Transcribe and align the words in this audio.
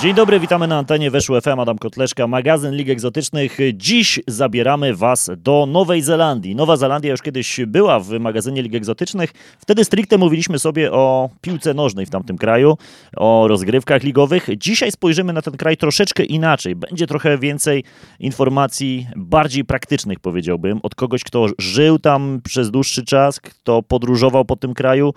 Dzień 0.00 0.14
dobry, 0.14 0.40
witamy 0.40 0.66
na 0.66 0.78
antenie 0.78 1.10
Weszło 1.10 1.40
FM, 1.40 1.60
Adam 1.60 1.78
Kotleszka, 1.78 2.26
magazyn 2.26 2.74
Lig 2.74 2.88
Egzotycznych. 2.88 3.58
Dziś 3.74 4.20
zabieramy 4.26 4.94
Was 4.94 5.30
do 5.36 5.66
Nowej 5.66 6.02
Zelandii. 6.02 6.54
Nowa 6.54 6.76
Zelandia 6.76 7.10
już 7.10 7.22
kiedyś 7.22 7.60
była 7.66 8.00
w 8.00 8.10
magazynie 8.20 8.62
Lig 8.62 8.74
Egzotycznych. 8.74 9.32
Wtedy 9.58 9.84
stricte 9.84 10.18
mówiliśmy 10.18 10.58
sobie 10.58 10.92
o 10.92 11.30
piłce 11.40 11.74
nożnej 11.74 12.06
w 12.06 12.10
tamtym 12.10 12.38
kraju, 12.38 12.76
o 13.16 13.48
rozgrywkach 13.48 14.02
ligowych. 14.02 14.48
Dzisiaj 14.56 14.92
spojrzymy 14.92 15.32
na 15.32 15.42
ten 15.42 15.56
kraj 15.56 15.76
troszeczkę 15.76 16.24
inaczej. 16.24 16.76
Będzie 16.76 17.06
trochę 17.06 17.38
więcej 17.38 17.84
informacji 18.20 19.06
bardziej 19.16 19.64
praktycznych, 19.64 20.20
powiedziałbym, 20.20 20.80
od 20.82 20.94
kogoś, 20.94 21.24
kto 21.24 21.46
żył 21.58 21.98
tam 21.98 22.40
przez 22.44 22.70
dłuższy 22.70 23.04
czas, 23.04 23.40
kto 23.40 23.82
podróżował 23.82 24.44
po 24.44 24.56
tym 24.56 24.74
kraju, 24.74 25.14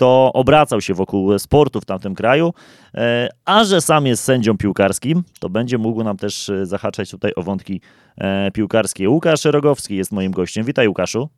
kto 0.00 0.32
obracał 0.32 0.80
się 0.80 0.94
wokół 0.94 1.38
sportu 1.38 1.80
w 1.80 1.84
tamtym 1.84 2.14
kraju, 2.14 2.54
e, 2.94 3.28
a 3.44 3.64
że 3.64 3.80
sam 3.80 4.06
jest 4.06 4.24
sędzią 4.24 4.56
piłkarskim, 4.58 5.24
to 5.40 5.48
będzie 5.50 5.78
mógł 5.78 6.04
nam 6.04 6.16
też 6.16 6.48
e, 6.48 6.66
zahaczać 6.66 7.10
tutaj 7.10 7.32
o 7.36 7.42
wątki 7.42 7.80
e, 8.16 8.50
piłkarskie. 8.50 9.10
Łukasz 9.10 9.44
Rogowski 9.44 9.96
jest 9.96 10.12
moim 10.12 10.32
gościem. 10.32 10.64
Witaj 10.64 10.88
Łukaszu. 10.88 11.28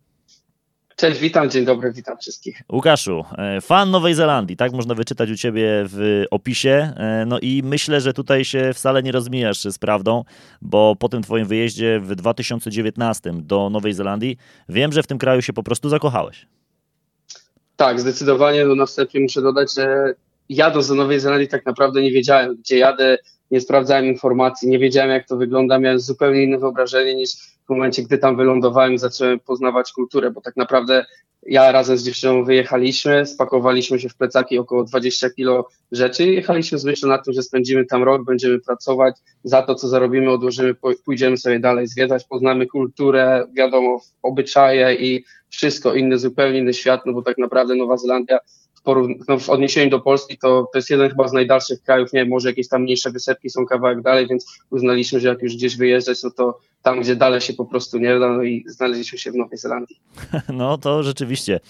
Cześć, 0.96 1.20
witam, 1.20 1.50
dzień 1.50 1.64
dobry, 1.64 1.92
witam 1.92 2.18
wszystkich. 2.18 2.62
Łukaszu, 2.72 3.24
fan 3.62 3.90
Nowej 3.90 4.14
Zelandii, 4.14 4.56
tak 4.56 4.72
można 4.72 4.94
wyczytać 4.94 5.30
u 5.30 5.36
Ciebie 5.36 5.68
w 5.68 6.24
opisie. 6.30 6.92
No 7.26 7.38
i 7.38 7.62
myślę, 7.64 8.00
że 8.00 8.12
tutaj 8.12 8.44
się 8.44 8.70
wcale 8.74 9.02
nie 9.02 9.12
rozmijasz 9.12 9.60
z 9.60 9.78
prawdą, 9.78 10.24
bo 10.60 10.96
po 10.96 11.08
tym 11.08 11.22
Twoim 11.22 11.46
wyjeździe 11.46 12.00
w 12.00 12.14
2019 12.14 13.32
do 13.34 13.70
Nowej 13.70 13.92
Zelandii 13.92 14.36
wiem, 14.68 14.92
że 14.92 15.02
w 15.02 15.06
tym 15.06 15.18
kraju 15.18 15.42
się 15.42 15.52
po 15.52 15.62
prostu 15.62 15.88
zakochałeś. 15.88 16.46
Tak, 17.82 18.00
zdecydowanie. 18.00 18.64
No 18.64 18.74
na 18.74 18.86
wstępie 18.86 19.20
muszę 19.20 19.42
dodać, 19.42 19.74
że 19.74 20.14
jadąc 20.48 20.88
do 20.88 20.94
Nowej 20.94 21.20
Zelandii 21.20 21.48
tak 21.48 21.66
naprawdę 21.66 22.02
nie 22.02 22.12
wiedziałem, 22.12 22.56
gdzie 22.56 22.78
jadę, 22.78 23.18
nie 23.50 23.60
sprawdzałem 23.60 24.06
informacji, 24.06 24.68
nie 24.68 24.78
wiedziałem 24.78 25.10
jak 25.10 25.28
to 25.28 25.36
wygląda, 25.36 25.78
miałem 25.78 26.00
zupełnie 26.00 26.42
inne 26.42 26.58
wyobrażenie 26.58 27.14
niż 27.14 27.30
w 27.66 27.70
momencie, 27.70 28.02
gdy 28.02 28.18
tam 28.18 28.36
wylądowałem 28.36 28.98
zacząłem 28.98 29.40
poznawać 29.40 29.92
kulturę, 29.92 30.30
bo 30.30 30.40
tak 30.40 30.56
naprawdę 30.56 31.04
ja 31.46 31.72
razem 31.72 31.98
z 31.98 32.04
dziewczyną 32.04 32.44
wyjechaliśmy, 32.44 33.26
spakowaliśmy 33.26 34.00
się 34.00 34.08
w 34.08 34.16
plecaki 34.16 34.58
około 34.58 34.84
20 34.84 35.30
kilo 35.30 35.68
rzeczy 35.92 36.24
i 36.24 36.34
jechaliśmy 36.34 36.78
z 36.78 36.84
myślą 36.84 37.08
na 37.08 37.18
tym, 37.18 37.34
że 37.34 37.42
spędzimy 37.42 37.84
tam 37.84 38.02
rok, 38.02 38.24
będziemy 38.24 38.60
pracować, 38.60 39.14
za 39.44 39.62
to 39.62 39.74
co 39.74 39.88
zarobimy 39.88 40.30
odłożymy, 40.30 40.74
pójdziemy 41.04 41.36
sobie 41.36 41.60
dalej 41.60 41.86
zwiedzać, 41.86 42.24
poznamy 42.24 42.66
kulturę, 42.66 43.46
wiadomo, 43.56 44.00
obyczaje 44.22 44.94
i 44.94 45.24
wszystko 45.48 45.94
inne, 45.94 46.18
zupełnie 46.18 46.58
inny 46.58 46.74
świat, 46.74 47.00
no 47.06 47.12
bo 47.12 47.22
tak 47.22 47.38
naprawdę 47.38 47.74
Nowa 47.74 47.96
Zelandia 47.96 48.38
no 49.28 49.38
w 49.38 49.50
odniesieniu 49.50 49.90
do 49.90 50.00
Polski 50.00 50.38
to, 50.38 50.68
to 50.72 50.78
jest 50.78 50.90
jeden 50.90 51.08
chyba 51.08 51.28
z 51.28 51.32
najdalszych 51.32 51.82
krajów, 51.82 52.12
nie 52.12 52.20
wiem, 52.20 52.28
może 52.28 52.48
jakieś 52.48 52.68
tam 52.68 52.82
mniejsze 52.82 53.10
wysepki 53.10 53.50
są 53.50 53.66
kawałek 53.66 54.02
dalej, 54.02 54.26
więc 54.26 54.46
uznaliśmy, 54.70 55.20
że 55.20 55.28
jak 55.28 55.42
już 55.42 55.56
gdzieś 55.56 55.76
wyjeżdżać, 55.76 56.22
no 56.22 56.30
to 56.30 56.58
tam, 56.82 57.00
gdzie 57.00 57.16
dalej 57.16 57.40
się 57.40 57.52
po 57.52 57.64
prostu 57.64 57.98
nie 57.98 58.18
da, 58.18 58.28
no 58.28 58.42
i 58.42 58.64
znaleźliśmy 58.66 59.18
się 59.18 59.32
w 59.32 59.34
Nowej 59.34 59.58
Zelandii. 59.58 60.00
No 60.52 60.78
to 60.78 61.02
rzeczywiście 61.02 61.60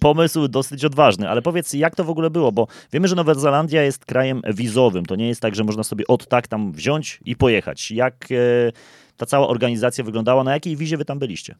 pomysł 0.00 0.48
dosyć 0.48 0.84
odważny, 0.84 1.28
ale 1.28 1.42
powiedz, 1.42 1.72
jak 1.72 1.94
to 1.96 2.04
w 2.04 2.10
ogóle 2.10 2.30
było, 2.30 2.52
bo 2.52 2.66
wiemy, 2.92 3.08
że 3.08 3.16
Nowa 3.16 3.34
Zelandia 3.34 3.82
jest 3.82 4.04
krajem 4.04 4.42
wizowym, 4.54 5.06
to 5.06 5.16
nie 5.16 5.28
jest 5.28 5.40
tak, 5.40 5.54
że 5.54 5.64
można 5.64 5.84
sobie 5.84 6.04
od 6.08 6.26
tak 6.26 6.48
tam 6.48 6.72
wziąć 6.72 7.20
i 7.24 7.36
pojechać. 7.36 7.90
Jak 7.90 8.14
e, 8.30 8.36
ta 9.16 9.26
cała 9.26 9.48
organizacja 9.48 10.04
wyglądała, 10.04 10.44
na 10.44 10.52
jakiej 10.52 10.76
wizie 10.76 10.96
wy 10.96 11.04
tam 11.04 11.18
byliście? 11.18 11.54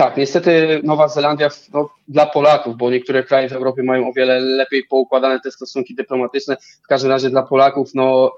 Tak, 0.00 0.16
niestety 0.16 0.80
Nowa 0.84 1.08
Zelandia 1.08 1.48
no, 1.74 1.90
dla 2.08 2.26
Polaków, 2.26 2.76
bo 2.76 2.90
niektóre 2.90 3.22
kraje 3.22 3.48
w 3.48 3.52
Europie 3.52 3.82
mają 3.82 4.08
o 4.08 4.12
wiele 4.12 4.40
lepiej 4.40 4.84
poukładane 4.90 5.40
te 5.40 5.50
stosunki 5.50 5.94
dyplomatyczne. 5.94 6.56
W 6.84 6.86
każdym 6.86 7.10
razie 7.10 7.30
dla 7.30 7.42
Polaków, 7.42 7.90
no, 7.94 8.32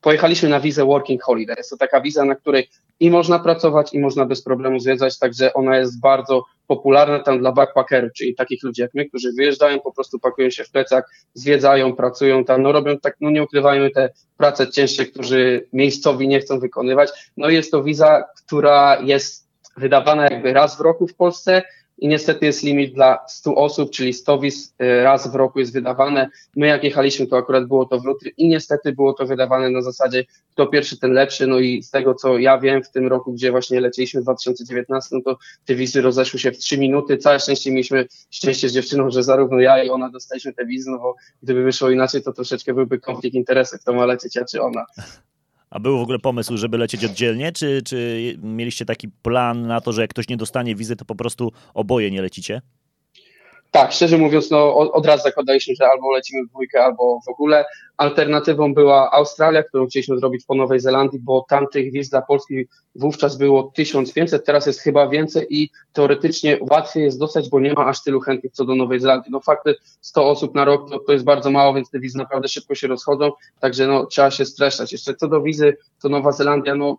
pojechaliśmy 0.00 0.48
na 0.48 0.60
wizę 0.60 0.84
Working 0.84 1.22
Holiday. 1.22 1.56
Jest 1.58 1.70
to 1.70 1.76
taka 1.76 2.00
wiza, 2.00 2.24
na 2.24 2.34
której 2.34 2.68
i 3.00 3.10
można 3.10 3.38
pracować, 3.38 3.94
i 3.94 3.98
można 3.98 4.26
bez 4.26 4.42
problemu 4.42 4.80
zwiedzać, 4.80 5.18
także 5.18 5.54
ona 5.54 5.78
jest 5.78 6.00
bardzo 6.00 6.44
popularna 6.66 7.18
tam 7.18 7.38
dla 7.38 7.52
backpackerów, 7.52 8.12
czyli 8.12 8.34
takich 8.34 8.62
ludzi 8.62 8.82
jak 8.82 8.94
my, 8.94 9.08
którzy 9.08 9.32
wyjeżdżają, 9.32 9.80
po 9.80 9.92
prostu 9.92 10.18
pakują 10.18 10.50
się 10.50 10.64
w 10.64 10.70
plecach, 10.70 11.10
zwiedzają, 11.34 11.92
pracują 11.92 12.44
tam, 12.44 12.62
no 12.62 12.72
robią 12.72 12.98
tak, 12.98 13.16
no 13.20 13.30
nie 13.30 13.42
ukrywajmy 13.42 13.90
te 13.90 14.10
prace 14.36 14.70
cięższe, 14.70 15.06
którzy 15.06 15.68
miejscowi 15.72 16.28
nie 16.28 16.40
chcą 16.40 16.60
wykonywać. 16.60 17.10
No 17.36 17.48
jest 17.48 17.70
to 17.70 17.82
wiza, 17.82 18.24
która 18.46 19.00
jest 19.00 19.45
wydawana 19.76 20.22
jakby 20.22 20.52
raz 20.52 20.76
w 20.76 20.80
roku 20.80 21.06
w 21.06 21.14
Polsce 21.14 21.62
i 21.98 22.08
niestety 22.08 22.46
jest 22.46 22.62
limit 22.62 22.94
dla 22.94 23.18
100 23.28 23.54
osób, 23.54 23.90
czyli 23.90 24.12
100 24.12 24.38
wiz 24.38 24.74
y, 24.82 25.02
raz 25.02 25.32
w 25.32 25.34
roku 25.34 25.58
jest 25.58 25.72
wydawane. 25.72 26.30
My 26.56 26.66
jak 26.66 26.84
jechaliśmy, 26.84 27.26
to 27.26 27.36
akurat 27.36 27.68
było 27.68 27.86
to 27.86 28.00
w 28.00 28.04
lutym 28.04 28.32
i 28.36 28.48
niestety 28.48 28.92
było 28.92 29.12
to 29.12 29.26
wydawane 29.26 29.70
na 29.70 29.82
zasadzie 29.82 30.24
kto 30.50 30.66
pierwszy, 30.66 30.98
ten 30.98 31.12
lepszy. 31.12 31.46
No 31.46 31.58
i 31.58 31.82
z 31.82 31.90
tego, 31.90 32.14
co 32.14 32.38
ja 32.38 32.58
wiem 32.58 32.82
w 32.82 32.90
tym 32.90 33.06
roku, 33.06 33.32
gdzie 33.32 33.50
właśnie 33.50 33.80
leciliśmy 33.80 34.20
w 34.20 34.24
2019, 34.24 35.16
no 35.16 35.20
to 35.24 35.38
te 35.64 35.74
wizy 35.74 36.02
rozeszły 36.02 36.38
się 36.38 36.52
w 36.52 36.58
3 36.58 36.78
minuty. 36.78 37.16
Całe 37.16 37.40
szczęście 37.40 37.70
mieliśmy 37.70 38.06
szczęście 38.30 38.68
z 38.68 38.72
dziewczyną, 38.72 39.10
że 39.10 39.22
zarówno 39.22 39.60
ja 39.60 39.84
i 39.84 39.90
ona 39.90 40.10
dostaliśmy 40.10 40.52
te 40.52 40.66
wizy, 40.66 40.90
no 40.90 40.98
bo 40.98 41.14
gdyby 41.42 41.62
wyszło 41.62 41.90
inaczej, 41.90 42.22
to 42.22 42.32
troszeczkę 42.32 42.74
byłby 42.74 42.98
konflikt 42.98 43.34
interesów, 43.34 43.80
kto 43.80 43.92
ma 43.92 44.06
lecieć, 44.06 44.36
ja 44.36 44.44
czy 44.44 44.62
ona. 44.62 44.86
A 45.76 45.80
był 45.80 45.98
w 45.98 46.02
ogóle 46.02 46.18
pomysł, 46.18 46.56
żeby 46.56 46.78
lecieć 46.78 47.04
oddzielnie, 47.04 47.52
czy, 47.52 47.82
czy 47.82 48.38
mieliście 48.42 48.84
taki 48.84 49.08
plan 49.08 49.66
na 49.66 49.80
to, 49.80 49.92
że 49.92 50.00
jak 50.00 50.10
ktoś 50.10 50.28
nie 50.28 50.36
dostanie 50.36 50.74
wizy, 50.74 50.96
to 50.96 51.04
po 51.04 51.14
prostu 51.14 51.52
oboje 51.74 52.10
nie 52.10 52.22
lecicie? 52.22 52.62
Tak, 53.76 53.92
szczerze 53.92 54.18
mówiąc, 54.18 54.50
no, 54.50 54.76
od 54.76 55.06
razu 55.06 55.22
zakładaliśmy, 55.22 55.74
że 55.74 55.86
albo 55.86 56.12
lecimy 56.12 56.44
w 56.44 56.48
dwójkę, 56.48 56.84
albo 56.84 57.20
w 57.26 57.28
ogóle. 57.28 57.64
Alternatywą 57.96 58.74
była 58.74 59.10
Australia, 59.12 59.62
którą 59.62 59.86
chcieliśmy 59.86 60.18
zrobić 60.18 60.44
po 60.44 60.54
Nowej 60.54 60.80
Zelandii, 60.80 61.20
bo 61.22 61.44
tamtych 61.48 61.92
wiz 61.92 62.10
dla 62.10 62.22
Polski 62.22 62.66
wówczas 62.94 63.36
było 63.36 63.72
1500, 63.74 64.44
teraz 64.44 64.66
jest 64.66 64.80
chyba 64.80 65.08
więcej 65.08 65.46
i 65.50 65.70
teoretycznie 65.92 66.58
łatwiej 66.70 67.02
jest 67.02 67.18
dostać, 67.18 67.48
bo 67.48 67.60
nie 67.60 67.72
ma 67.72 67.86
aż 67.86 68.02
tylu 68.02 68.20
chętnych 68.20 68.52
co 68.52 68.64
do 68.64 68.74
Nowej 68.74 69.00
Zelandii. 69.00 69.32
No 69.32 69.40
fakty 69.40 69.74
100 70.00 70.30
osób 70.30 70.54
na 70.54 70.64
rok 70.64 70.90
to, 70.90 70.98
to 70.98 71.12
jest 71.12 71.24
bardzo 71.24 71.50
mało, 71.50 71.74
więc 71.74 71.90
te 71.90 72.00
wizy 72.00 72.18
naprawdę 72.18 72.48
szybko 72.48 72.74
się 72.74 72.86
rozchodzą, 72.86 73.30
także 73.60 73.86
no, 73.86 74.06
trzeba 74.06 74.30
się 74.30 74.44
streszczać. 74.44 74.92
Jeszcze 74.92 75.14
co 75.14 75.28
do 75.28 75.42
wizy, 75.42 75.76
to 76.02 76.08
Nowa 76.08 76.32
Zelandia, 76.32 76.74
no 76.74 76.98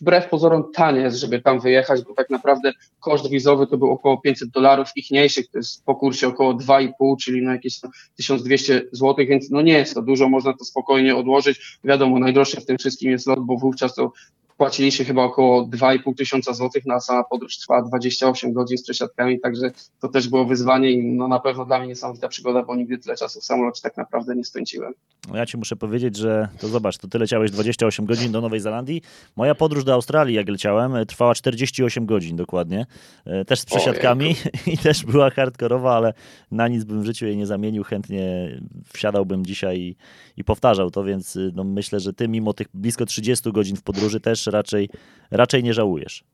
wbrew 0.00 0.28
pozorom 0.28 0.72
tanie 0.74 1.00
jest, 1.00 1.16
żeby 1.16 1.42
tam 1.42 1.60
wyjechać, 1.60 2.02
bo 2.02 2.14
tak 2.14 2.30
naprawdę 2.30 2.72
koszt 3.00 3.30
wizowy 3.30 3.66
to 3.66 3.78
był 3.78 3.90
około 3.90 4.18
500 4.20 4.50
dolarów, 4.50 4.88
ichniejszych 4.96 5.50
to 5.50 5.58
jest 5.58 5.84
po 5.84 5.94
kursie 6.10 6.28
około 6.28 6.54
2,5, 6.54 7.16
czyli 7.20 7.42
na 7.42 7.52
jakieś 7.52 7.80
1200 8.16 8.82
zł, 8.92 9.26
więc 9.28 9.50
no 9.50 9.62
nie 9.62 9.72
jest 9.72 9.94
to 9.94 10.02
dużo, 10.02 10.28
można 10.28 10.52
to 10.52 10.64
spokojnie 10.64 11.16
odłożyć. 11.16 11.78
Wiadomo, 11.84 12.18
najdroższe 12.18 12.60
w 12.60 12.66
tym 12.66 12.78
wszystkim 12.78 13.10
jest 13.10 13.26
lot, 13.26 13.40
bo 13.40 13.56
wówczas 13.56 13.94
to 13.94 14.12
płaciliście 14.60 15.04
chyba 15.04 15.24
około 15.24 15.66
2,5 15.66 16.14
tysiąca 16.16 16.54
złotych, 16.54 16.86
na 16.86 17.00
sama 17.00 17.24
podróż 17.24 17.58
trwa 17.58 17.82
28 17.82 18.52
godzin 18.52 18.78
z 18.78 18.82
przesiadkami, 18.82 19.40
także 19.40 19.70
to 20.00 20.08
też 20.08 20.28
było 20.28 20.44
wyzwanie 20.44 20.90
i 20.90 21.02
no 21.04 21.28
na 21.28 21.40
pewno 21.40 21.64
dla 21.64 21.78
mnie 21.78 21.88
niesamowita 21.88 22.28
przygoda, 22.28 22.62
bo 22.62 22.76
nigdy 22.76 22.98
tyle 22.98 23.16
czasu 23.16 23.40
w 23.40 23.44
samolocie 23.44 23.82
tak 23.82 23.96
naprawdę 23.96 24.36
nie 24.36 24.44
spędziłem. 24.44 24.92
No 25.28 25.36
ja 25.36 25.46
ci 25.46 25.56
muszę 25.56 25.76
powiedzieć, 25.76 26.16
że 26.16 26.48
to 26.58 26.68
zobacz, 26.68 26.98
to 26.98 27.08
ty 27.08 27.18
leciałeś 27.18 27.50
28 27.50 28.06
godzin 28.06 28.32
do 28.32 28.40
Nowej 28.40 28.60
Zelandii. 28.60 29.02
Moja 29.36 29.54
podróż 29.54 29.84
do 29.84 29.94
Australii, 29.94 30.36
jak 30.36 30.48
leciałem, 30.48 31.06
trwała 31.06 31.34
48 31.34 32.06
godzin 32.06 32.36
dokładnie. 32.36 32.86
E, 33.24 33.44
też 33.44 33.60
z 33.60 33.64
przesiadkami 33.64 34.34
i 34.72 34.78
też 34.78 35.04
była 35.04 35.30
hardkorowa, 35.30 35.96
ale 35.96 36.14
na 36.50 36.68
nic 36.68 36.84
bym 36.84 37.02
w 37.02 37.06
życiu 37.06 37.26
jej 37.26 37.36
nie 37.36 37.46
zamienił. 37.46 37.84
Chętnie 37.84 38.58
wsiadałbym 38.92 39.46
dzisiaj 39.46 39.78
i, 39.80 39.96
i 40.36 40.44
powtarzał 40.44 40.90
to, 40.90 41.04
więc 41.04 41.38
no 41.54 41.64
myślę, 41.64 42.00
że 42.00 42.12
ty 42.12 42.28
mimo 42.28 42.52
tych 42.52 42.66
blisko 42.74 43.06
30 43.06 43.52
godzin 43.52 43.76
w 43.76 43.82
podróży 43.82 44.20
też 44.20 44.49
raczej, 44.50 44.88
raczej 45.30 45.62
nie 45.62 45.74
żałujesz. 45.74 46.24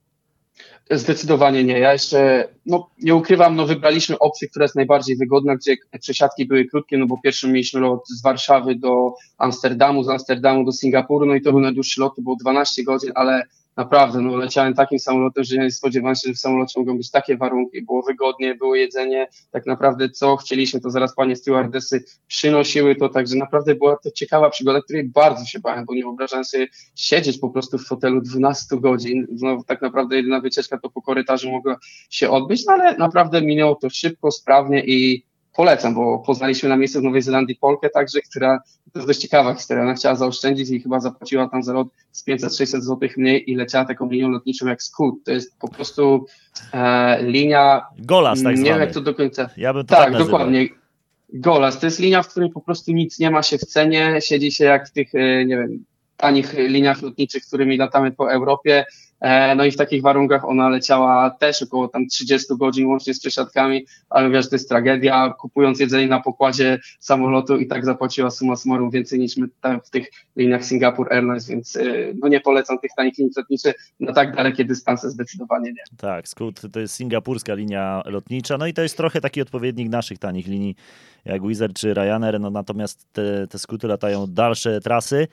Zdecydowanie 0.90 1.64
nie. 1.64 1.78
Ja 1.78 1.92
jeszcze, 1.92 2.48
no 2.66 2.90
nie 2.98 3.14
ukrywam, 3.14 3.56
no 3.56 3.66
wybraliśmy 3.66 4.18
opcję, 4.18 4.48
która 4.48 4.64
jest 4.64 4.76
najbardziej 4.76 5.16
wygodna, 5.16 5.56
gdzie 5.56 5.76
przesiadki 6.00 6.46
były 6.46 6.64
krótkie, 6.64 6.98
no 6.98 7.06
bo 7.06 7.20
pierwszym 7.24 7.52
mieliśmy 7.52 7.80
lot 7.80 8.08
z 8.08 8.22
Warszawy 8.22 8.74
do 8.74 9.14
Amsterdamu, 9.38 10.04
z 10.04 10.08
Amsterdamu 10.08 10.64
do 10.64 10.72
Singapuru, 10.72 11.26
no 11.26 11.34
i 11.34 11.42
to 11.42 11.52
był 11.52 11.60
najdłuższy 11.60 12.00
lot, 12.00 12.16
to 12.16 12.22
było 12.22 12.36
12 12.36 12.84
godzin, 12.84 13.12
ale 13.14 13.42
naprawdę, 13.76 14.20
no 14.20 14.36
leciałem 14.36 14.74
takim 14.74 14.98
samolotem, 14.98 15.44
że 15.44 15.56
nie 15.56 15.70
spodziewałem 15.70 16.16
się, 16.16 16.28
że 16.28 16.34
w 16.34 16.38
samolocie 16.38 16.80
mogą 16.80 16.96
być 16.96 17.10
takie 17.10 17.36
warunki, 17.36 17.82
było 17.82 18.02
wygodnie, 18.02 18.54
było 18.54 18.74
jedzenie, 18.74 19.28
tak 19.50 19.66
naprawdę 19.66 20.10
co 20.10 20.36
chcieliśmy, 20.36 20.80
to 20.80 20.90
zaraz 20.90 21.14
panie 21.14 21.36
stewardessy 21.36 22.04
przynosiły 22.26 22.96
to, 22.96 23.08
także 23.08 23.36
naprawdę 23.36 23.74
była 23.74 23.96
to 23.96 24.10
ciekawa 24.10 24.50
przygoda, 24.50 24.80
której 24.82 25.04
bardzo 25.04 25.44
się 25.44 25.60
bałem, 25.60 25.84
bo 25.84 25.94
nie 25.94 26.02
wyobrażałem 26.02 26.44
sobie 26.44 26.66
siedzieć 26.94 27.38
po 27.38 27.50
prostu 27.50 27.78
w 27.78 27.86
fotelu 27.86 28.20
12 28.20 28.80
godzin, 28.80 29.26
no 29.30 29.62
tak 29.66 29.82
naprawdę 29.82 30.16
jedyna 30.16 30.40
wycieczka 30.40 30.78
to 30.78 30.90
po 30.90 31.02
korytarzu 31.02 31.50
mogła 31.50 31.76
się 32.10 32.30
odbyć, 32.30 32.66
no 32.66 32.72
ale 32.72 32.96
naprawdę 32.96 33.42
minęło 33.42 33.74
to 33.74 33.90
szybko, 33.90 34.30
sprawnie 34.30 34.84
i 34.86 35.26
polecam, 35.56 35.94
bo 35.94 36.18
poznaliśmy 36.18 36.68
na 36.68 36.76
miejscu 36.76 37.00
w 37.00 37.02
Nowej 37.02 37.22
Zelandii 37.22 37.56
Polkę 37.56 37.90
także, 37.90 38.20
która 38.20 38.60
to 38.92 38.98
jest 38.98 39.06
dość 39.06 39.20
ciekawa 39.20 39.54
historia. 39.54 39.82
Ona 39.82 39.94
chciała 39.94 40.14
zaoszczędzić 40.14 40.70
i 40.70 40.80
chyba 40.80 41.00
zapłaciła 41.00 41.48
tam 41.48 41.62
za 41.62 41.72
lot 41.72 41.88
z 42.12 42.26
500-600 42.26 42.80
zł 42.80 43.08
mniej 43.16 43.50
i 43.50 43.54
leciała 43.54 43.84
taką 43.84 44.10
linią 44.10 44.28
lotniczą 44.28 44.66
jak 44.66 44.82
Scoot. 44.82 45.14
To 45.24 45.32
jest 45.32 45.58
po 45.58 45.68
prostu 45.68 46.26
e, 46.72 47.22
linia... 47.22 47.86
Golas 47.98 48.42
tak 48.42 48.56
Nie 48.56 48.64
wiem 48.64 48.80
jak 48.80 48.92
to 48.92 49.00
do 49.00 49.14
końca... 49.14 49.50
Ja 49.56 49.74
bym 49.74 49.86
to 49.86 49.94
tak, 49.94 50.04
tak 50.04 50.18
dokładnie. 50.18 50.68
Golas 51.32 51.80
to 51.80 51.86
jest 51.86 52.00
linia, 52.00 52.22
w 52.22 52.28
której 52.28 52.50
po 52.50 52.60
prostu 52.60 52.92
nic 52.92 53.18
nie 53.18 53.30
ma 53.30 53.42
się 53.42 53.58
w 53.58 53.64
cenie, 53.64 54.18
siedzi 54.20 54.52
się 54.52 54.64
jak 54.64 54.88
w 54.88 54.92
tych, 54.92 55.14
e, 55.14 55.44
nie 55.44 55.56
wiem, 55.56 55.84
tanich 56.16 56.52
liniach 56.58 57.02
lotniczych, 57.02 57.46
którymi 57.46 57.76
latamy 57.76 58.12
po 58.12 58.32
Europie. 58.32 58.84
E, 59.20 59.54
no 59.54 59.64
i 59.64 59.70
w 59.70 59.76
takich 59.76 60.02
warunkach 60.02 60.44
ona 60.44 60.68
leciała 60.68 61.30
też 61.30 61.62
około 61.62 61.88
tam 61.88 62.06
30 62.06 62.56
godzin 62.58 62.86
łącznie 62.86 63.14
z 63.14 63.20
przesiadkami, 63.20 63.86
ale 64.10 64.30
wiesz, 64.30 64.48
to 64.48 64.54
jest 64.54 64.68
tragedia. 64.68 65.34
Kupując 65.38 65.80
jedzenie 65.80 66.06
na 66.06 66.20
pokładzie 66.20 66.78
samolotu 67.00 67.56
i 67.56 67.66
tak 67.66 67.84
zapłaciła 67.84 68.30
suma 68.30 68.56
summarum 68.56 68.90
więcej 68.90 69.18
niż 69.18 69.36
my 69.36 69.46
tam 69.60 69.80
w 69.80 69.90
tych 69.90 70.10
liniach 70.36 70.64
Singapore 70.64 71.16
Airlines, 71.16 71.48
więc 71.48 71.76
e, 71.76 71.82
no 72.22 72.28
nie 72.28 72.40
polecam 72.40 72.78
tych 72.78 72.90
tanich 72.96 73.18
linii 73.18 73.32
lotniczych 73.36 73.74
na 74.00 74.12
tak 74.12 74.36
dalekie 74.36 74.64
dystanse 74.64 75.10
zdecydowanie 75.10 75.72
nie. 75.72 75.96
Tak, 75.96 76.28
Scoot 76.28 76.60
to 76.72 76.80
jest 76.80 76.94
singapurska 76.94 77.54
linia 77.54 78.02
lotnicza, 78.06 78.58
no 78.58 78.66
i 78.66 78.74
to 78.74 78.82
jest 78.82 78.96
trochę 78.96 79.20
taki 79.20 79.42
odpowiednik 79.42 79.88
naszych 79.88 80.18
tanich 80.18 80.46
linii 80.46 80.76
jak 81.24 81.46
Wizard 81.46 81.72
czy 81.78 81.94
Ryanair, 81.94 82.40
no 82.40 82.50
natomiast 82.50 83.12
te, 83.12 83.46
te 83.46 83.88
latają 83.88 84.26
dalsze 84.26 84.80
trasy. 84.80 85.28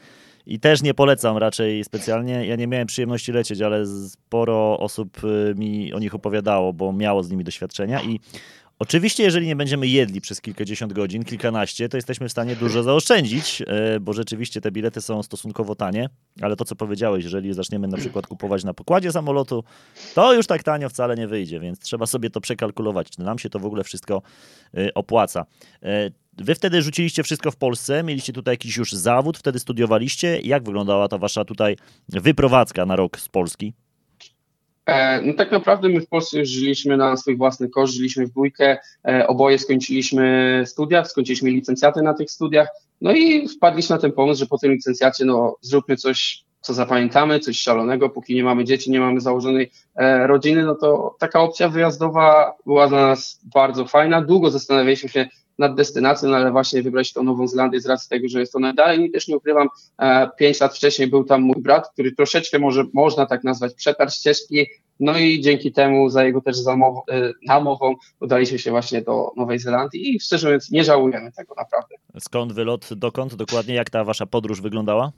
I 0.45 0.60
też 0.60 0.81
nie 0.81 0.94
polecam 0.94 1.38
raczej 1.38 1.84
specjalnie. 1.84 2.45
Ja 2.45 2.56
nie 2.56 2.68
miałem 2.68 2.88
przyjemności 2.88 3.31
lecieć, 3.31 3.62
ale 3.62 3.86
sporo 3.86 4.80
osób 4.80 5.24
y, 5.24 5.54
mi 5.57 5.94
o 5.94 6.00
nich 6.00 6.16
opowiadało, 6.16 6.74
bo 6.74 6.94
miało 6.94 7.24
z 7.24 7.30
nimi 7.30 7.44
doświadczenia 7.44 8.01
i 8.01 8.19
Oczywiście, 8.79 9.23
jeżeli 9.23 9.47
nie 9.47 9.55
będziemy 9.55 9.87
jedli 9.87 10.21
przez 10.21 10.41
kilkadziesiąt 10.41 10.93
godzin, 10.93 11.23
kilkanaście, 11.23 11.89
to 11.89 11.97
jesteśmy 11.97 12.29
w 12.29 12.31
stanie 12.31 12.55
dużo 12.55 12.83
zaoszczędzić, 12.83 13.61
y, 13.95 13.99
bo 13.99 14.13
rzeczywiście 14.13 14.61
te 14.61 14.71
bilety 14.71 15.01
są 15.01 15.23
stosunkowo 15.23 15.75
tanie, 15.75 16.09
ale 16.41 16.55
to, 16.55 16.65
co 16.65 16.75
powiedziałeś, 16.75 17.23
jeżeli 17.23 17.53
zaczniemy 17.53 17.87
na 17.87 17.97
przykład 17.97 18.27
kupować 18.27 18.63
na 18.63 18.73
pokładzie 18.73 19.11
samolotu, 19.11 19.63
to 20.15 20.33
już 20.33 20.47
tak 20.47 20.63
tanio 20.63 20.89
wcale 20.89 21.15
nie 21.15 21.27
wyjdzie, 21.27 21.59
więc 21.59 21.79
trzeba 21.79 22.05
sobie 22.05 22.29
to 22.29 22.41
przekalkulować, 22.41 23.09
czy 23.09 23.21
nam 23.21 23.39
się 23.39 23.49
to 23.49 23.59
w 23.59 23.65
ogóle 23.65 23.83
wszystko 23.83 24.21
y, 24.77 24.93
opłaca. 24.93 25.45
Wy 26.37 26.55
wtedy 26.55 26.81
rzuciliście 26.81 27.23
wszystko 27.23 27.51
w 27.51 27.55
Polsce, 27.55 28.03
mieliście 28.03 28.33
tutaj 28.33 28.53
jakiś 28.53 28.77
już 28.77 28.91
zawód, 28.91 29.37
wtedy 29.37 29.59
studiowaliście. 29.59 30.39
Jak 30.39 30.63
wyglądała 30.63 31.07
ta 31.07 31.17
wasza 31.17 31.45
tutaj 31.45 31.77
wyprowadzka 32.09 32.85
na 32.85 32.95
rok 32.95 33.19
z 33.19 33.29
Polski? 33.29 33.73
E, 34.85 35.21
no 35.21 35.33
tak 35.33 35.51
naprawdę 35.51 35.89
my 35.89 36.01
w 36.01 36.07
Polsce 36.07 36.39
już 36.39 36.50
żyliśmy 36.50 36.97
na 36.97 37.18
swój 37.18 37.38
własny 37.38 37.69
koszt, 37.69 37.94
żyliśmy 37.94 38.25
w 38.25 38.30
dwójkę, 38.30 38.77
e, 39.07 39.27
oboje 39.27 39.59
skończyliśmy 39.59 40.63
studia, 40.65 41.06
skończyliśmy 41.06 41.50
licencjaty 41.50 42.01
na 42.01 42.13
tych 42.13 42.31
studiach, 42.31 42.68
no 43.01 43.12
i 43.12 43.47
wpadliśmy 43.47 43.95
na 43.95 44.01
ten 44.01 44.12
pomysł, 44.12 44.39
że 44.39 44.45
po 44.45 44.57
tym 44.57 44.71
licencjacie 44.71 45.25
no 45.25 45.56
zróbmy 45.62 45.97
coś, 45.97 46.44
co 46.62 46.74
zapamiętamy, 46.74 47.39
coś 47.39 47.59
szalonego, 47.59 48.09
póki 48.09 48.35
nie 48.35 48.44
mamy 48.44 48.63
dzieci, 48.63 48.91
nie 48.91 49.00
mamy 49.00 49.21
założonej 49.21 49.71
e, 49.95 50.27
rodziny, 50.27 50.65
no 50.65 50.75
to 50.75 51.15
taka 51.19 51.39
opcja 51.39 51.69
wyjazdowa 51.69 52.53
była 52.65 52.88
dla 52.88 53.07
nas 53.07 53.41
bardzo 53.53 53.85
fajna. 53.85 54.21
Długo 54.21 54.51
zastanawialiśmy 54.51 55.09
się, 55.09 55.27
nad 55.59 55.75
destynacją, 55.75 56.29
no 56.29 56.35
ale 56.35 56.51
właśnie 56.51 56.83
wybrać 56.83 57.13
tą 57.13 57.23
Nową 57.23 57.47
Zelandię 57.47 57.81
z 57.81 57.85
racji 57.85 58.09
tego, 58.09 58.27
że 58.27 58.39
jest 58.39 58.53
to 58.53 58.59
najdalej. 58.59 59.05
I 59.05 59.11
też 59.11 59.27
nie 59.27 59.38
ukrywam, 59.38 59.67
e, 59.97 60.29
pięć 60.38 60.59
lat 60.59 60.75
wcześniej 60.75 61.07
był 61.07 61.23
tam 61.23 61.41
mój 61.41 61.61
brat, 61.61 61.89
który 61.94 62.11
troszeczkę 62.11 62.59
może 62.59 62.83
można 62.94 63.25
tak 63.25 63.44
nazwać 63.44 63.73
przetarł 63.73 64.11
ścieżki, 64.11 64.67
no 65.00 65.17
i 65.17 65.41
dzięki 65.41 65.71
temu 65.71 66.09
za 66.09 66.23
jego 66.23 66.41
też 66.41 66.57
zamową, 66.57 67.01
e, 67.11 67.31
namową 67.47 67.95
udaliśmy 68.19 68.59
się 68.59 68.71
właśnie 68.71 69.01
do 69.01 69.31
Nowej 69.38 69.59
Zelandii 69.59 70.15
i 70.15 70.19
szczerze 70.19 70.47
mówiąc 70.47 70.71
nie 70.71 70.83
żałujemy 70.83 71.31
tego 71.31 71.56
naprawdę. 71.57 71.95
Skąd 72.19 72.53
wylot, 72.53 72.89
dokąd 72.94 73.35
dokładnie, 73.35 73.75
jak 73.75 73.89
ta 73.89 74.03
wasza 74.03 74.25
podróż 74.25 74.61
wyglądała? 74.61 75.11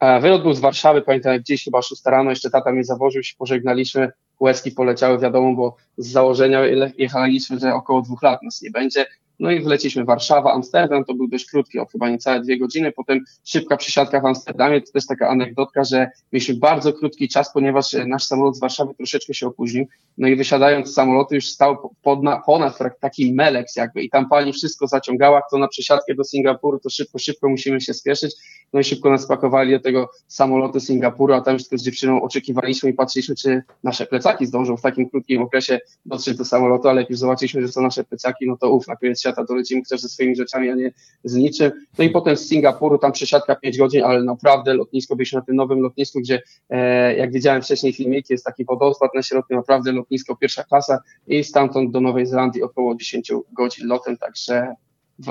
E, 0.00 0.20
wylot 0.20 0.42
był 0.42 0.54
z 0.54 0.60
Warszawy, 0.60 1.02
pamiętam 1.02 1.32
jak 1.32 1.42
gdzieś 1.42 1.64
chyba 1.64 1.82
6 1.82 2.02
rano, 2.06 2.30
jeszcze 2.30 2.50
tata 2.50 2.72
mnie 2.72 2.84
zawożył, 2.84 3.22
się 3.22 3.34
pożegnaliśmy, 3.38 4.12
łezki 4.40 4.70
poleciały, 4.70 5.18
wiadomo, 5.18 5.54
bo 5.54 5.76
z 5.96 6.06
założenia 6.06 6.60
jechaliśmy, 6.98 7.58
że 7.58 7.74
około 7.74 8.02
dwóch 8.02 8.22
lat 8.22 8.42
nas 8.42 8.62
nie 8.62 8.70
będzie. 8.70 9.06
No 9.40 9.50
i 9.50 9.60
wleciliśmy 9.60 10.04
Warszawa, 10.04 10.52
Amsterdam, 10.52 11.04
to 11.04 11.14
był 11.14 11.28
dość 11.28 11.46
krótki, 11.46 11.78
o 11.78 11.86
chyba 11.86 12.08
niecałe 12.08 12.40
dwie 12.40 12.58
godziny. 12.58 12.92
Potem 12.92 13.20
szybka 13.44 13.76
przesiadka 13.76 14.20
w 14.20 14.26
Amsterdamie, 14.26 14.80
to 14.80 14.92
też 14.92 15.06
taka 15.06 15.28
anegdotka, 15.28 15.84
że 15.84 16.10
mieliśmy 16.32 16.54
bardzo 16.54 16.92
krótki 16.92 17.28
czas, 17.28 17.52
ponieważ 17.52 17.94
e, 17.94 18.06
nasz 18.06 18.24
samolot 18.24 18.56
z 18.56 18.60
Warszawy 18.60 18.94
troszeczkę 18.94 19.34
się 19.34 19.46
opóźnił. 19.46 19.86
No 20.18 20.28
i 20.28 20.36
wysiadając 20.36 20.88
z 20.88 20.94
samolotu 20.94 21.34
już 21.34 21.46
stał 21.46 21.94
ponad, 22.02 22.44
ponad 22.46 22.78
taki 23.00 23.34
meleks 23.34 23.76
jakby 23.76 24.02
i 24.02 24.10
tam 24.10 24.28
pani 24.28 24.52
wszystko 24.52 24.86
zaciągała, 24.86 25.42
kto 25.48 25.58
na 25.58 25.68
przesiadkę 25.68 26.14
do 26.14 26.24
Singapuru, 26.24 26.78
to 26.78 26.90
szybko, 26.90 27.18
szybko 27.18 27.48
musimy 27.48 27.80
się 27.80 27.94
spieszyć. 27.94 28.34
No 28.72 28.80
i 28.80 28.84
szybko 28.84 29.10
nas 29.10 29.26
pakowali 29.26 29.72
do 29.72 29.80
tego 29.80 30.10
samolotu 30.28 30.80
Singapuru, 30.80 31.34
a 31.34 31.40
tam 31.40 31.54
już 31.54 31.62
z 31.62 31.82
dziewczyną 31.82 32.22
oczekiwaliśmy 32.22 32.90
i 32.90 32.94
patrzyliśmy, 32.94 33.34
czy 33.34 33.62
nasze 33.84 34.06
plecaki 34.06 34.46
zdążą 34.46 34.76
w 34.76 34.82
takim 34.82 35.10
krótkim 35.10 35.42
okresie 35.42 35.80
dotrzeć 36.06 36.36
do 36.36 36.44
samolotu, 36.44 36.88
ale 36.88 37.00
jak 37.00 37.10
już 37.10 37.18
zobaczyliśmy, 37.18 37.62
że 37.62 37.68
są 37.68 37.82
nasze 37.82 38.04
plecaki, 38.04 38.46
no 38.46 38.56
to 38.56 38.70
uf, 38.70 38.88
na 38.88 38.96
koniec 38.96 39.21
świata 39.22 39.44
dolecimy 39.44 39.82
też 39.90 40.00
ze 40.00 40.08
swoimi 40.08 40.36
rzeczami, 40.36 40.70
a 40.70 40.74
nie 40.74 40.92
z 41.24 41.34
niczym. 41.34 41.72
No 41.98 42.04
i 42.04 42.10
potem 42.10 42.36
z 42.36 42.48
Singapuru, 42.48 42.98
tam 42.98 43.12
przesiadka 43.12 43.54
5 43.54 43.78
godzin, 43.78 44.04
ale 44.04 44.22
naprawdę 44.22 44.74
lotnisko, 44.74 45.16
byliśmy 45.16 45.38
na 45.38 45.44
tym 45.44 45.56
nowym 45.56 45.80
lotnisku, 45.80 46.20
gdzie 46.20 46.42
e, 46.70 47.16
jak 47.16 47.32
widziałem 47.32 47.62
wcześniej 47.62 47.92
filmiki, 47.92 48.32
jest 48.32 48.44
taki 48.44 48.64
wodospad 48.64 49.14
na 49.14 49.22
środku, 49.22 49.54
naprawdę 49.54 49.92
lotnisko 49.92 50.36
pierwsza 50.36 50.64
klasa 50.64 50.98
i 51.26 51.44
stamtąd 51.44 51.90
do 51.90 52.00
Nowej 52.00 52.26
Zelandii 52.26 52.62
około 52.62 52.94
10 52.94 53.32
godzin 53.52 53.86
lotem, 53.86 54.16
także 54.16 54.74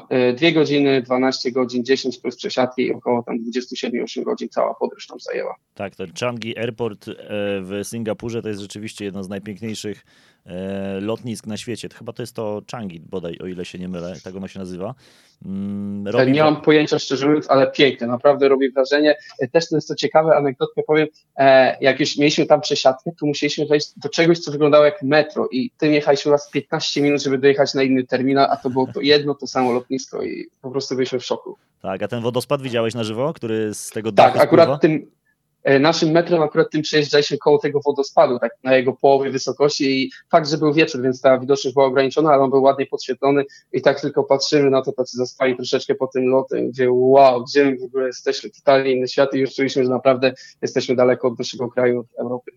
E, 0.09 0.33
dwie 0.33 0.53
godziny, 0.53 1.01
12 1.01 1.51
godzin, 1.51 1.85
10 1.85 2.17
plus 2.17 2.35
przesiadki 2.35 2.81
i 2.81 2.93
około 2.93 3.23
tam 3.23 3.37
27-8 3.39 4.23
godzin 4.23 4.49
cała 4.49 4.73
podróż 4.73 5.07
tam 5.07 5.19
zajęła. 5.19 5.55
Tak, 5.73 5.95
ten 5.95 6.11
Changi 6.19 6.59
Airport 6.59 7.07
e, 7.07 7.13
w 7.61 7.79
Singapurze 7.83 8.41
to 8.41 8.49
jest 8.49 8.61
rzeczywiście 8.61 9.05
jedno 9.05 9.23
z 9.23 9.29
najpiękniejszych 9.29 10.05
e, 10.40 10.40
lotnisk 11.01 11.47
na 11.47 11.57
świecie. 11.57 11.89
Chyba 11.97 12.13
to 12.13 12.23
jest 12.23 12.35
to 12.35 12.61
Changi 12.71 12.99
bodaj, 12.99 13.37
o 13.43 13.47
ile 13.47 13.65
się 13.65 13.79
nie 13.79 13.87
mylę, 13.87 14.13
tak 14.23 14.35
ono 14.35 14.47
się 14.47 14.59
nazywa. 14.59 14.95
Mm, 15.45 16.07
robi... 16.07 16.31
Nie 16.31 16.43
mam 16.43 16.61
pojęcia 16.61 16.99
szczerze 16.99 17.27
mówiąc, 17.27 17.49
ale 17.49 17.71
piękne, 17.71 18.07
naprawdę 18.07 18.49
robi 18.49 18.71
wrażenie. 18.71 19.15
Też 19.51 19.69
to 19.69 19.75
jest 19.75 19.87
to 19.87 19.95
ciekawe, 19.95 20.35
anegdotkę 20.35 20.83
powiem, 20.87 21.07
jak 21.81 21.99
już 21.99 22.17
mieliśmy 22.17 22.45
tam 22.45 22.61
przesiadkę, 22.61 23.11
to 23.19 23.25
musieliśmy 23.25 23.65
wejść 23.65 23.99
do 23.99 24.09
czegoś, 24.09 24.39
co 24.39 24.51
wyglądało 24.51 24.85
jak 24.85 25.03
metro 25.03 25.47
i 25.51 25.71
tym 25.77 25.93
jechaliśmy 25.93 26.31
raz 26.31 26.49
15 26.49 27.01
minut, 27.01 27.23
żeby 27.23 27.37
dojechać 27.37 27.73
na 27.73 27.83
inny 27.83 28.03
terminal, 28.03 28.47
a 28.51 28.57
to 28.57 28.69
było 28.69 28.87
to 28.93 29.01
jedno, 29.01 29.35
to 29.35 29.47
samo 29.47 29.71
lotnisko 29.71 30.23
i 30.23 30.47
po 30.61 30.71
prostu 30.71 30.95
byliśmy 30.95 31.19
w 31.19 31.25
szoku. 31.25 31.57
Tak, 31.81 32.03
a 32.03 32.07
ten 32.07 32.21
wodospad 32.21 32.61
widziałeś 32.61 32.93
na 32.93 33.03
żywo, 33.03 33.33
który 33.33 33.73
z 33.73 33.89
tego 33.89 34.11
Tak, 34.11 34.37
akurat 34.37 34.81
tym 34.81 34.91
e, 34.91 35.20
naszym 35.79 36.11
metrem 36.11 36.41
akurat 36.41 36.71
tym 36.71 36.81
przejeżdżaliśmy 36.81 37.37
koło 37.37 37.57
tego 37.57 37.79
wodospadu, 37.85 38.39
tak 38.39 38.51
na 38.63 38.75
jego 38.75 38.93
połowie 38.93 39.31
wysokości 39.31 40.03
i 40.03 40.11
fakt, 40.31 40.49
że 40.49 40.57
był 40.57 40.73
wieczór, 40.73 41.01
więc 41.01 41.21
ta 41.21 41.39
widoczność 41.39 41.73
była 41.73 41.85
ograniczona, 41.85 42.29
ale 42.31 42.43
on 42.43 42.49
był 42.49 42.63
ładnie 42.63 42.85
podświetlony 42.85 43.43
i 43.73 43.81
tak 43.81 44.01
tylko 44.01 44.23
patrzymy 44.23 44.69
na 44.69 44.81
to, 44.81 44.91
tacy 44.91 45.17
zaspali 45.17 45.55
troszeczkę 45.55 45.95
po 45.95 46.07
tym 46.07 46.25
lotem, 46.25 46.69
gdzie 46.69 46.91
wow, 46.91 47.43
gdzie 47.43 47.65
my 47.65 47.77
w 47.77 47.83
ogóle 47.83 48.07
jesteśmy, 48.07 48.49
totalnie 48.49 48.91
inny 48.91 49.07
świat 49.07 49.33
i 49.33 49.39
już 49.39 49.55
czuliśmy, 49.55 49.83
że 49.83 49.89
naprawdę 49.89 50.33
jesteśmy 50.61 50.95
daleko 50.95 51.27
od 51.27 51.39
naszego 51.39 51.69
kraju, 51.69 52.05
Europy. 52.19 52.51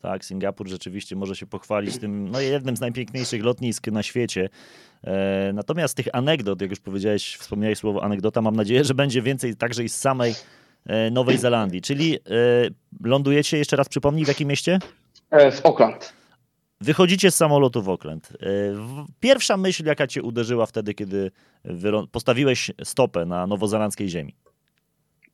Tak, 0.00 0.24
Singapur 0.24 0.68
rzeczywiście 0.68 1.16
może 1.16 1.36
się 1.36 1.46
pochwalić 1.46 1.98
tym, 1.98 2.28
no 2.28 2.40
jednym 2.40 2.76
z 2.76 2.80
najpiękniejszych 2.80 3.44
lotnisk 3.44 3.86
na 3.86 4.02
świecie. 4.02 4.48
E, 5.04 5.52
natomiast 5.54 5.96
tych 5.96 6.06
anegdot, 6.12 6.60
jak 6.60 6.70
już 6.70 6.80
powiedziałeś, 6.80 7.36
wspomniałeś 7.36 7.78
słowo 7.78 8.04
anegdota, 8.04 8.42
mam 8.42 8.56
nadzieję, 8.56 8.84
że 8.84 8.94
będzie 8.94 9.22
więcej 9.22 9.56
także 9.56 9.84
i 9.84 9.88
z 9.88 9.96
samej 9.96 10.30
e, 10.30 10.34
Nowej 11.12 11.38
Zelandii. 11.38 11.82
Czyli 11.82 12.14
e, 12.14 12.18
lądujecie, 13.04 13.58
jeszcze 13.58 13.76
raz 13.76 13.88
przypomnij, 13.88 14.24
w 14.24 14.28
jakim 14.28 14.48
mieście? 14.48 14.78
E, 15.30 15.50
w 15.50 15.66
Auckland. 15.66 16.12
Wychodzicie 16.80 17.30
z 17.30 17.34
samolotu 17.34 17.82
w 17.82 17.88
Auckland. 17.88 18.28
E, 18.32 18.46
pierwsza 19.20 19.56
myśl, 19.56 19.84
jaka 19.86 20.06
cię 20.06 20.22
uderzyła 20.22 20.66
wtedy, 20.66 20.94
kiedy 20.94 21.30
postawiłeś 22.12 22.70
stopę 22.84 23.26
na 23.26 23.46
nowozelandzkiej 23.46 24.08
ziemi? 24.08 24.34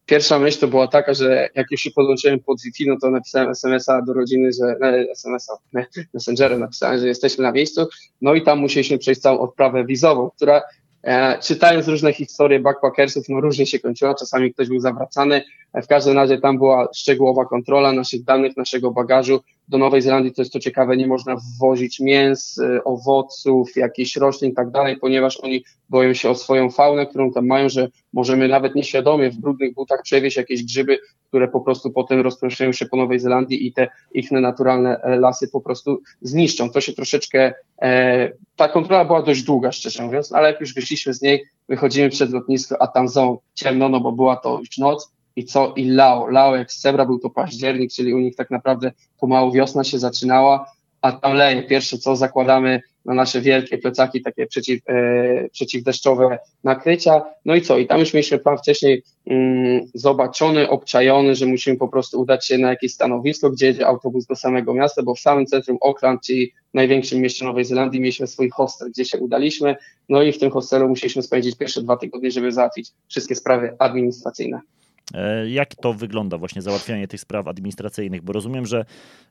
pierwsza 0.07 0.39
myśl 0.39 0.59
to 0.59 0.69
była 0.69 0.89
taka, 0.89 1.15
że 1.15 1.49
jak 1.55 1.71
już 1.71 1.81
się 1.81 1.91
podłączyłem 1.91 2.41
pod 2.41 2.63
Wi-Fi, 2.63 2.89
no 2.89 2.97
to 3.01 3.11
napisałem 3.11 3.51
SMS-a 3.51 4.03
do 4.03 4.13
rodziny, 4.13 4.51
że 4.53 4.77
SMS-a, 5.11 5.59
Messengerem 6.15 6.61
napisałem, 6.61 7.01
że 7.01 7.09
jesteśmy 7.09 7.43
na 7.43 7.53
miejscu, 7.53 7.87
no 8.21 8.35
i 8.35 8.43
tam 8.43 8.59
musieliśmy 8.59 8.99
przejść 8.99 9.21
całą 9.21 9.39
odprawę 9.39 9.85
wizową, 9.85 10.31
która 10.37 10.63
e, 11.07 11.39
czytając 11.39 11.89
różne 11.89 12.13
historie 12.13 12.61
backpackersów, 12.61 13.29
no 13.29 13.41
różnie 13.41 13.67
się 13.67 13.79
kończyła, 13.79 14.15
czasami 14.15 14.55
ktoś 14.55 14.69
był 14.69 14.81
zawracany, 14.81 15.43
e, 15.73 15.83
w 15.83 15.87
każdym 15.87 16.15
razie 16.15 16.39
tam 16.39 16.59
była 16.59 16.89
szczegółowa 16.95 17.45
kontrola 17.45 17.93
naszych 17.93 18.25
danych, 18.25 18.57
naszego 18.57 18.91
bagażu, 18.91 19.41
do 19.69 19.79
Nowej 19.79 20.03
Zelandii 20.03 20.33
to 20.33 20.43
jest 20.43 20.53
to 20.53 20.61
ciekawe, 20.61 20.97
nie 20.97 21.07
można 21.07 21.37
wwozić 21.37 22.01
mięs, 22.01 22.59
e, 22.59 22.85
owoców, 22.85 23.77
jakichś 23.77 24.17
roślin 24.17 24.51
i 24.51 24.55
tak 24.55 24.71
dalej, 24.71 24.97
ponieważ 24.97 25.41
oni 25.41 25.65
boją 25.89 26.15
się 26.15 26.31
o 26.31 26.35
swoją 26.35 26.71
faunę, 26.71 27.07
którą 27.07 27.33
tam 27.33 27.47
mają, 27.47 27.69
że 27.69 27.89
możemy 28.13 28.49
nawet 28.49 28.75
nieświadomie 28.75 29.31
w 29.31 29.37
brudnych 29.37 29.75
butach 29.75 30.03
przewieźć 30.03 30.37
jakieś 30.37 30.65
grzyby, 30.65 30.99
które 31.29 31.49
po 31.49 31.61
prostu 31.61 31.91
potem 31.91 32.21
rozproszają 32.21 32.73
się 32.73 32.87
po 32.87 32.97
Nowej 32.97 33.21
Zelandii 33.21 33.67
i 33.67 33.73
te 33.73 33.89
ich 34.13 34.31
naturalne 34.31 35.01
e, 35.01 35.17
lasy 35.17 35.49
po 35.49 35.61
prostu 35.61 36.03
zniszczą. 36.21 36.71
To 36.71 36.81
się 36.81 36.93
troszeczkę, 36.93 37.53
e, 37.83 38.33
ta 38.57 38.69
kontrola 38.69 39.05
była 39.05 39.23
dość 39.23 39.43
długa, 39.43 39.73
szczerze 39.73 40.03
mówiąc, 40.03 40.33
ale 40.33 40.49
jak 40.49 40.61
już 40.61 40.75
wyszliśmy 40.75 41.15
z 41.15 41.23
niej, 41.23 41.45
wychodzimy 41.69 42.11
przed 42.11 42.31
lotnisko, 42.31 42.83
a 42.83 42.87
tam 42.87 43.09
są 43.09 43.39
ciemno, 43.55 43.89
no 43.89 44.01
bo 44.01 44.13
była 44.13 44.37
to 44.37 44.59
już 44.59 44.79
noc, 44.79 45.16
i 45.37 45.45
co 45.45 45.73
i 45.77 45.85
Lao. 45.85 46.27
Lao 46.27 46.57
jak 46.57 46.73
z 46.73 46.81
Sebra 46.81 47.07
był 47.07 47.19
to 47.19 47.31
październik, 47.31 47.93
czyli 47.93 48.15
u 48.15 48.19
nich 48.19 48.37
tak 48.37 48.51
naprawdę 48.51 48.93
pomału 49.21 49.53
wiosna 49.53 49.85
się 49.85 49.99
zaczynała, 49.99 50.73
a 51.01 51.13
tam 51.13 51.35
leje. 51.35 51.63
Pierwsze 51.63 51.99
co 51.99 52.17
zakładamy 52.17 52.81
na 53.05 53.15
nasze 53.15 53.41
wielkie 53.41 53.79
plecaki, 53.79 54.23
takie 54.23 54.47
przeciw, 54.47 54.81
e, 54.89 55.49
przeciwdeszczowe 55.53 56.39
nakrycia. 56.65 57.23
No 57.45 57.55
i 57.55 57.63
co? 57.63 57.79
I 57.79 57.87
tam 57.87 58.01
już 58.01 58.15
mieliśmy 58.15 58.39
plan 58.39 58.59
wcześniej 58.59 59.03
mm, 59.27 59.81
zobaczony, 59.95 60.69
obczajony, 60.69 61.35
że 61.35 61.47
musimy 61.47 61.77
po 61.77 61.89
prostu 61.89 62.21
udać 62.21 62.47
się 62.47 62.59
na 62.59 62.71
jakieś 62.71 62.93
stanowisko, 62.93 63.51
gdzie 63.51 63.67
jedzie 63.67 63.87
autobus 63.87 64.27
do 64.27 64.37
samego 64.37 64.75
miasta, 64.75 65.03
bo 65.03 65.15
w 65.15 65.21
samym 65.21 65.47
centrum 65.47 65.79
Auckland, 65.85 66.21
czyli 66.27 66.53
największym 66.75 67.21
mieście 67.21 67.45
Nowej 67.45 67.65
Zelandii, 67.65 68.01
mieliśmy 68.01 68.27
swój 68.27 68.51
hostel, 68.51 68.91
gdzie 68.91 69.05
się 69.05 69.19
udaliśmy. 69.19 69.77
No 70.09 70.23
i 70.23 70.33
w 70.33 70.39
tym 70.39 70.51
hostelu 70.51 70.89
musieliśmy 70.89 71.23
spędzić 71.23 71.57
pierwsze 71.57 71.83
dwa 71.83 71.97
tygodnie, 71.97 72.31
żeby 72.31 72.53
załatwić 72.53 72.91
wszystkie 73.09 73.35
sprawy 73.35 73.77
administracyjne. 73.79 74.61
E, 75.15 75.51
jak 75.51 75.75
to 75.75 75.93
wygląda 75.93 76.39
właśnie 76.39 76.63
załatwianie 76.63 77.09
tych 77.09 77.21
spraw 77.21 77.49
administracyjnych? 77.49 78.23
Bo 78.23 78.33
rozumiem, 78.33 78.67
że 78.67 78.85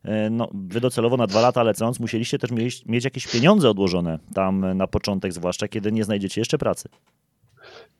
e, 0.03 0.29
no, 0.29 0.49
wy 0.53 0.81
docelowo 0.81 1.17
na 1.17 1.27
dwa 1.27 1.41
lata 1.41 1.63
lecąc 1.63 1.99
musieliście 1.99 2.39
też 2.39 2.51
mieć, 2.51 2.85
mieć 2.85 3.03
jakieś 3.05 3.27
pieniądze 3.27 3.69
odłożone 3.69 4.19
tam 4.33 4.77
na 4.77 4.87
początek, 4.87 5.33
zwłaszcza 5.33 5.67
kiedy 5.67 5.91
nie 5.91 6.03
znajdziecie 6.03 6.41
jeszcze 6.41 6.57
pracy. 6.57 6.89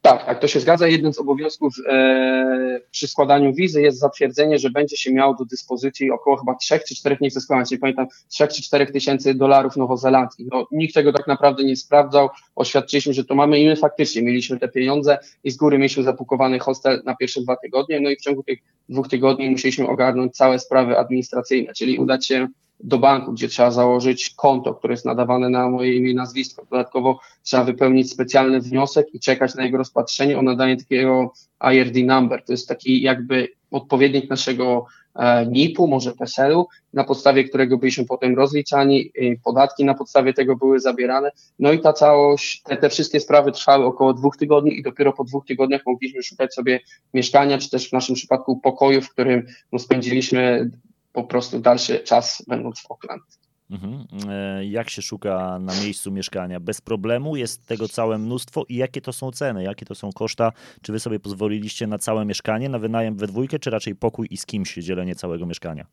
Tak, 0.05 0.25
tak, 0.25 0.39
to 0.39 0.47
się 0.47 0.59
zgadza. 0.59 0.87
Jednym 0.87 1.13
z 1.13 1.19
obowiązków 1.19 1.73
e, 1.87 2.79
przy 2.91 3.07
składaniu 3.07 3.53
wizy 3.53 3.81
jest 3.81 3.99
zatwierdzenie, 3.99 4.57
że 4.59 4.69
będzie 4.69 4.97
się 4.97 5.13
miał 5.13 5.35
do 5.35 5.45
dyspozycji 5.45 6.11
około 6.11 6.37
chyba 6.37 6.55
3 6.55 6.79
czy 6.87 6.95
4, 6.95 7.17
nie 7.21 7.29
chcę 7.29 7.41
składać, 7.41 7.71
nie 7.71 7.77
pamiętam, 7.77 8.07
3 8.27 8.47
czy 8.47 8.63
4 8.63 8.85
tysięcy 8.85 9.33
dolarów 9.33 9.77
nowozelandzkich. 9.77 10.47
No, 10.51 10.67
nikt 10.71 10.93
tego 10.93 11.13
tak 11.13 11.27
naprawdę 11.27 11.63
nie 11.63 11.75
sprawdzał. 11.75 12.29
Oświadczyliśmy, 12.55 13.13
że 13.13 13.25
to 13.25 13.35
mamy 13.35 13.59
i 13.59 13.67
my 13.67 13.75
faktycznie 13.75 14.21
mieliśmy 14.21 14.59
te 14.59 14.67
pieniądze 14.67 15.17
i 15.43 15.51
z 15.51 15.57
góry 15.57 15.77
mieliśmy 15.77 16.03
zapukowany 16.03 16.59
hostel 16.59 17.01
na 17.05 17.15
pierwsze 17.15 17.41
dwa 17.41 17.55
tygodnie. 17.55 17.99
No 17.99 18.09
i 18.09 18.15
w 18.15 18.21
ciągu 18.21 18.43
tych 18.43 18.59
dwóch 18.89 19.07
tygodni 19.07 19.49
musieliśmy 19.49 19.87
ogarnąć 19.87 20.35
całe 20.35 20.59
sprawy 20.59 20.97
administracyjne, 20.97 21.73
czyli 21.73 21.97
udać 21.97 22.25
się 22.25 22.47
do 22.79 22.99
banku, 22.99 23.31
gdzie 23.31 23.47
trzeba 23.47 23.71
założyć 23.71 24.29
konto, 24.29 24.73
które 24.73 24.93
jest 24.93 25.05
nadawane 25.05 25.49
na 25.49 25.69
moje 25.69 25.95
imię 25.95 26.11
i 26.11 26.15
nazwisko. 26.15 26.65
Dodatkowo 26.71 27.19
trzeba 27.43 27.63
wypełnić 27.63 28.11
specjalny 28.11 28.61
wniosek 28.61 29.07
i 29.13 29.19
czekać 29.19 29.55
na 29.55 29.63
jego 29.63 29.77
rozpatrzenie 29.77 30.39
o 30.39 30.41
nadanie 30.41 30.77
takiego 30.77 31.33
IRD 31.73 32.03
number. 32.05 32.43
To 32.43 32.53
jest 32.53 32.67
taki 32.67 33.01
jakby 33.01 33.47
odpowiednik 33.71 34.29
naszego 34.29 34.85
e, 35.15 35.45
NIP-u, 35.45 35.87
może 35.87 36.11
PESEL-u, 36.11 36.67
na 36.93 37.03
podstawie 37.03 37.43
którego 37.43 37.77
byliśmy 37.77 38.05
potem 38.05 38.35
rozliczani, 38.35 39.11
podatki 39.43 39.85
na 39.85 39.93
podstawie 39.93 40.33
tego 40.33 40.55
były 40.55 40.79
zabierane. 40.79 41.31
No 41.59 41.71
i 41.71 41.79
ta 41.79 41.93
całość, 41.93 42.61
te, 42.61 42.77
te 42.77 42.89
wszystkie 42.89 43.19
sprawy 43.19 43.51
trwały 43.51 43.85
około 43.85 44.13
dwóch 44.13 44.37
tygodni 44.37 44.79
i 44.79 44.83
dopiero 44.83 45.13
po 45.13 45.23
dwóch 45.23 45.45
tygodniach 45.45 45.81
mogliśmy 45.85 46.23
szukać 46.23 46.53
sobie 46.53 46.79
mieszkania, 47.13 47.57
czy 47.57 47.69
też 47.69 47.89
w 47.89 47.93
naszym 47.93 48.15
przypadku 48.15 48.59
pokoju, 48.59 49.01
w 49.01 49.09
którym 49.09 49.45
no, 49.71 49.79
spędziliśmy 49.79 50.69
po 51.15 51.23
prostu 51.23 51.59
dalszy 51.59 51.99
czas 51.99 52.43
będąc 52.47 52.79
w 52.79 52.91
Oakland. 52.91 53.23
Mhm. 53.71 54.05
E, 54.29 54.65
jak 54.65 54.89
się 54.89 55.01
szuka 55.01 55.59
na 55.59 55.73
miejscu 55.83 56.11
mieszkania? 56.11 56.59
Bez 56.59 56.81
problemu 56.81 57.35
jest 57.35 57.65
tego 57.65 57.87
całe 57.87 58.17
mnóstwo 58.17 58.65
i 58.69 58.75
jakie 58.75 59.01
to 59.01 59.13
są 59.13 59.31
ceny, 59.31 59.63
jakie 59.63 59.85
to 59.85 59.95
są 59.95 60.09
koszta? 60.11 60.51
Czy 60.81 60.91
wy 60.91 60.99
sobie 60.99 61.19
pozwoliliście 61.19 61.87
na 61.87 61.97
całe 61.97 62.25
mieszkanie, 62.25 62.69
na 62.69 62.79
wynajem 62.79 63.15
we 63.17 63.27
dwójkę, 63.27 63.59
czy 63.59 63.69
raczej 63.69 63.95
pokój 63.95 64.27
i 64.31 64.37
z 64.37 64.45
kimś 64.45 64.73
dzielenie 64.73 65.15
całego 65.15 65.45
mieszkania? 65.45 65.85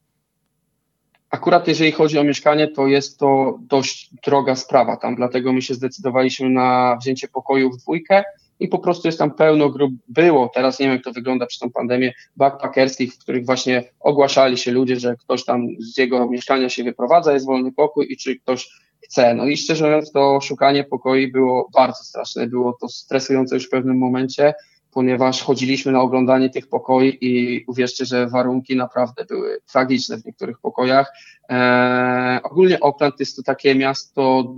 Akurat 1.31 1.69
jeżeli 1.69 1.93
chodzi 1.93 2.19
o 2.19 2.25
mieszkanie, 2.25 2.69
to 2.69 2.87
jest 2.87 3.19
to 3.19 3.59
dość 3.61 4.11
droga 4.25 4.57
sprawa 4.57 4.97
tam, 4.97 5.15
dlatego 5.15 5.53
my 5.53 5.63
się 5.63 5.75
zdecydowaliśmy 5.75 6.51
na 6.51 6.97
wzięcie 7.01 7.29
pokoju 7.29 7.71
w 7.71 7.77
dwójkę 7.77 8.23
i 8.63 8.69
po 8.69 8.79
prostu 8.79 9.09
jest 9.09 9.19
tam 9.19 9.35
pełno 9.35 9.71
grup, 9.71 9.93
było, 10.09 10.51
teraz 10.55 10.79
nie 10.79 10.87
wiem 10.87 10.95
jak 10.95 11.05
to 11.05 11.13
wygląda 11.13 11.47
przez 11.47 11.59
tą 11.59 11.71
pandemię, 11.71 12.13
backpackerskich, 12.37 13.15
w 13.15 13.19
których 13.19 13.47
właśnie 13.47 13.85
ogłaszali 14.01 14.59
się 14.59 14.73
ludzie, 14.73 14.97
że 14.97 15.17
ktoś 15.17 15.45
tam 15.45 15.67
z 15.79 15.99
jego 15.99 16.31
mieszkania 16.31 16.69
się 16.69 16.85
wyprowadza, 16.85 17.33
jest 17.33 17.47
wolny 17.47 17.73
pokój 17.73 18.07
i 18.11 18.17
czy 18.17 18.41
ktoś 18.41 18.69
chce. 19.01 19.35
No 19.35 19.47
i 19.47 19.57
szczerze 19.57 19.85
mówiąc, 19.85 20.13
to 20.13 20.41
szukanie 20.41 20.85
pokoi 20.85 21.33
było 21.33 21.69
bardzo 21.75 22.05
straszne, 22.05 22.47
było 22.47 22.77
to 22.81 22.89
stresujące 22.89 23.55
już 23.55 23.67
w 23.67 23.71
pewnym 23.71 23.99
momencie, 23.99 24.55
ponieważ 24.93 25.43
chodziliśmy 25.43 25.93
na 25.93 26.01
oglądanie 26.01 26.51
tych 26.51 26.69
pokoi 26.69 27.19
i 27.21 27.65
uwierzcie, 27.67 28.05
że 28.05 28.27
warunki 28.27 28.77
naprawdę 28.77 29.25
były 29.25 29.59
tragiczne 29.73 30.17
w 30.17 30.25
niektórych 30.25 30.59
pokojach. 30.59 31.13
Eee, 31.49 32.43
ogólnie 32.43 32.81
Oakland 32.81 33.21
jest 33.21 33.37
to 33.37 33.43
takie 33.43 33.75
miasto 33.75 34.55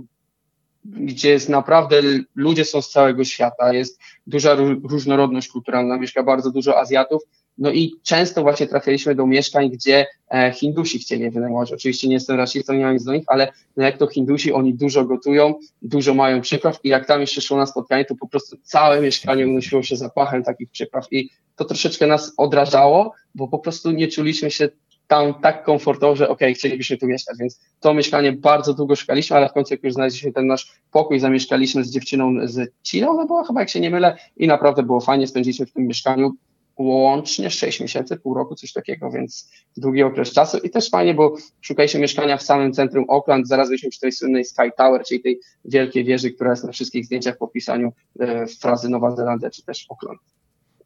gdzie 0.85 1.29
jest 1.29 1.49
naprawdę, 1.49 2.01
ludzie 2.35 2.65
są 2.65 2.81
z 2.81 2.89
całego 2.89 3.23
świata, 3.23 3.73
jest 3.73 3.99
duża 4.27 4.55
różnorodność 4.83 5.47
kulturalna, 5.47 5.97
mieszka 5.97 6.23
bardzo 6.23 6.51
dużo 6.51 6.79
Azjatów, 6.79 7.21
no 7.57 7.71
i 7.71 7.93
często 8.03 8.41
właśnie 8.41 8.67
trafialiśmy 8.67 9.15
do 9.15 9.27
mieszkań, 9.27 9.69
gdzie 9.69 10.05
e, 10.33 10.51
Hindusi 10.51 10.99
chcieli 10.99 11.29
wynajmować. 11.29 11.73
Oczywiście 11.73 12.07
nie 12.07 12.13
jestem 12.13 12.37
rasistą, 12.37 12.73
nie 12.73 12.83
mam 12.83 12.93
nic 12.93 13.03
do 13.03 13.13
nich, 13.13 13.23
ale 13.27 13.51
no 13.77 13.83
jak 13.83 13.97
to 13.97 14.07
Hindusi, 14.07 14.53
oni 14.53 14.73
dużo 14.73 15.05
gotują, 15.05 15.53
dużo 15.81 16.13
mają 16.13 16.41
przypraw 16.41 16.79
i 16.83 16.89
jak 16.89 17.07
tam 17.07 17.21
jeszcze 17.21 17.41
szło 17.41 17.57
na 17.57 17.65
spotkanie, 17.65 18.05
to 18.05 18.15
po 18.15 18.27
prostu 18.27 18.57
całe 18.63 19.01
mieszkanie 19.01 19.47
unosiło 19.47 19.83
się 19.83 19.95
zapachem 19.95 20.43
takich 20.43 20.69
przypraw 20.69 21.07
i 21.11 21.29
to 21.55 21.65
troszeczkę 21.65 22.07
nas 22.07 22.33
odrażało, 22.37 23.13
bo 23.35 23.47
po 23.47 23.59
prostu 23.59 23.91
nie 23.91 24.07
czuliśmy 24.07 24.51
się 24.51 24.69
tam 25.07 25.33
tak 25.33 25.63
komfortowo, 25.63 26.15
że 26.15 26.29
okej, 26.29 26.47
okay, 26.47 26.53
chcielibyśmy 26.53 26.97
tu 26.97 27.07
mieszkać, 27.07 27.37
więc 27.39 27.59
to 27.79 27.93
mieszkanie 27.93 28.31
bardzo 28.31 28.73
długo 28.73 28.95
szukaliśmy, 28.95 29.35
ale 29.37 29.49
w 29.49 29.53
końcu 29.53 29.73
jak 29.73 29.83
już 29.83 29.93
znaleźliśmy 29.93 30.31
ten 30.31 30.47
nasz 30.47 30.73
pokój, 30.91 31.19
zamieszkaliśmy 31.19 31.83
z 31.83 31.91
dziewczyną 31.91 32.33
z 32.43 32.73
Chile, 32.83 33.09
ona 33.09 33.25
była 33.25 33.43
chyba, 33.43 33.59
jak 33.59 33.69
się 33.69 33.79
nie 33.79 33.89
mylę, 33.89 34.17
i 34.37 34.47
naprawdę 34.47 34.83
było 34.83 35.01
fajnie, 35.01 35.27
spędziliśmy 35.27 35.65
w 35.65 35.71
tym 35.71 35.87
mieszkaniu 35.87 36.31
łącznie 36.77 37.49
6 37.49 37.79
miesięcy, 37.79 38.17
pół 38.17 38.33
roku, 38.33 38.55
coś 38.55 38.73
takiego, 38.73 39.11
więc 39.11 39.51
długi 39.77 40.03
okres 40.03 40.33
czasu 40.33 40.57
i 40.57 40.69
też 40.69 40.89
fajnie, 40.89 41.13
bo 41.13 41.35
szukaliśmy 41.61 41.99
mieszkania 41.99 42.37
w 42.37 42.43
samym 42.43 42.73
centrum 42.73 43.05
Auckland, 43.09 43.47
zaraz 43.47 43.67
byliśmy 43.67 43.89
przy 43.89 43.99
tej 43.99 44.11
słynnej 44.11 44.45
Sky 44.45 44.71
Tower, 44.77 45.03
czyli 45.03 45.21
tej 45.21 45.39
wielkiej 45.65 46.03
wieży, 46.03 46.31
która 46.31 46.49
jest 46.49 46.63
na 46.63 46.71
wszystkich 46.71 47.05
zdjęciach 47.05 47.37
po 47.37 47.47
pisaniu 47.47 47.93
e, 48.19 48.47
frazy 48.47 48.89
Nowa 48.89 49.15
Zelandia, 49.15 49.49
czy 49.49 49.65
też 49.65 49.85
Auckland. 49.89 50.19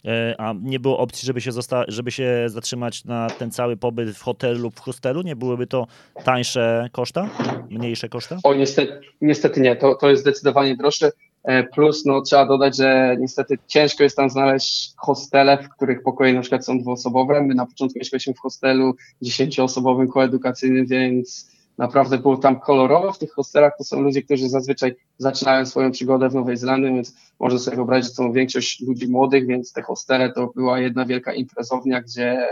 E, 0.05 0.35
a 0.37 0.53
nie 0.61 0.79
było 0.79 0.97
opcji, 0.97 1.25
żeby 1.25 1.41
się, 1.41 1.51
żeby 1.87 2.11
się 2.11 2.43
zatrzymać 2.47 3.05
na 3.05 3.29
ten 3.29 3.51
cały 3.51 3.77
pobyt 3.77 4.09
w 4.09 4.21
hotelu 4.21 4.59
lub 4.59 4.75
w 4.75 4.79
hostelu? 4.79 5.21
Nie 5.21 5.35
byłyby 5.35 5.67
to 5.67 5.87
tańsze 6.23 6.89
koszta? 6.91 7.29
Mniejsze 7.69 8.09
koszta? 8.09 8.37
O, 8.43 8.53
niestety, 8.53 9.01
niestety 9.21 9.61
nie. 9.61 9.75
To, 9.75 9.95
to 9.95 10.09
jest 10.09 10.21
zdecydowanie 10.21 10.75
droższe. 10.75 11.11
E, 11.43 11.63
plus, 11.63 12.05
no, 12.05 12.21
trzeba 12.21 12.45
dodać, 12.45 12.77
że 12.77 13.15
niestety 13.19 13.57
ciężko 13.67 14.03
jest 14.03 14.17
tam 14.17 14.29
znaleźć 14.29 14.93
hostele, 14.97 15.57
w 15.63 15.69
których 15.69 16.03
pokoje 16.03 16.33
na 16.33 16.41
przykład 16.41 16.65
są 16.65 16.79
dwuosobowe. 16.79 17.41
My 17.41 17.55
na 17.55 17.65
początku 17.65 17.99
mieszkaliśmy 17.99 18.33
w 18.33 18.39
hostelu 18.39 18.95
dziesięcioosobowym, 19.21 20.07
koedukacyjnym, 20.07 20.85
więc 20.85 21.51
naprawdę 21.79 22.17
było 22.17 22.37
tam 22.37 22.59
kolorowo. 22.59 23.11
W 23.13 23.17
tych 23.17 23.31
hostelach 23.31 23.73
to 23.77 23.83
są 23.83 24.01
ludzie, 24.01 24.21
którzy 24.21 24.49
zazwyczaj 24.49 24.95
zaczynają 25.17 25.65
swoją 25.65 25.91
przygodę 25.91 26.29
w 26.29 26.35
Nowej 26.35 26.57
Zelandii, 26.57 26.93
więc 26.93 27.15
można 27.39 27.59
sobie 27.59 27.77
wyobrazić, 27.77 28.09
że 28.09 28.15
są 28.15 28.31
większość 28.31 28.81
ludzi 28.81 29.07
młodych, 29.07 29.47
więc 29.47 29.73
te 29.73 29.81
hostele 29.81 30.31
to 30.33 30.51
była 30.55 30.79
jedna 30.79 31.05
wielka 31.05 31.33
imprezownia, 31.33 32.01
gdzie 32.01 32.47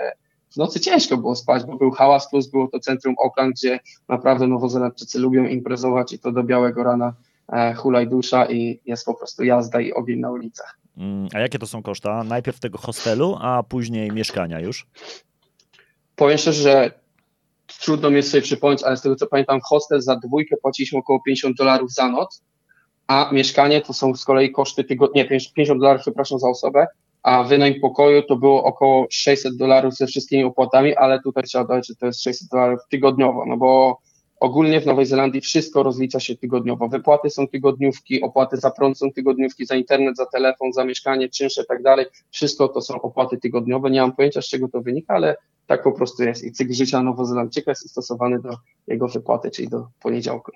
w 0.49 0.57
nocy 0.57 0.79
ciężko 0.79 1.17
było 1.17 1.35
spać, 1.35 1.63
bo 1.65 1.77
był 1.77 1.91
hałas, 1.91 2.29
plus 2.29 2.47
było 2.47 2.67
to 2.67 2.79
centrum 2.79 3.15
Auckland, 3.23 3.55
gdzie 3.55 3.79
naprawdę 4.07 4.47
Nowozelandczycy 4.47 5.19
lubią 5.19 5.45
imprezować 5.45 6.13
i 6.13 6.19
to 6.19 6.31
do 6.31 6.43
białego 6.43 6.83
rana 6.83 7.13
e, 7.53 7.73
hulaj 7.73 8.07
dusza 8.07 8.45
i 8.45 8.79
jest 8.85 9.05
po 9.05 9.13
prostu 9.13 9.43
jazda 9.43 9.81
i 9.81 9.93
ogień 9.93 10.19
na 10.19 10.31
ulicach. 10.31 10.77
Mm, 10.97 11.27
a 11.33 11.39
jakie 11.39 11.59
to 11.59 11.67
są 11.67 11.83
koszta? 11.83 12.23
Najpierw 12.23 12.59
tego 12.59 12.77
hostelu, 12.77 13.37
a 13.41 13.63
później 13.63 14.11
mieszkania 14.11 14.59
już? 14.59 14.87
Powiem 16.15 16.37
szczerze, 16.37 16.61
że 16.61 17.06
trudno 17.81 18.09
mi 18.09 18.15
jest 18.15 18.31
sobie 18.31 18.41
przypomnieć, 18.41 18.83
ale 18.83 18.97
z 18.97 19.01
tego 19.01 19.15
co 19.15 19.27
pamiętam, 19.27 19.59
hostel 19.69 20.01
za 20.01 20.15
dwójkę 20.15 20.55
płaciliśmy 20.61 20.99
około 20.99 21.21
50 21.25 21.57
dolarów 21.57 21.93
za 21.93 22.09
noc, 22.09 22.43
a 23.07 23.29
mieszkanie 23.33 23.81
to 23.81 23.93
są 23.93 24.15
z 24.15 24.25
kolei 24.25 24.51
koszty 24.51 24.83
tygodnia, 24.83 25.23
nie, 25.23 25.29
50 25.29 25.79
dolarów, 25.79 26.01
przepraszam, 26.01 26.39
za 26.39 26.49
osobę, 26.49 26.87
a 27.23 27.43
wynajem 27.43 27.79
pokoju 27.81 28.23
to 28.23 28.35
było 28.35 28.63
około 28.63 29.07
600 29.09 29.57
dolarów 29.57 29.95
ze 29.95 30.07
wszystkimi 30.07 30.43
opłatami, 30.43 30.95
ale 30.95 31.21
tutaj 31.21 31.43
trzeba 31.43 31.63
dodać, 31.63 31.87
że 31.87 31.95
to 31.95 32.05
jest 32.05 32.23
600 32.23 32.49
dolarów 32.49 32.79
tygodniowo, 32.89 33.45
no 33.45 33.57
bo 33.57 33.99
ogólnie 34.39 34.81
w 34.81 34.85
Nowej 34.85 35.05
Zelandii 35.05 35.41
wszystko 35.41 35.83
rozlicza 35.83 36.19
się 36.19 36.35
tygodniowo. 36.35 36.87
Wypłaty 36.87 37.29
są 37.29 37.47
tygodniówki, 37.47 38.21
opłaty 38.21 38.57
za 38.57 38.71
prąd 38.71 38.97
są 38.97 39.11
tygodniówki, 39.13 39.65
za 39.65 39.75
internet, 39.75 40.17
za 40.17 40.25
telefon, 40.25 40.73
za 40.73 40.83
mieszkanie, 40.83 41.29
czynsze 41.29 41.61
i 41.61 41.65
tak 41.65 41.83
dalej. 41.83 42.05
Wszystko 42.31 42.67
to 42.67 42.81
są 42.81 43.01
opłaty 43.01 43.37
tygodniowe. 43.37 43.91
Nie 43.91 44.01
mam 44.01 44.15
pojęcia, 44.15 44.41
z 44.41 44.47
czego 44.47 44.67
to 44.67 44.81
wynika, 44.81 45.13
ale 45.13 45.35
tak 45.67 45.83
po 45.83 45.91
prostu 45.91 46.23
jest. 46.23 46.43
I 46.43 46.51
cykl 46.51 46.73
życia 46.73 47.03
Nowozelandczyka 47.03 47.71
jest 47.71 47.89
stosowany 47.89 48.41
do 48.41 48.49
jego 48.87 49.07
wypłaty, 49.07 49.51
czyli 49.51 49.67
do 49.67 49.87
poniedziałku. 49.99 50.51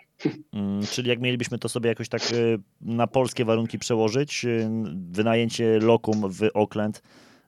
Mm, 0.53 0.86
czyli 0.86 1.10
jak 1.10 1.20
mielibyśmy 1.20 1.58
to 1.58 1.70
sobie 1.70 1.89
jakoś 1.89 2.10
tak 2.10 2.22
y, 2.32 2.60
na 2.82 3.08
polskie 3.08 3.46
warunki 3.46 3.80
przełożyć, 3.80 4.46
y, 4.46 4.70
wynajęcie 5.12 5.80
lokum 5.80 6.30
w 6.30 6.50
Auckland 6.56 6.98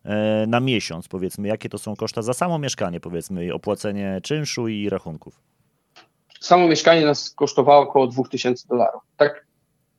y, 0.06 0.10
na 0.48 0.60
miesiąc, 0.60 1.08
powiedzmy, 1.08 1.48
jakie 1.48 1.70
to 1.70 1.78
są 1.78 1.96
koszta 1.96 2.22
za 2.22 2.34
samo 2.34 2.60
mieszkanie, 2.60 3.00
powiedzmy, 3.00 3.54
opłacenie 3.54 4.20
czynszu 4.24 4.68
i 4.68 4.90
rachunków? 4.90 5.40
Samo 6.40 6.68
mieszkanie 6.68 7.06
nas 7.06 7.30
kosztowało 7.30 7.82
około 7.82 8.08
2000 8.08 8.68
dolarów. 8.68 9.02
Tak 9.18 9.46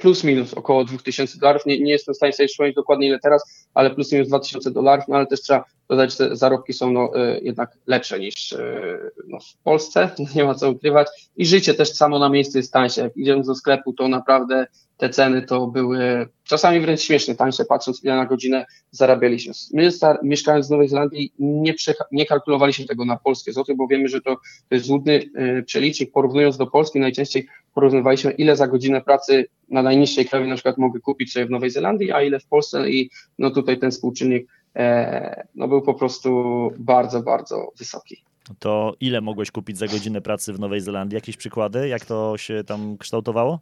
plus 0.04 0.25
minus 0.25 0.54
około 0.54 0.84
2000 0.84 1.38
dolarów. 1.38 1.66
Nie, 1.66 1.80
nie 1.80 1.92
jestem 1.92 2.14
w 2.14 2.16
stanie 2.16 2.32
sobie 2.32 2.46
przypomnieć 2.46 2.76
dokładnie 2.76 3.06
ile 3.06 3.18
teraz, 3.18 3.66
ale 3.75 3.90
plus 3.90 4.12
minus 4.12 4.28
2000 4.28 4.70
dolarów, 4.70 5.04
no 5.08 5.16
ale 5.16 5.26
też 5.26 5.42
trzeba 5.42 5.64
dodać, 5.88 6.16
że 6.16 6.37
zarobki 6.37 6.73
są 6.73 6.92
no, 6.92 7.11
y, 7.16 7.40
jednak 7.42 7.78
lepsze 7.87 8.18
niż 8.20 8.52
y, 8.52 9.11
no, 9.28 9.38
w 9.40 9.62
Polsce, 9.62 10.11
nie 10.37 10.44
ma 10.44 10.54
co 10.54 10.70
ukrywać. 10.70 11.08
I 11.37 11.46
życie 11.46 11.75
też 11.75 11.92
samo 11.92 12.18
na 12.18 12.28
miejscu 12.28 12.58
jest 12.58 12.73
tańsze. 12.73 13.00
Jak 13.00 13.16
idziemy 13.16 13.42
do 13.42 13.54
sklepu, 13.54 13.92
to 13.92 14.08
naprawdę 14.08 14.66
te 14.97 15.09
ceny 15.09 15.43
to 15.43 15.67
były 15.67 16.29
czasami 16.45 16.81
wręcz 16.81 17.01
śmiesznie 17.01 17.35
tańsze, 17.35 17.65
patrząc 17.65 18.05
ile 18.05 18.17
na 18.17 18.27
godzinę 18.27 18.67
zarabialiśmy. 18.91 19.53
My 19.73 19.91
mieszkając 20.23 20.69
w 20.69 20.71
Nowej 20.71 20.89
Zelandii 20.89 21.33
nie, 21.39 21.75
nie 22.13 22.27
kalkulowaliśmy 22.27 22.87
tego 22.87 23.05
na 23.05 23.17
polskie 23.17 23.53
złoty, 23.53 23.75
bo 23.75 23.87
wiemy, 23.87 24.09
że 24.09 24.21
to, 24.21 24.37
to 24.69 24.75
jest 24.75 24.87
złudny 24.87 25.13
y, 25.59 25.63
przelicznik. 25.63 26.13
Porównując 26.13 26.57
do 26.57 26.67
Polski 26.67 27.01
najczęściej 27.01 27.47
porównywaliśmy 27.75 28.31
ile 28.31 28.57
za 28.57 28.69
godzinę 28.69 29.01
pracy 29.01 29.47
na 29.69 29.83
najniższej 29.83 30.27
krawie 30.27 30.47
na 30.47 30.55
przykład 30.55 30.79
mogę 30.79 31.01
kupić 31.01 31.33
sobie 31.33 31.47
w 31.47 31.51
Nowej 31.51 31.71
Zelandii, 31.71 32.13
a 32.13 32.23
ile 32.23 32.41
w 32.41 32.47
Polsce 32.47 32.91
i 32.91 33.11
no 33.39 33.51
tutaj 33.51 33.79
ten 33.79 33.91
współczynnik 33.91 34.49
e, 34.77 35.47
no 35.55 35.69
był 35.69 35.83
po 35.83 35.95
prostu 35.95 36.31
bardzo, 36.79 37.23
bardzo 37.23 37.73
wysoki. 37.79 38.25
To 38.59 38.95
ile 39.01 39.21
mogłeś 39.21 39.51
kupić 39.51 39.79
za 39.79 39.87
godzinę 39.87 40.21
pracy 40.21 40.53
w 40.53 40.61
Nowej 40.61 40.81
Zelandii? 40.81 41.15
Jakieś 41.15 41.37
przykłady? 41.37 41.89
Jak 41.89 42.05
to 42.05 42.39
się 42.39 42.65
tam 42.65 42.99
kształtowało? 42.99 43.61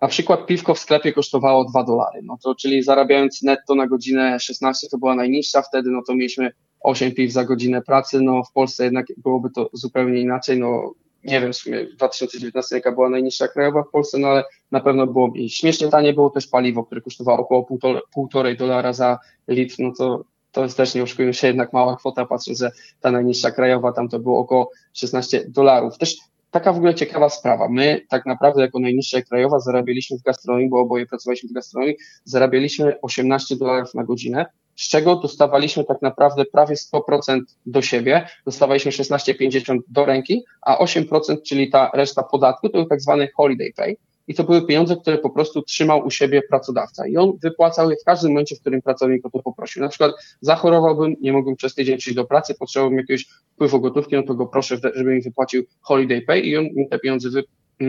Na 0.00 0.08
przykład 0.08 0.46
piwko 0.46 0.74
w 0.74 0.78
sklepie 0.78 1.12
kosztowało 1.12 1.64
2 1.64 1.84
dolary, 1.84 2.20
no 2.22 2.38
to 2.42 2.54
czyli 2.54 2.82
zarabiając 2.82 3.42
netto 3.42 3.74
na 3.74 3.86
godzinę 3.86 4.40
16 4.40 4.88
to 4.90 4.98
była 4.98 5.14
najniższa, 5.14 5.62
wtedy 5.62 5.90
no 5.90 6.02
to 6.06 6.14
mieliśmy 6.14 6.52
8 6.80 7.12
piw 7.12 7.32
za 7.32 7.44
godzinę 7.44 7.82
pracy, 7.82 8.20
no 8.20 8.42
w 8.44 8.52
Polsce 8.52 8.84
jednak 8.84 9.06
byłoby 9.16 9.50
to 9.50 9.70
zupełnie 9.72 10.20
inaczej, 10.20 10.58
no 10.58 10.92
nie 11.24 11.40
wiem 11.40 11.52
w 11.52 11.56
sumie 11.56 11.86
w 11.86 11.96
2019 11.96 12.76
jaka 12.76 12.92
była 12.92 13.10
najniższa 13.10 13.48
krajowa 13.48 13.82
w 13.82 13.90
Polsce, 13.90 14.18
no 14.18 14.28
ale 14.28 14.44
na 14.70 14.80
pewno 14.80 15.06
było 15.06 15.28
mniej. 15.28 15.50
Śmiesznie 15.50 15.88
tanie 15.88 16.12
było 16.12 16.30
też 16.30 16.46
paliwo, 16.46 16.84
które 16.84 17.00
kosztowało 17.00 17.38
około 17.38 17.66
półtorej 18.14 18.56
dolara 18.56 18.92
za 18.92 19.18
litr, 19.48 19.76
no 19.78 19.92
to 19.98 20.24
to 20.54 20.62
jest 20.62 20.76
też, 20.76 20.94
nie 20.94 21.02
oszukujmy 21.02 21.34
się, 21.34 21.46
jednak 21.46 21.72
mała 21.72 21.96
kwota, 21.96 22.26
patrząc, 22.26 22.58
że 22.58 22.70
ta 23.00 23.10
najniższa 23.10 23.50
krajowa 23.50 23.92
tam 23.92 24.08
to 24.08 24.18
było 24.18 24.38
około 24.38 24.70
16 24.92 25.44
dolarów. 25.48 25.98
Też 25.98 26.16
taka 26.54 26.72
w 26.72 26.76
ogóle 26.76 26.94
ciekawa 26.94 27.28
sprawa. 27.28 27.68
My 27.68 28.06
tak 28.08 28.26
naprawdę 28.26 28.62
jako 28.62 28.78
najniższa 28.78 29.22
krajowa 29.22 29.58
zarabialiśmy 29.60 30.18
w 30.18 30.22
gastronomii, 30.22 30.68
bo 30.68 30.80
oboje 30.80 31.06
pracowaliśmy 31.06 31.48
w 31.48 31.52
gastronomii, 31.52 31.96
zarabialiśmy 32.24 33.00
18 33.02 33.56
dolarów 33.56 33.94
na 33.94 34.04
godzinę, 34.04 34.46
z 34.76 34.88
czego 34.88 35.16
dostawaliśmy 35.16 35.84
tak 35.84 36.02
naprawdę 36.02 36.44
prawie 36.44 36.74
100% 36.74 37.40
do 37.66 37.82
siebie, 37.82 38.28
dostawaliśmy 38.46 38.92
16,50 38.92 39.78
do 39.88 40.04
ręki, 40.04 40.44
a 40.62 40.84
8%, 40.84 41.42
czyli 41.46 41.70
ta 41.70 41.90
reszta 41.94 42.22
podatku, 42.22 42.68
to 42.68 42.78
był 42.78 42.86
tak 42.86 43.00
zwany 43.00 43.28
holiday 43.36 43.72
pay 43.76 43.96
i 44.28 44.34
to 44.34 44.44
były 44.44 44.66
pieniądze, 44.66 44.96
które 44.96 45.18
po 45.18 45.30
prostu 45.30 45.62
trzymał 45.62 46.06
u 46.06 46.10
siebie 46.10 46.42
pracodawca 46.42 47.06
i 47.06 47.16
on 47.16 47.32
wypłacał 47.42 47.90
je 47.90 47.96
w 47.96 48.04
każdym 48.04 48.30
momencie, 48.30 48.56
w 48.56 48.60
którym 48.60 48.82
pracownik 48.82 49.26
o 49.26 49.30
to 49.30 49.38
poprosił. 49.38 49.82
Na 49.82 49.88
przykład 49.88 50.12
zachorowałbym, 50.40 51.16
nie 51.20 51.32
mogłem 51.32 51.56
przez 51.56 51.74
tydzień 51.74 51.98
przyjść 51.98 52.16
do 52.16 52.24
pracy, 52.24 52.54
potrzebowałbym 52.54 52.98
jakiegoś 52.98 53.26
wpływu 53.54 53.80
gotówki, 53.80 54.16
no 54.16 54.22
to 54.22 54.34
go 54.34 54.46
proszę, 54.46 54.76
żeby 54.94 55.14
mi 55.14 55.22
wypłacił 55.22 55.64
holiday 55.80 56.22
pay 56.22 56.40
i 56.40 56.56
on 56.56 56.64
mi 56.64 56.88
te 56.88 56.98
pieniądze 56.98 57.30
wy, 57.30 57.44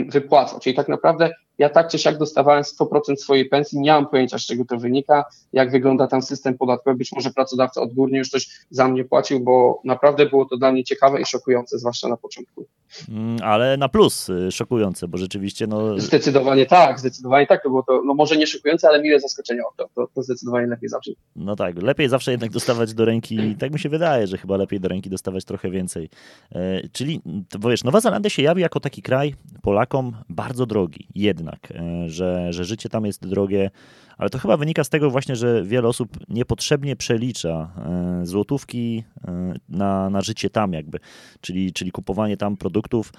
wypłacał. 0.09 0.59
Czyli 0.59 0.75
tak 0.75 0.87
naprawdę 0.87 1.31
ja 1.57 1.69
tak 1.69 1.87
czy 1.87 1.99
siak 1.99 2.17
dostawałem 2.17 2.63
100% 2.63 3.15
swojej 3.15 3.45
pensji, 3.45 3.79
nie 3.79 3.91
mam 3.91 4.07
pojęcia, 4.07 4.39
z 4.39 4.45
czego 4.45 4.65
to 4.65 4.77
wynika, 4.77 5.25
jak 5.53 5.71
wygląda 5.71 6.07
tam 6.07 6.21
system 6.21 6.57
podatkowy, 6.57 6.97
być 6.97 7.11
może 7.11 7.31
pracodawca 7.31 7.81
odgórnie 7.81 8.17
już 8.17 8.29
coś 8.29 8.49
za 8.69 8.87
mnie 8.87 9.05
płacił, 9.05 9.39
bo 9.39 9.81
naprawdę 9.83 10.25
było 10.25 10.45
to 10.45 10.57
dla 10.57 10.71
mnie 10.71 10.83
ciekawe 10.83 11.21
i 11.21 11.25
szokujące, 11.25 11.79
zwłaszcza 11.79 12.07
na 12.07 12.17
początku. 12.17 12.65
Mm, 13.09 13.37
ale 13.43 13.77
na 13.77 13.89
plus 13.89 14.29
y, 14.29 14.51
szokujące, 14.51 15.07
bo 15.07 15.17
rzeczywiście 15.17 15.67
no... 15.67 15.99
Zdecydowanie 15.99 16.65
tak, 16.65 16.99
zdecydowanie 16.99 17.47
tak, 17.47 17.63
to 17.63 17.69
było 17.69 17.83
to, 17.83 18.01
no 18.05 18.13
może 18.13 18.37
nie 18.37 18.47
szokujące, 18.47 18.87
ale 18.87 19.01
miłe 19.01 19.19
zaskoczenie, 19.19 19.61
to, 19.77 19.89
to, 19.95 20.07
to 20.13 20.23
zdecydowanie 20.23 20.67
lepiej 20.67 20.89
zawsze. 20.89 21.11
No 21.35 21.55
tak, 21.55 21.81
lepiej 21.81 22.09
zawsze 22.09 22.31
jednak 22.31 22.51
dostawać 22.51 22.93
do 22.93 23.05
ręki, 23.05 23.55
tak 23.59 23.73
mi 23.73 23.79
się 23.79 23.89
wydaje, 23.89 24.27
że 24.27 24.37
chyba 24.37 24.57
lepiej 24.57 24.79
do 24.79 24.87
ręki 24.87 25.09
dostawać 25.09 25.45
trochę 25.45 25.69
więcej. 25.69 26.09
E, 26.51 26.89
czyli, 26.89 27.21
bo 27.59 27.69
wiesz, 27.69 27.83
Nowa 27.83 27.99
Zelandia 27.99 28.29
się 28.29 28.41
jawi 28.41 28.61
jako 28.61 28.79
taki 28.79 29.01
kraj 29.01 29.35
Polakom 29.61 30.15
bardzo 30.29 30.65
drogi, 30.65 31.07
jednak 31.15 31.44
jednak, 31.45 31.71
e, 31.71 32.09
że, 32.09 32.53
że 32.53 32.65
życie 32.65 32.89
tam 32.89 33.05
jest 33.05 33.27
drogie, 33.27 33.71
ale 34.17 34.29
to 34.29 34.39
chyba 34.39 34.57
wynika 34.57 34.83
z 34.83 34.89
tego 34.89 35.09
właśnie, 35.09 35.35
że 35.35 35.63
wiele 35.63 35.87
osób 35.87 36.09
niepotrzebnie 36.29 36.95
przelicza 36.95 37.71
e, 37.77 38.25
złotówki 38.25 39.03
e, 39.27 39.53
na, 39.69 40.09
na 40.09 40.21
życie 40.21 40.49
tam 40.49 40.73
jakby, 40.73 40.99
czyli, 41.41 41.73
czyli 41.73 41.91
kupowanie 41.91 42.37
tam 42.37 42.57
produktów 42.57 43.11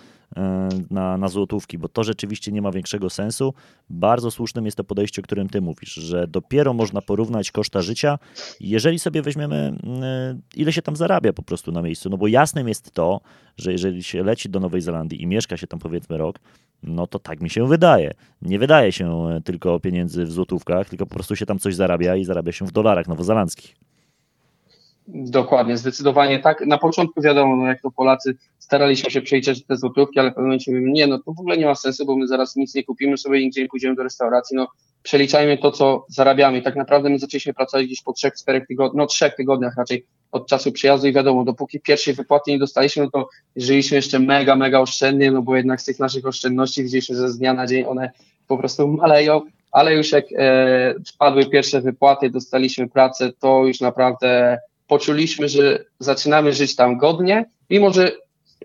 na, 0.91 1.17
na 1.19 1.29
złotówki, 1.29 1.79
bo 1.79 1.89
to 1.89 2.05
rzeczywiście 2.05 2.53
nie 2.53 2.63
ma 2.63 2.73
większego 2.73 3.11
sensu. 3.11 3.55
Bardzo 3.91 4.31
słusznym 4.31 4.65
jest 4.65 4.77
to 4.77 4.85
podejście, 4.85 5.23
o 5.23 5.25
którym 5.25 5.49
ty 5.49 5.61
mówisz, 5.61 5.95
że 5.95 6.27
dopiero 6.29 6.75
można 6.75 7.03
porównać 7.03 7.51
koszta 7.51 7.83
życia, 7.83 8.19
jeżeli 8.61 8.99
sobie 8.99 9.23
weźmiemy, 9.23 9.79
ile 10.57 10.73
się 10.73 10.83
tam 10.83 10.97
zarabia 10.97 11.33
po 11.33 11.43
prostu 11.43 11.73
na 11.73 11.83
miejscu, 11.83 12.11
no 12.11 12.17
bo 12.17 12.27
jasnym 12.27 12.69
jest 12.69 12.91
to, 12.91 13.21
że 13.57 13.73
jeżeli 13.73 14.03
się 14.03 14.23
leci 14.23 14.49
do 14.49 14.61
Nowej 14.61 14.81
Zelandii 14.81 15.23
i 15.23 15.27
mieszka 15.27 15.57
się 15.57 15.67
tam 15.67 15.81
powiedzmy 15.81 16.19
rok, 16.19 16.39
no 16.83 17.07
to 17.07 17.19
tak 17.19 17.41
mi 17.41 17.51
się 17.51 17.69
wydaje. 17.69 18.15
Nie 18.43 18.59
wydaje 18.59 18.93
się 18.93 19.29
tylko 19.45 19.81
pieniędzy 19.81 20.25
w 20.25 20.33
złotówkach, 20.33 20.86
tylko 20.89 21.07
po 21.07 21.15
prostu 21.15 21.37
się 21.37 21.47
tam 21.47 21.59
coś 21.59 21.75
zarabia 21.75 22.17
i 22.17 22.25
zarabia 22.25 22.53
się 22.53 22.67
w 22.67 22.73
dolarach 22.73 23.09
nowozelandzkich. 23.09 23.77
Dokładnie, 25.09 25.77
zdecydowanie 25.77 26.39
tak. 26.39 26.67
Na 26.67 26.79
początku 26.79 27.23
wiadomo, 27.23 27.57
no 27.57 27.67
jak 27.67 27.83
to 27.83 27.91
Polacy 27.91 28.37
staraliśmy 28.59 29.11
się 29.11 29.21
przeliczać 29.21 29.65
te 29.65 29.77
złotówki, 29.77 30.19
ale 30.19 30.31
w 30.31 30.35
pewnym 30.35 30.47
momencie 30.47 30.73
mówimy, 30.73 30.93
nie, 30.93 31.07
no 31.07 31.19
to 31.19 31.33
w 31.33 31.41
ogóle 31.41 31.57
nie 31.57 31.67
ma 31.67 31.75
sensu, 31.75 32.07
bo 32.07 32.17
my 32.17 32.29
zaraz 32.29 32.57
nic 32.57 32.75
nie 32.75 32.85
kupimy 32.85 33.19
sobie 33.19 33.41
nigdzie 33.41 33.63
nie 33.63 33.69
pójdziemy 33.69 33.95
do 33.95 34.03
restauracji, 34.03 34.57
no 34.57 34.69
przeliczajmy 35.03 35.59
to, 35.59 35.71
co 35.73 36.07
zarabiamy. 36.09 36.63
Tak 36.63 36.77
naprawdę 36.77 37.11
my 37.11 37.19
zaczęliśmy 37.19 37.55
pracować 37.55 37.87
gdzieś 37.87 38.03
po 38.03 38.13
trzech, 38.13 38.35
czterech 38.35 38.67
tygodniach, 38.67 38.97
no 38.97 39.07
trzech 39.07 39.35
tygodniach 39.35 39.77
raczej 39.77 40.07
od 40.33 40.49
czasu 40.49 40.73
przyjazdu 40.73 41.07
i 41.07 41.13
wiadomo, 41.13 41.45
dopóki 41.45 41.81
pierwszej 41.81 42.15
wypłaty 42.15 42.51
nie 42.51 42.59
dostaliśmy, 42.59 43.03
no 43.03 43.11
to 43.11 43.29
żyliśmy 43.57 43.97
jeszcze 43.97 44.19
mega, 44.19 44.57
mega 44.57 44.81
oszczędnie, 44.81 45.31
no 45.31 45.43
bo 45.43 45.57
jednak 45.57 45.81
z 45.81 45.85
tych 45.85 45.99
naszych 45.99 46.27
oszczędności 46.27 46.83
widzieliśmy, 46.83 47.17
że 47.17 47.29
z 47.29 47.39
dnia 47.39 47.55
na 47.55 47.67
dzień 47.67 47.85
one 47.89 48.11
po 48.47 48.59
prostu 48.59 48.89
maleją, 48.89 49.41
ale 49.77 49.95
już 49.95 50.13
jak 50.13 50.25
e, 50.39 50.95
wpadły 51.15 51.47
pierwsze 51.47 51.81
wypłaty, 51.81 52.31
dostaliśmy 52.31 52.89
pracę, 52.89 53.33
to 53.41 53.67
już 53.67 53.81
naprawdę 53.81 54.59
poczuliśmy, 54.87 55.49
że 55.49 55.85
zaczynamy 55.99 56.53
żyć 56.53 56.77
tam 56.77 56.99
godnie, 56.99 57.45
mimo 57.71 57.93
że 57.93 58.13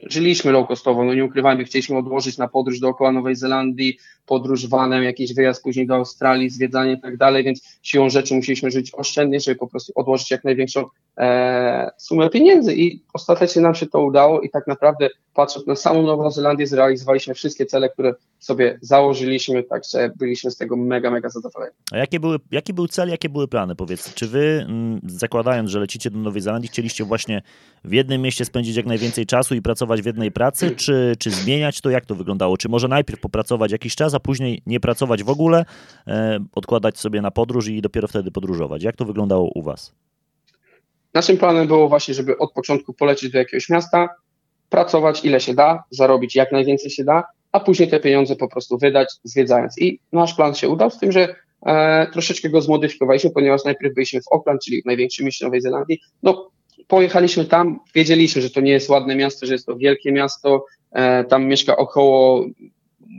żyliśmy 0.03 0.51
low 0.51 0.67
costowo, 0.67 1.03
no 1.03 1.13
nie 1.13 1.25
ukrywajmy, 1.25 1.63
chcieliśmy 1.63 1.97
odłożyć 1.97 2.37
na 2.37 2.47
podróż 2.47 2.79
dookoła 2.79 3.11
Nowej 3.11 3.35
Zelandii, 3.35 3.97
podróż 4.25 4.67
vanem, 4.67 5.03
jakiś 5.03 5.33
wyjazd 5.33 5.63
później 5.63 5.87
do 5.87 5.95
Australii, 5.95 6.49
zwiedzanie 6.49 6.93
i 6.93 7.01
tak 7.01 7.17
dalej, 7.17 7.43
więc 7.43 7.79
siłą 7.81 8.09
rzeczy 8.09 8.33
musieliśmy 8.33 8.71
żyć 8.71 8.91
oszczędnie, 8.93 9.39
żeby 9.39 9.55
po 9.55 9.67
prostu 9.67 9.93
odłożyć 9.95 10.31
jak 10.31 10.43
największą 10.43 10.85
sumę 11.97 12.29
pieniędzy 12.29 12.75
i 12.75 13.03
ostatecznie 13.13 13.61
nam 13.61 13.75
się 13.75 13.85
to 13.85 14.03
udało 14.03 14.41
i 14.41 14.49
tak 14.49 14.67
naprawdę 14.67 15.09
patrząc 15.33 15.67
na 15.67 15.75
samą 15.75 16.01
Nową 16.01 16.31
Zelandię 16.31 16.67
zrealizowaliśmy 16.67 17.33
wszystkie 17.33 17.65
cele, 17.65 17.89
które 17.89 18.13
sobie 18.39 18.79
założyliśmy, 18.81 19.63
także 19.63 20.11
byliśmy 20.15 20.51
z 20.51 20.57
tego 20.57 20.77
mega, 20.77 21.11
mega 21.11 21.29
zadowoleni. 21.29 21.73
A 21.91 21.97
jakie 21.97 22.19
były, 22.19 22.37
jaki 22.51 22.73
był 22.73 22.87
cel, 22.87 23.09
jakie 23.09 23.29
były 23.29 23.47
plany, 23.47 23.75
powiedz? 23.75 24.13
Czy 24.13 24.27
wy, 24.27 24.65
mm, 24.69 24.99
zakładając, 25.07 25.69
że 25.69 25.79
lecicie 25.79 26.11
do 26.11 26.19
Nowej 26.19 26.41
Zelandii, 26.41 26.69
chcieliście 26.69 27.03
właśnie 27.03 27.41
w 27.83 27.93
jednym 27.93 28.21
mieście 28.21 28.45
spędzić 28.45 28.75
jak 28.75 28.85
najwięcej 28.85 29.25
czasu 29.25 29.55
i 29.55 29.61
pracować 29.61 30.01
w 30.01 30.05
jednej 30.05 30.31
pracy, 30.31 30.71
czy, 30.85 31.15
czy 31.19 31.31
zmieniać 31.31 31.81
to? 31.81 31.89
Jak 31.89 32.05
to 32.05 32.15
wyglądało? 32.15 32.57
Czy 32.57 32.69
może 32.69 32.87
najpierw 32.87 33.19
popracować 33.19 33.71
jakiś 33.71 33.95
czas, 33.95 34.13
a 34.13 34.19
później 34.19 34.61
nie 34.65 34.79
pracować 34.79 35.23
w 35.23 35.29
ogóle, 35.29 35.65
e, 36.07 36.39
odkładać 36.55 36.99
sobie 36.99 37.21
na 37.21 37.31
podróż 37.31 37.67
i 37.67 37.81
dopiero 37.81 38.07
wtedy 38.07 38.31
podróżować? 38.31 38.83
Jak 38.83 38.95
to 38.95 39.05
wyglądało 39.05 39.51
u 39.55 39.61
was? 39.61 39.93
Naszym 41.13 41.37
planem 41.37 41.67
było 41.67 41.89
właśnie, 41.89 42.13
żeby 42.13 42.37
od 42.37 42.53
początku 42.53 42.93
polecieć 42.93 43.31
do 43.31 43.37
jakiegoś 43.37 43.69
miasta, 43.69 44.09
pracować 44.69 45.25
ile 45.25 45.39
się 45.39 45.53
da, 45.53 45.83
zarobić 45.89 46.35
jak 46.35 46.51
najwięcej 46.51 46.91
się 46.91 47.03
da, 47.03 47.23
a 47.51 47.59
później 47.59 47.89
te 47.89 47.99
pieniądze 47.99 48.35
po 48.35 48.47
prostu 48.47 48.77
wydać, 48.77 49.09
zwiedzając. 49.23 49.81
I 49.81 49.99
nasz 50.11 50.33
plan 50.33 50.55
się 50.55 50.69
udał, 50.69 50.89
z 50.89 50.99
tym, 50.99 51.11
że 51.11 51.35
e, 51.65 52.07
troszeczkę 52.11 52.49
go 52.49 52.61
zmodyfikowaliśmy, 52.61 53.31
ponieważ 53.31 53.65
najpierw 53.65 53.93
byliśmy 53.93 54.21
w 54.21 54.33
Auckland, 54.33 54.61
czyli 54.65 54.81
w 54.81 54.85
największym 54.85 55.25
mieście 55.25 55.45
Nowej 55.45 55.61
Zelandii. 55.61 55.99
No, 56.23 56.51
pojechaliśmy 56.87 57.45
tam, 57.45 57.79
wiedzieliśmy, 57.95 58.41
że 58.41 58.49
to 58.49 58.61
nie 58.61 58.71
jest 58.71 58.89
ładne 58.89 59.15
miasto, 59.15 59.45
że 59.45 59.53
jest 59.53 59.65
to 59.65 59.75
wielkie 59.75 60.11
miasto, 60.11 60.65
e, 60.91 61.23
tam 61.23 61.45
mieszka 61.45 61.77
około 61.77 62.45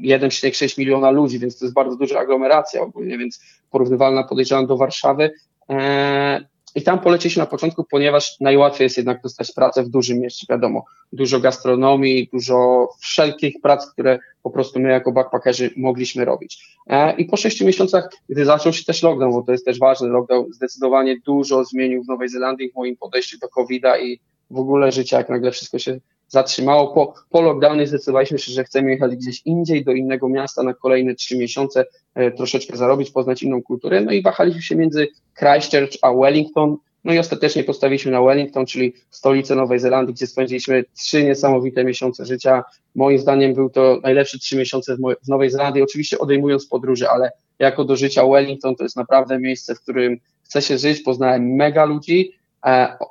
1,6 0.02 0.78
miliona 0.78 1.10
ludzi, 1.10 1.38
więc 1.38 1.58
to 1.58 1.64
jest 1.64 1.74
bardzo 1.74 1.96
duża 1.96 2.18
aglomeracja 2.18 2.80
ogólnie, 2.80 3.18
więc 3.18 3.40
porównywalna 3.70 4.24
podejrzewam 4.24 4.66
do 4.66 4.76
Warszawy. 4.76 5.30
E, 5.70 6.51
i 6.74 6.82
tam 6.82 7.00
polecieliśmy 7.00 7.40
na 7.40 7.46
początku, 7.46 7.84
ponieważ 7.90 8.40
najłatwiej 8.40 8.84
jest 8.84 8.96
jednak 8.96 9.22
dostać 9.22 9.52
pracę 9.52 9.82
w 9.82 9.88
dużym 9.88 10.18
mieście, 10.18 10.46
wiadomo. 10.50 10.84
Dużo 11.12 11.40
gastronomii, 11.40 12.28
dużo 12.32 12.88
wszelkich 13.00 13.54
prac, 13.62 13.90
które 13.92 14.18
po 14.42 14.50
prostu 14.50 14.80
my 14.80 14.90
jako 14.90 15.12
backpackerzy 15.12 15.70
mogliśmy 15.76 16.24
robić. 16.24 16.64
E, 16.86 17.16
I 17.16 17.24
po 17.24 17.36
sześciu 17.36 17.66
miesiącach, 17.66 18.08
gdy 18.28 18.44
zaczął 18.44 18.72
się 18.72 18.84
też 18.84 19.02
lockdown, 19.02 19.32
bo 19.32 19.42
to 19.42 19.52
jest 19.52 19.64
też 19.64 19.78
ważne, 19.78 20.08
lockdown 20.08 20.52
zdecydowanie 20.52 21.20
dużo 21.26 21.64
zmienił 21.64 22.04
w 22.04 22.08
Nowej 22.08 22.28
Zelandii 22.28 22.70
w 22.70 22.74
moim 22.74 22.96
podejściu 22.96 23.38
do 23.38 23.48
COVID-a 23.48 23.98
i 23.98 24.20
w 24.50 24.58
ogóle 24.58 24.92
życia, 24.92 25.18
jak 25.18 25.28
nagle 25.28 25.50
wszystko 25.50 25.78
się 25.78 26.00
zatrzymało. 26.32 26.94
Po, 26.94 27.14
po 27.30 27.42
lockdownie 27.42 27.86
zdecydowaliśmy 27.86 28.38
się, 28.38 28.52
że 28.52 28.64
chcemy 28.64 28.90
jechać 28.90 29.16
gdzieś 29.16 29.42
indziej, 29.44 29.84
do 29.84 29.92
innego 29.92 30.28
miasta 30.28 30.62
na 30.62 30.74
kolejne 30.74 31.14
trzy 31.14 31.38
miesiące, 31.38 31.84
e, 32.14 32.30
troszeczkę 32.30 32.76
zarobić, 32.76 33.10
poznać 33.10 33.42
inną 33.42 33.62
kulturę. 33.62 34.00
No 34.00 34.12
i 34.12 34.22
wahaliśmy 34.22 34.62
się 34.62 34.76
między 34.76 35.08
Christchurch 35.38 35.98
a 36.02 36.12
Wellington. 36.12 36.76
No 37.04 37.12
i 37.12 37.18
ostatecznie 37.18 37.64
postawiliśmy 37.64 38.12
na 38.12 38.22
Wellington, 38.22 38.66
czyli 38.66 38.92
stolicę 39.10 39.54
Nowej 39.54 39.78
Zelandii, 39.78 40.14
gdzie 40.14 40.26
spędziliśmy 40.26 40.84
trzy 40.96 41.24
niesamowite 41.24 41.84
miesiące 41.84 42.26
życia. 42.26 42.64
Moim 42.94 43.18
zdaniem 43.18 43.54
był 43.54 43.70
to 43.70 44.00
najlepsze 44.02 44.38
trzy 44.38 44.56
miesiące 44.56 44.96
w, 44.96 45.28
Nowej 45.28 45.50
Zelandii, 45.50 45.82
oczywiście 45.82 46.18
odejmując 46.18 46.66
podróże, 46.66 47.10
ale 47.10 47.30
jako 47.58 47.84
do 47.84 47.96
życia 47.96 48.26
Wellington 48.26 48.76
to 48.76 48.84
jest 48.84 48.96
naprawdę 48.96 49.38
miejsce, 49.38 49.74
w 49.74 49.80
którym 49.80 50.18
chce 50.42 50.62
się 50.62 50.78
żyć. 50.78 51.00
Poznałem 51.00 51.54
mega 51.54 51.84
ludzi, 51.84 52.32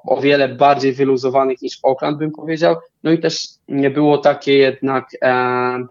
o 0.07 0.21
wiele 0.21 0.49
bardziej 0.49 0.93
wyluzowanych 0.93 1.61
niż 1.61 1.79
Auckland, 1.83 2.17
bym 2.17 2.31
powiedział. 2.31 2.75
No 3.03 3.11
i 3.11 3.19
też 3.19 3.47
nie 3.67 3.89
było 3.89 4.17
takie 4.17 4.57
jednak. 4.57 5.09
E, 5.23 5.85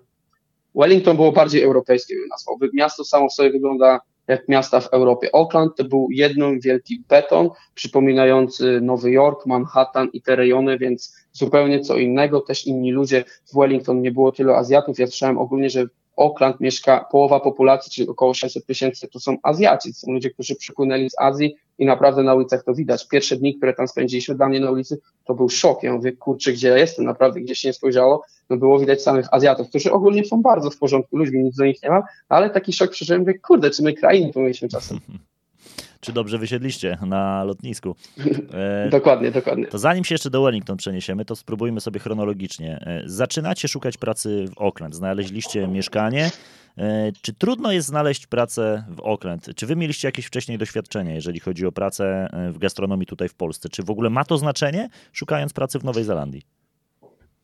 Wellington 0.74 1.16
było 1.16 1.32
bardziej 1.32 1.62
europejskie, 1.62 2.14
bym 2.14 2.28
nazwał. 2.28 2.58
Miasto 2.74 3.04
samo 3.04 3.28
w 3.28 3.32
sobie 3.32 3.50
wygląda 3.50 4.00
jak 4.28 4.48
miasta 4.48 4.80
w 4.80 4.86
Europie. 4.86 5.28
Auckland 5.32 5.76
to 5.76 5.84
był 5.84 6.08
jeden 6.10 6.60
wielki 6.60 7.02
beton, 7.08 7.50
przypominający 7.74 8.80
Nowy 8.80 9.10
Jork, 9.10 9.46
Manhattan 9.46 10.08
i 10.12 10.22
te 10.22 10.36
rejony, 10.36 10.78
więc 10.78 11.14
zupełnie 11.32 11.80
co 11.80 11.96
innego. 11.96 12.40
Też 12.40 12.66
inni 12.66 12.92
ludzie 12.92 13.24
w 13.52 13.58
Wellington 13.58 14.02
nie 14.02 14.12
było 14.12 14.32
tylu 14.32 14.52
Azjatów. 14.52 14.98
Ja 14.98 15.06
słyszałem 15.06 15.38
ogólnie, 15.38 15.70
że 15.70 15.86
Oakland 16.16 16.60
mieszka 16.60 17.06
połowa 17.10 17.40
populacji, 17.40 17.92
czyli 17.92 18.08
około 18.08 18.34
600 18.34 18.66
tysięcy, 18.66 19.08
to 19.08 19.20
są 19.20 19.36
Azjaci, 19.42 19.92
to 19.92 19.98
są 19.98 20.12
ludzie, 20.12 20.30
którzy 20.30 20.56
przypłynęli 20.56 21.10
z 21.10 21.20
Azji 21.20 21.56
i 21.80 21.86
naprawdę 21.86 22.22
na 22.22 22.34
ulicach 22.34 22.64
to 22.64 22.74
widać. 22.74 23.08
Pierwsze 23.08 23.36
dni, 23.36 23.56
które 23.56 23.74
tam 23.74 23.88
spędziliśmy 23.88 24.34
dla 24.34 24.48
mnie 24.48 24.60
na 24.60 24.70
ulicy, 24.70 25.00
to 25.24 25.34
był 25.34 25.48
szok. 25.48 25.82
Ja 25.82 25.92
mówię, 25.92 26.12
kurczę, 26.12 26.52
gdzie 26.52 26.68
ja 26.68 26.78
jestem? 26.78 27.04
Naprawdę 27.04 27.40
gdzieś 27.40 27.58
się 27.58 27.68
nie 27.68 27.72
spojrzało. 27.72 28.24
No 28.50 28.56
było 28.56 28.78
widać 28.78 29.02
samych 29.02 29.26
Azjatów, 29.30 29.68
którzy 29.68 29.92
ogólnie 29.92 30.24
są 30.24 30.42
bardzo 30.42 30.70
w 30.70 30.78
porządku 30.78 31.16
ludźmi, 31.16 31.44
nic 31.44 31.56
do 31.56 31.64
nich 31.64 31.82
nie 31.82 31.90
ma, 31.90 32.02
ale 32.28 32.50
taki 32.50 32.72
szok 32.72 32.90
przeżyłem, 32.90 33.20
mówię, 33.20 33.38
kurde, 33.38 33.70
czy 33.70 33.82
my 33.82 33.92
krainy 33.92 34.32
pomyliśmy 34.32 34.68
czasem. 34.68 34.98
czy 36.00 36.12
dobrze 36.12 36.38
wysiedliście 36.38 36.98
na 37.06 37.44
lotnisku. 37.44 37.94
Dokładnie, 38.90 39.30
dokładnie. 39.30 39.66
To 39.66 39.78
zanim 39.78 40.04
się 40.04 40.14
jeszcze 40.14 40.30
do 40.30 40.42
Wellington 40.42 40.76
przeniesiemy, 40.76 41.24
to 41.24 41.36
spróbujmy 41.36 41.80
sobie 41.80 42.00
chronologicznie. 42.00 42.80
E, 42.86 43.02
zaczynacie 43.06 43.68
szukać 43.68 43.96
pracy 43.96 44.44
w 44.56 44.62
Auckland, 44.62 44.94
znaleźliście 44.94 45.68
mieszkanie. 45.68 46.30
E, 46.78 47.12
czy 47.22 47.34
trudno 47.34 47.72
jest 47.72 47.88
znaleźć 47.88 48.26
pracę 48.26 48.84
w 48.88 49.00
Auckland? 49.00 49.54
Czy 49.56 49.66
wy 49.66 49.76
mieliście 49.76 50.08
jakieś 50.08 50.26
wcześniej 50.26 50.58
doświadczenie, 50.58 51.14
jeżeli 51.14 51.40
chodzi 51.40 51.66
o 51.66 51.72
pracę 51.72 52.28
w 52.52 52.58
gastronomii 52.58 53.06
tutaj 53.06 53.28
w 53.28 53.34
Polsce? 53.34 53.68
Czy 53.68 53.82
w 53.82 53.90
ogóle 53.90 54.10
ma 54.10 54.24
to 54.24 54.38
znaczenie, 54.38 54.88
szukając 55.12 55.52
pracy 55.52 55.78
w 55.78 55.84
Nowej 55.84 56.04
Zelandii? 56.04 56.42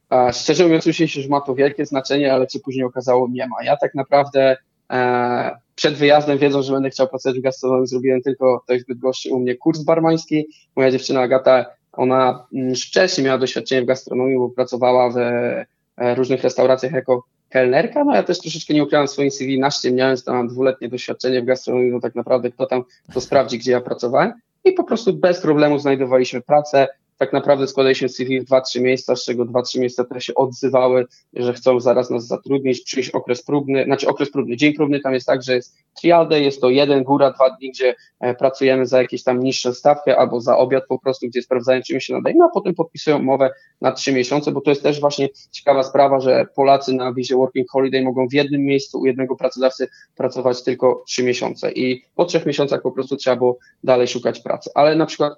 A 0.09 0.33
szczerze 0.33 0.65
mówiąc, 0.65 0.87
myślę, 0.87 1.07
że 1.07 1.29
ma 1.29 1.41
to 1.41 1.55
wielkie 1.55 1.87
znaczenie, 1.87 2.33
ale 2.33 2.47
co 2.47 2.59
później 2.61 2.85
okazało, 2.85 3.29
nie 3.31 3.47
ma. 3.47 3.57
Ja 3.65 3.77
tak 3.77 3.95
naprawdę 3.95 4.57
e, 4.93 5.59
przed 5.75 5.95
wyjazdem, 5.95 6.39
wiedząc, 6.39 6.67
że 6.67 6.73
będę 6.73 6.91
chciał 6.91 7.09
pracować 7.09 7.39
w 7.39 7.43
gastronomii, 7.43 7.87
zrobiłem 7.87 8.23
tylko 8.23 8.61
tutaj 8.61 8.81
w 8.81 8.87
Bydgoszczy 8.87 9.35
u 9.35 9.39
mnie 9.39 9.55
kurs 9.55 9.83
barmański. 9.83 10.47
Moja 10.77 10.91
dziewczyna 10.91 11.21
Agata, 11.21 11.67
ona 11.93 12.47
mm, 12.55 12.75
wcześniej 12.75 13.25
miała 13.25 13.39
doświadczenie 13.39 13.83
w 13.83 13.87
gastronomii, 13.87 14.39
bo 14.39 14.49
pracowała 14.49 15.11
w 15.11 15.17
e, 15.17 15.67
różnych 16.15 16.43
restauracjach 16.43 16.93
jako 16.93 17.25
kelnerka, 17.49 18.05
no 18.05 18.15
ja 18.15 18.23
też 18.23 18.39
troszeczkę 18.39 18.75
nie 18.75 18.85
ukrywam 18.85 19.09
swoim 19.09 19.31
CV, 19.31 19.59
naściemniałem, 19.59 20.17
że 20.17 20.23
tam 20.23 20.37
mam 20.37 20.49
dwuletnie 20.49 20.89
doświadczenie 20.89 21.43
w 21.43 21.45
gastronomii, 21.45 21.93
no 21.93 22.01
tak 22.01 22.15
naprawdę 22.15 22.51
kto 22.51 22.67
tam 22.67 22.85
to 23.15 23.21
sprawdzi, 23.21 23.59
gdzie 23.59 23.73
ja 23.73 23.81
pracowałem. 23.81 24.33
I 24.65 24.73
po 24.73 24.85
prostu 24.85 25.13
bez 25.13 25.41
problemu 25.41 25.79
znajdowaliśmy 25.79 26.41
pracę, 26.41 26.89
tak 27.19 27.33
naprawdę 27.33 27.67
składają 27.67 27.95
się 27.95 28.09
CV 28.09 28.41
w 28.41 28.45
2-3 28.45 28.81
miejsca, 28.81 29.17
z 29.17 29.25
czego 29.25 29.45
2-3 29.45 29.81
miejsca 29.81 30.05
które 30.05 30.21
się 30.21 30.35
odzywały, 30.35 31.07
że 31.33 31.53
chcą 31.53 31.81
zaraz 31.81 32.11
nas 32.11 32.27
zatrudnić, 32.27 32.81
przyjść 32.81 33.11
okres 33.11 33.43
próbny, 33.43 33.85
znaczy 33.85 34.09
okres 34.09 34.31
próbny, 34.31 34.57
dzień 34.57 34.75
próbny 34.75 35.01
tam 35.01 35.15
jest 35.15 35.27
tak, 35.27 35.43
że 35.43 35.55
jest 35.55 35.77
trial 36.01 36.29
day, 36.29 36.43
jest 36.43 36.61
to 36.61 36.71
jeden, 36.71 37.05
góra, 37.05 37.31
dwa 37.31 37.51
dni, 37.51 37.71
gdzie 37.71 37.95
e, 38.21 38.35
pracujemy 38.35 38.87
za 38.87 39.03
jakieś 39.03 39.23
tam 39.23 39.41
niższe 39.41 39.75
stawkę 39.75 40.19
albo 40.19 40.41
za 40.41 40.57
obiad 40.57 40.85
po 40.89 40.99
prostu, 40.99 41.27
gdzie 41.27 41.43
sprawdzają, 41.43 41.83
czy 41.83 41.95
mi 41.95 42.03
się 42.03 42.15
nadaje, 42.15 42.37
no 42.39 42.45
a 42.45 42.49
potem 42.55 42.75
podpisują 42.75 43.19
umowę 43.19 43.51
na 43.81 43.93
3 43.93 44.13
miesiące, 44.13 44.53
bo 44.53 44.61
to 44.61 44.71
jest 44.71 44.83
też 44.83 45.01
właśnie 45.01 45.29
ciekawa 45.51 45.83
sprawa, 45.83 46.21
że 46.21 46.47
Polacy 46.55 46.93
na 46.93 47.13
wizie 47.13 47.37
Working 47.37 47.71
Holiday 47.71 48.03
mogą 48.03 48.29
w 48.29 48.33
jednym 48.33 48.63
miejscu 48.63 49.01
u 49.01 49.07
jednego 49.07 49.37
pracodawcy 49.37 49.89
pracować 50.17 50.63
tylko 50.63 51.05
3 51.07 51.25
miesiące 51.25 51.73
i 51.73 52.03
po 52.15 52.25
trzech 52.25 52.47
miesiącach 52.47 52.83
po 52.83 52.93
prostu 52.93 53.17
trzeba 53.17 53.37
było 53.37 53.59
dalej 53.85 54.09
szukać 54.09 54.41
pracy. 54.41 54.71
Ale 54.75 54.97
na 54.97 55.07
przykład 55.07 55.35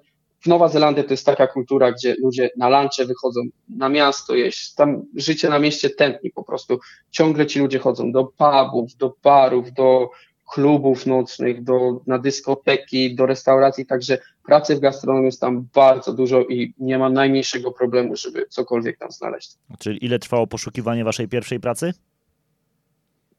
Nowa 0.47 0.69
Zelandia 0.69 1.05
to 1.05 1.11
jest 1.11 1.27
taka 1.27 1.47
kultura, 1.47 1.93
gdzie 1.93 2.15
ludzie 2.23 2.51
na 2.57 2.69
lancze 2.69 3.07
wychodzą 3.07 3.41
na 3.69 3.89
miasto 3.89 4.35
jeść, 4.35 4.75
tam 4.75 5.03
życie 5.17 5.49
na 5.49 5.59
mieście 5.59 5.91
tętni 5.91 6.31
po 6.31 6.45
prostu. 6.45 6.79
Ciągle 7.11 7.47
ci 7.47 7.59
ludzie 7.59 7.79
chodzą 7.79 8.13
do 8.13 8.25
pubów, 8.25 8.97
do 8.97 9.15
barów, 9.23 9.73
do 9.73 10.11
klubów 10.53 11.07
nocnych, 11.07 11.65
do, 11.65 12.01
na 12.07 12.19
dyskoteki, 12.19 13.15
do 13.15 13.27
restauracji, 13.27 13.87
także 13.87 14.19
pracy 14.47 14.77
w 14.77 14.81
gastronomii 14.81 15.27
jest 15.27 15.41
tam 15.41 15.69
bardzo 15.75 16.13
dużo 16.13 16.41
i 16.41 16.75
nie 16.79 16.99
ma 16.99 17.11
najmniejszego 17.11 17.73
problemu, 17.73 18.17
żeby 18.17 18.47
cokolwiek 18.49 18.99
tam 18.99 19.11
znaleźć. 19.11 19.53
Czyli 19.79 20.05
ile 20.05 20.19
trwało 20.19 20.47
poszukiwanie 20.47 21.05
waszej 21.05 21.29
pierwszej 21.29 21.61
pracy? 21.61 21.95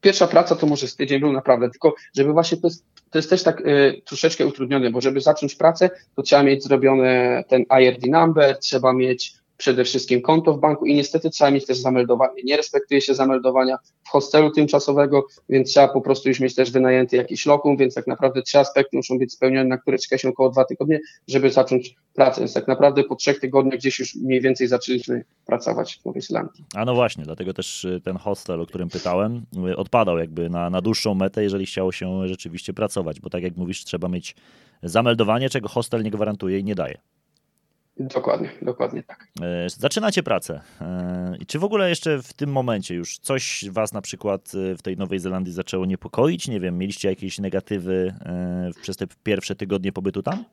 Pierwsza 0.00 0.26
praca 0.26 0.56
to 0.56 0.66
może 0.66 0.88
z 0.88 0.96
tydzień 0.96 1.20
był 1.20 1.32
naprawdę, 1.32 1.70
tylko 1.70 1.94
żeby 2.16 2.32
właśnie 2.32 2.58
to 2.58 2.66
jest 2.66 2.84
to 3.10 3.18
jest 3.18 3.30
też 3.30 3.42
tak 3.42 3.60
y, 3.60 4.02
troszeczkę 4.04 4.46
utrudnione, 4.46 4.90
bo 4.90 5.00
żeby 5.00 5.20
zacząć 5.20 5.54
pracę, 5.54 5.90
to 6.16 6.22
trzeba 6.22 6.42
mieć 6.42 6.64
zrobione 6.64 7.44
ten 7.48 7.64
IRD 7.80 8.06
number, 8.06 8.58
trzeba 8.58 8.92
mieć 8.92 9.34
przede 9.60 9.84
wszystkim 9.84 10.22
konto 10.22 10.54
w 10.54 10.60
banku 10.60 10.86
i 10.86 10.94
niestety 10.94 11.30
trzeba 11.30 11.50
mieć 11.50 11.66
też 11.66 11.78
zameldowanie. 11.78 12.42
Nie 12.44 12.56
respektuje 12.56 13.00
się 13.00 13.14
zameldowania 13.14 13.78
w 14.04 14.08
hostelu 14.08 14.50
tymczasowego, 14.50 15.26
więc 15.48 15.68
trzeba 15.68 15.88
po 15.88 16.00
prostu 16.00 16.28
już 16.28 16.40
mieć 16.40 16.54
też 16.54 16.70
wynajęty 16.70 17.16
jakiś 17.16 17.46
lokum, 17.46 17.76
więc 17.76 17.94
tak 17.94 18.06
naprawdę 18.06 18.42
trzy 18.42 18.58
aspekty 18.58 18.96
muszą 18.96 19.18
być 19.18 19.32
spełnione, 19.32 19.68
na 19.68 19.78
które 19.78 19.98
czeka 19.98 20.18
się 20.18 20.28
około 20.28 20.50
dwa 20.50 20.64
tygodnie, 20.64 21.00
żeby 21.28 21.50
zacząć 21.50 21.94
pracę. 22.14 22.40
Więc 22.40 22.54
tak 22.54 22.68
naprawdę 22.68 23.04
po 23.04 23.16
trzech 23.16 23.40
tygodniach 23.40 23.78
gdzieś 23.78 23.98
już 23.98 24.14
mniej 24.14 24.40
więcej 24.40 24.66
zaczęliśmy 24.66 25.24
pracować 25.46 25.98
w 26.02 26.04
Nowej 26.04 26.22
Zelandii. 26.22 26.64
A 26.74 26.84
no 26.84 26.94
właśnie, 26.94 27.24
dlatego 27.24 27.52
też 27.52 27.84
y, 27.84 28.00
ten 28.04 28.16
hostel, 28.16 28.60
o 28.60 28.66
którym 28.66 28.88
pytałem, 28.88 29.46
y, 29.70 29.76
odpadał 29.76 30.18
jakby 30.18 30.50
na, 30.50 30.70
na 30.70 30.80
dłuższą 30.80 31.14
metę, 31.14 31.42
jeżeli 31.42 31.66
chciało 31.66 31.92
się 31.92 32.28
rzeczywiście 32.28 32.72
pracować, 32.72 33.20
bo 33.20 33.30
tak 33.30 33.42
jak 33.42 33.56
mówisz, 33.56 33.84
trzeba 33.84 34.08
mieć 34.08 34.34
zameldowanie, 34.82 35.50
czego 35.50 35.68
hostel 35.68 36.02
nie 36.02 36.10
gwarantuje 36.10 36.58
i 36.58 36.64
nie 36.64 36.74
daje. 36.74 36.98
Dokładnie, 38.00 38.50
dokładnie 38.62 39.02
tak. 39.02 39.26
E, 39.42 39.70
zaczynacie 39.70 40.22
pracę. 40.22 40.60
E, 40.80 41.36
I 41.40 41.46
czy 41.46 41.58
w 41.58 41.64
ogóle 41.64 41.88
jeszcze 41.88 42.22
w 42.22 42.32
tym 42.32 42.52
momencie 42.52 42.94
już 42.94 43.18
coś 43.18 43.64
was 43.70 43.92
na 43.92 44.02
przykład 44.02 44.52
e, 44.54 44.76
w 44.76 44.82
tej 44.82 44.96
Nowej 44.96 45.18
Zelandii 45.18 45.52
zaczęło 45.52 45.86
niepokoić? 45.86 46.48
Nie 46.48 46.60
wiem, 46.60 46.78
mieliście 46.78 47.08
jakieś 47.08 47.38
negatywy 47.38 48.14
przez 48.82 48.96
te 48.96 49.06
pierwsze 49.22 49.54
tygodnie 49.54 49.92
pobytu 49.92 50.22
tam? 50.22 50.44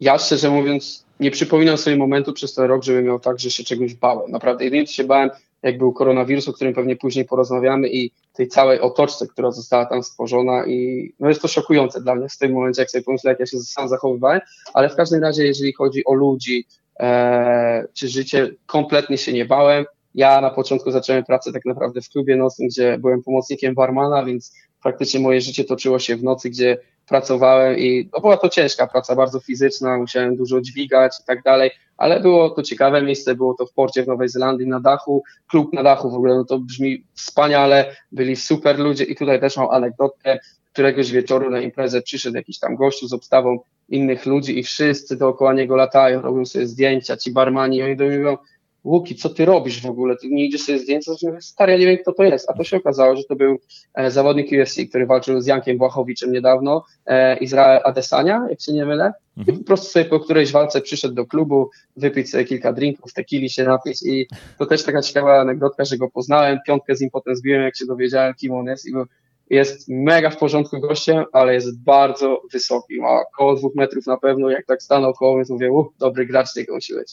Ja 0.00 0.18
szczerze 0.18 0.50
mówiąc 0.50 1.04
nie 1.20 1.30
przypominam 1.30 1.78
sobie 1.78 1.96
momentu 1.96 2.32
przez 2.32 2.54
ten 2.54 2.64
rok, 2.64 2.84
żebym 2.84 3.04
miał 3.04 3.20
tak, 3.20 3.38
że 3.38 3.50
się 3.50 3.64
czegoś 3.64 3.94
bałem. 3.94 4.30
Naprawdę, 4.30 4.64
jedynie 4.64 4.86
się 4.86 5.04
bałem, 5.04 5.30
jak 5.62 5.78
był 5.78 5.92
koronawirus, 5.92 6.48
o 6.48 6.52
którym 6.52 6.74
pewnie 6.74 6.96
później 6.96 7.24
porozmawiamy 7.24 7.88
i 7.88 8.10
tej 8.32 8.48
całej 8.48 8.80
otoczce, 8.80 9.26
która 9.26 9.50
została 9.50 9.86
tam 9.86 10.02
stworzona 10.02 10.66
i 10.66 11.08
no 11.20 11.28
jest 11.28 11.42
to 11.42 11.48
szokujące 11.48 12.00
dla 12.00 12.14
mnie 12.14 12.28
w 12.28 12.38
tym 12.38 12.52
momencie, 12.52 12.82
jak 12.82 12.90
sobie 12.90 13.04
pomyślę, 13.04 13.30
jak 13.30 13.40
ja 13.40 13.46
się 13.46 13.58
sam 13.58 13.88
zachowywałem, 13.88 14.40
ale 14.74 14.88
w 14.88 14.96
każdym 14.96 15.22
razie, 15.22 15.44
jeżeli 15.44 15.72
chodzi 15.72 16.04
o 16.04 16.14
ludzi 16.14 16.66
e, 17.00 17.88
czy 17.94 18.08
życie, 18.08 18.50
kompletnie 18.66 19.18
się 19.18 19.32
nie 19.32 19.44
bałem. 19.44 19.84
Ja 20.14 20.40
na 20.40 20.50
początku 20.50 20.90
zacząłem 20.90 21.24
pracę 21.24 21.52
tak 21.52 21.64
naprawdę 21.64 22.00
w 22.00 22.08
klubie 22.08 22.36
nocnym, 22.36 22.68
gdzie 22.68 22.98
byłem 22.98 23.22
pomocnikiem 23.22 23.74
barmana, 23.74 24.24
więc 24.24 24.54
praktycznie 24.82 25.20
moje 25.20 25.40
życie 25.40 25.64
toczyło 25.64 25.98
się 25.98 26.16
w 26.16 26.22
nocy, 26.22 26.50
gdzie 26.50 26.78
pracowałem 27.08 27.78
i 27.78 28.08
no 28.12 28.20
była 28.20 28.36
to 28.36 28.48
ciężka 28.48 28.86
praca, 28.86 29.16
bardzo 29.16 29.40
fizyczna, 29.40 29.98
musiałem 29.98 30.36
dużo 30.36 30.60
dźwigać 30.60 31.12
i 31.22 31.24
tak 31.24 31.42
dalej, 31.42 31.70
ale 31.96 32.20
było 32.20 32.50
to 32.50 32.62
ciekawe 32.62 33.02
miejsce, 33.02 33.34
było 33.34 33.54
to 33.54 33.66
w 33.66 33.72
porcie 33.72 34.02
w 34.02 34.06
Nowej 34.06 34.28
Zelandii 34.28 34.66
na 34.66 34.80
dachu, 34.80 35.22
klub 35.50 35.72
na 35.72 35.82
dachu 35.82 36.10
w 36.10 36.14
ogóle, 36.14 36.34
no 36.34 36.44
to 36.44 36.58
brzmi 36.58 37.04
wspaniale, 37.14 37.96
byli 38.12 38.36
super 38.36 38.78
ludzie 38.78 39.04
i 39.04 39.16
tutaj 39.16 39.40
też 39.40 39.56
mam 39.56 39.70
anegdotkę, 39.70 40.38
któregoś 40.72 41.10
wieczoru 41.10 41.50
na 41.50 41.60
imprezę 41.60 42.02
przyszedł 42.02 42.36
jakiś 42.36 42.58
tam 42.58 42.76
gościu 42.76 43.08
z 43.08 43.12
obstawą 43.12 43.58
innych 43.88 44.26
ludzi 44.26 44.58
i 44.58 44.62
wszyscy 44.62 45.16
dookoła 45.16 45.52
niego 45.52 45.76
latają, 45.76 46.22
robią 46.22 46.46
sobie 46.46 46.66
zdjęcia, 46.66 47.16
ci 47.16 47.32
barmani, 47.32 47.82
oni 47.82 47.96
do 47.96 48.04
mnie 48.04 48.18
mówią, 48.18 48.36
Łuki, 48.84 49.16
co 49.16 49.28
ty 49.28 49.44
robisz 49.44 49.82
w 49.82 49.86
ogóle? 49.86 50.16
Ty 50.16 50.28
nie 50.28 50.44
idziesz 50.44 50.62
sobie 50.62 50.78
zdjęcia? 50.78 51.12
Stary, 51.40 51.72
ja 51.72 51.78
nie 51.78 51.86
wiem, 51.86 51.98
kto 51.98 52.12
to 52.12 52.22
jest. 52.22 52.50
A 52.50 52.52
to 52.52 52.64
się 52.64 52.76
okazało, 52.76 53.16
że 53.16 53.24
to 53.24 53.36
był 53.36 53.58
e, 53.94 54.10
zawodnik 54.10 54.46
UFC, 54.52 54.76
który 54.88 55.06
walczył 55.06 55.40
z 55.40 55.46
Jankiem 55.46 55.78
Błachowiczem 55.78 56.32
niedawno, 56.32 56.84
e, 57.06 57.36
Izrael 57.36 57.80
Adesania, 57.84 58.46
jak 58.50 58.60
się 58.60 58.72
nie 58.72 58.86
mylę. 58.86 59.12
I 59.48 59.52
po 59.52 59.64
prostu 59.64 59.86
sobie 59.86 60.04
po 60.04 60.20
którejś 60.20 60.52
walce 60.52 60.80
przyszedł 60.80 61.14
do 61.14 61.26
klubu, 61.26 61.70
wypić 61.96 62.30
sobie 62.30 62.44
kilka 62.44 62.72
drinków, 62.72 63.12
tequili 63.12 63.50
się 63.50 63.64
napić 63.64 64.02
i 64.02 64.26
to 64.58 64.66
też 64.66 64.82
taka 64.82 65.02
ciekawa 65.02 65.40
anegdotka, 65.40 65.84
że 65.84 65.98
go 65.98 66.10
poznałem, 66.10 66.58
piątkę 66.66 66.96
z 66.96 67.00
nim 67.00 67.10
potem 67.10 67.36
zbiłem, 67.36 67.62
jak 67.62 67.76
się 67.76 67.86
dowiedziałem, 67.86 68.34
kim 68.34 68.52
on 68.52 68.66
jest 68.66 68.86
i, 68.86 68.92
był, 68.92 69.04
jest 69.52 69.88
mega 69.88 70.30
w 70.30 70.36
porządku 70.36 70.80
gościem, 70.80 71.24
ale 71.32 71.54
jest 71.54 71.82
bardzo 71.82 72.42
wysoki, 72.52 73.00
ma 73.00 73.20
około 73.20 73.54
dwóch 73.54 73.74
metrów 73.74 74.06
na 74.06 74.16
pewno, 74.16 74.50
jak 74.50 74.66
tak 74.66 74.82
stanął 74.82 75.14
koło 75.14 75.36
mnie, 75.36 75.46
to 75.46 75.52
mówię, 75.52 75.72
uff, 75.72 75.88
dobry 75.98 76.26
gracz 76.26 76.54
tego 76.54 76.74
musi 76.74 76.94
być. 76.94 77.12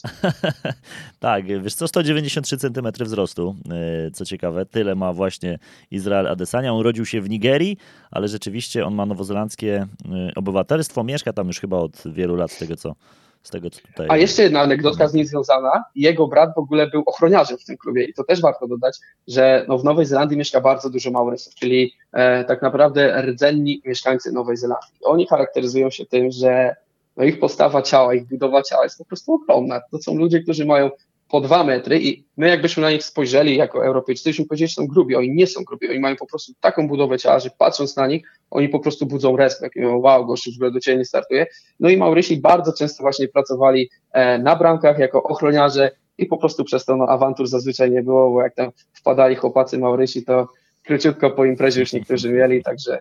tak, 1.18 1.62
wiesz 1.62 1.74
co, 1.74 1.88
193 1.88 2.56
cm 2.56 3.04
wzrostu, 3.04 3.54
e, 3.70 4.10
co 4.10 4.24
ciekawe, 4.24 4.66
tyle 4.66 4.94
ma 4.94 5.12
właśnie 5.12 5.58
Izrael 5.90 6.26
Adesania, 6.26 6.72
on 6.72 6.78
urodził 6.78 7.06
się 7.06 7.20
w 7.20 7.30
Nigerii, 7.30 7.76
ale 8.10 8.28
rzeczywiście 8.28 8.86
on 8.86 8.94
ma 8.94 9.06
nowozelandzkie 9.06 9.86
e, 10.04 10.32
obywatelstwo, 10.36 11.04
mieszka 11.04 11.32
tam 11.32 11.46
już 11.46 11.60
chyba 11.60 11.78
od 11.78 12.02
wielu 12.06 12.36
lat 12.36 12.52
z 12.52 12.58
tego 12.58 12.76
co 12.76 12.94
z 13.42 13.50
tego, 13.50 13.70
co 13.70 13.80
tutaj. 13.80 14.06
A 14.10 14.16
jeszcze 14.16 14.42
jedna 14.42 14.60
anegdotka 14.60 15.08
z 15.08 15.14
nim 15.14 15.26
związana. 15.26 15.84
Jego 15.94 16.28
brat 16.28 16.54
w 16.54 16.58
ogóle 16.58 16.86
był 16.86 17.02
ochroniarzem 17.06 17.58
w 17.58 17.64
tym 17.64 17.76
klubie 17.76 18.04
i 18.04 18.14
to 18.14 18.24
też 18.24 18.40
warto 18.40 18.68
dodać, 18.68 18.98
że 19.28 19.64
no 19.68 19.78
w 19.78 19.84
Nowej 19.84 20.06
Zelandii 20.06 20.38
mieszka 20.38 20.60
bardzo 20.60 20.90
dużo 20.90 21.10
Maurysów, 21.10 21.54
czyli 21.54 21.92
e, 22.12 22.44
tak 22.44 22.62
naprawdę 22.62 23.22
rdzenni 23.22 23.82
mieszkańcy 23.84 24.32
Nowej 24.32 24.56
Zelandii. 24.56 24.98
Oni 25.02 25.26
charakteryzują 25.26 25.90
się 25.90 26.06
tym, 26.06 26.30
że 26.30 26.76
no 27.16 27.24
ich 27.24 27.40
postawa 27.40 27.82
ciała, 27.82 28.14
ich 28.14 28.28
budowa 28.28 28.62
ciała 28.62 28.84
jest 28.84 28.98
po 28.98 29.04
prostu 29.04 29.34
ogromna. 29.34 29.80
To 29.90 29.98
są 29.98 30.14
ludzie, 30.14 30.42
którzy 30.42 30.66
mają 30.66 30.90
po 31.30 31.40
dwa 31.40 31.64
metry 31.64 32.00
i 32.02 32.24
my 32.36 32.48
jakbyśmy 32.48 32.82
na 32.82 32.90
nich 32.90 33.04
spojrzeli 33.04 33.56
jako 33.56 33.86
Europejczycy, 33.86 34.30
byśmy 34.30 34.46
powiedzieli, 34.46 34.68
że 34.68 34.74
są 34.74 34.86
grubi, 34.86 35.16
oni 35.16 35.30
nie 35.30 35.46
są 35.46 35.64
grubi, 35.64 35.90
oni 35.90 36.00
mają 36.00 36.16
po 36.16 36.26
prostu 36.26 36.52
taką 36.60 36.88
budowę 36.88 37.18
ciała, 37.18 37.38
że 37.38 37.50
patrząc 37.58 37.96
na 37.96 38.06
nich, 38.06 38.26
oni 38.50 38.68
po 38.68 38.80
prostu 38.80 39.06
budzą 39.06 39.36
respekt 39.36 39.76
i 39.76 39.80
mówią, 39.80 39.98
wow, 39.98 40.26
gościu 40.26 40.50
w 40.52 40.54
ogóle 40.54 40.70
do 40.70 40.80
Ciebie 40.80 40.98
nie 40.98 41.04
startuje. 41.04 41.46
No 41.80 41.88
i 41.88 41.96
Maurysi 41.96 42.36
bardzo 42.36 42.72
często 42.72 43.02
właśnie 43.02 43.28
pracowali 43.28 43.90
e, 44.12 44.38
na 44.38 44.56
bramkach 44.56 44.98
jako 44.98 45.22
ochroniarze 45.22 45.90
i 46.18 46.26
po 46.26 46.36
prostu 46.36 46.64
przez 46.64 46.84
to 46.84 46.96
no, 46.96 47.04
awantur 47.04 47.46
zazwyczaj 47.46 47.90
nie 47.90 48.02
było, 48.02 48.30
bo 48.30 48.42
jak 48.42 48.54
tam 48.54 48.70
wpadali 48.92 49.36
chłopacy 49.36 49.78
Maurysi, 49.78 50.24
to 50.24 50.48
króciutko 50.84 51.30
po 51.30 51.44
imprezie 51.44 51.80
już 51.80 51.92
niektórzy 51.92 52.32
mieli, 52.32 52.62
także 52.62 52.98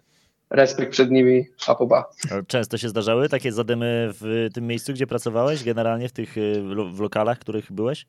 respekt 0.50 0.92
przed 0.92 1.12
nimi, 1.12 1.46
szapoba. 1.58 2.10
Często 2.48 2.78
się 2.78 2.90
zdarzały 2.90 3.30
takie 3.30 3.52
zadymy 3.52 4.10
w 4.14 4.48
tym 4.54 4.68
miejscu, 4.68 4.94
gdzie 4.94 5.08
pracowałeś, 5.08 5.64
generalnie 5.64 6.10
w 6.10 6.12
tych 6.12 6.38
y, 6.38 6.64
w 6.92 7.00
lokalach, 7.00 7.38
w 7.38 7.42
których 7.42 7.72
byłeś? 7.72 8.06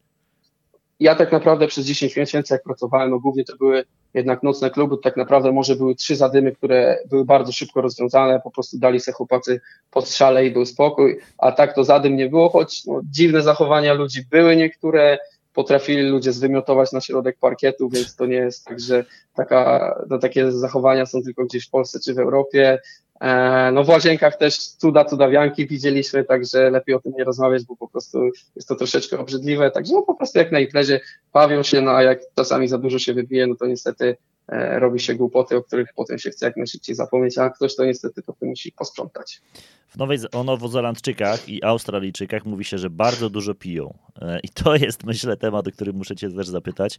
Ja 1.01 1.15
tak 1.15 1.33
naprawdę 1.33 1.67
przez 1.67 1.87
10 1.87 2.17
miesięcy, 2.17 2.55
jak 2.55 2.63
pracowałem, 2.63 3.11
no 3.11 3.21
głównie 3.21 3.45
to 3.45 3.57
były 3.57 3.85
jednak 4.15 4.43
nocne 4.43 4.71
kluby, 4.71 4.97
tak 5.03 5.17
naprawdę 5.17 5.53
może 5.53 5.77
były 5.77 5.95
trzy 5.95 6.17
zadymy, 6.17 6.53
które 6.53 6.99
były 7.11 7.25
bardzo 7.25 7.53
szybko 7.53 7.81
rozwiązane, 7.81 8.41
po 8.45 8.51
prostu 8.51 8.79
dali 8.79 9.01
se 9.01 9.13
chłopacy 9.13 9.61
po 9.91 10.03
strzale 10.03 10.47
i 10.47 10.51
był 10.51 10.67
spokój, 10.67 11.19
a 11.39 11.53
tak 11.53 11.75
to 11.75 11.85
zadym 11.85 12.17
nie 12.17 12.29
było, 12.29 12.49
choć 12.49 12.87
no, 12.87 13.01
dziwne 13.05 13.43
zachowania 13.43 13.95
ludzi 13.95 14.21
były 14.31 14.57
niektóre, 14.57 15.19
potrafili 15.55 16.03
ludzie 16.03 16.33
zwymiotować 16.33 16.93
na 16.93 17.01
środek 17.01 17.39
parkietu, 17.39 17.89
więc 17.89 18.17
to 18.17 18.27
nie 18.27 18.37
jest 18.37 18.65
tak, 18.65 18.81
że 18.81 19.05
taka, 19.35 19.95
no, 20.11 20.19
takie 20.19 20.53
zachowania 20.53 21.07
są 21.07 21.23
tylko 21.23 21.45
gdzieś 21.45 21.67
w 21.67 21.71
Polsce 21.71 21.99
czy 22.05 22.15
w 22.15 22.19
Europie. 22.19 22.79
E, 23.21 23.73
no 23.73 23.85
w 23.85 23.89
łazienkach 23.89 24.37
też 24.37 24.59
cuda, 24.59 25.05
cudawianki 25.05 25.67
widzieliśmy, 25.67 26.25
także 26.25 26.71
lepiej 26.71 26.95
o 26.95 27.01
tym 27.01 27.13
nie 27.19 27.25
rozmawiać, 27.25 27.65
bo 27.65 27.77
po 27.77 27.89
prostu 27.89 28.31
jest 28.57 28.69
to 28.69 28.75
troszeczkę 28.75 29.19
obrzydliwe, 29.19 29.71
także 29.71 29.93
no 29.95 30.03
po 30.03 30.15
prostu 30.15 30.39
jak 30.39 30.53
na 30.53 30.61
imprezie 30.61 31.01
bawią 31.33 31.63
się, 31.63 31.81
no 31.81 31.91
a 31.91 32.03
jak 32.03 32.21
czasami 32.37 32.69
za 32.69 32.79
dużo 32.79 32.99
się 32.99 33.15
wybije, 33.15 33.47
no 33.47 33.55
to 33.55 33.67
niestety 33.67 34.17
e, 34.49 34.79
robi 34.79 35.01
się 35.01 35.15
głupoty, 35.15 35.57
o 35.57 35.63
których 35.63 35.89
potem 35.97 36.19
się 36.19 36.31
chce 36.31 36.47
jak 36.47 36.57
najszybciej 36.57 36.95
zapomnieć, 36.95 37.39
a 37.39 37.51
ktoś 37.51 37.77
to 37.77 37.85
niestety 37.85 38.23
to 38.23 38.35
musi 38.43 38.73
posprzątać. 38.73 39.41
W 39.89 39.97
Nowej, 39.97 40.19
o 40.33 40.45
Nowozelandczykach 40.45 41.49
i 41.49 41.65
Australijczykach 41.65 42.45
mówi 42.45 42.65
się, 42.65 42.79
że 42.79 42.91
bardzo 42.91 43.31
dużo 43.31 43.55
piją. 43.55 43.95
E, 44.23 44.41
I 44.43 44.49
to 44.49 44.77
jest, 44.87 45.05
myślę, 45.05 45.37
temat, 45.37 45.69
o 45.69 45.71
którym 45.71 45.97
muszę 45.97 46.17
cię 46.17 46.31
też 46.31 46.49
zapytać. 46.49 46.99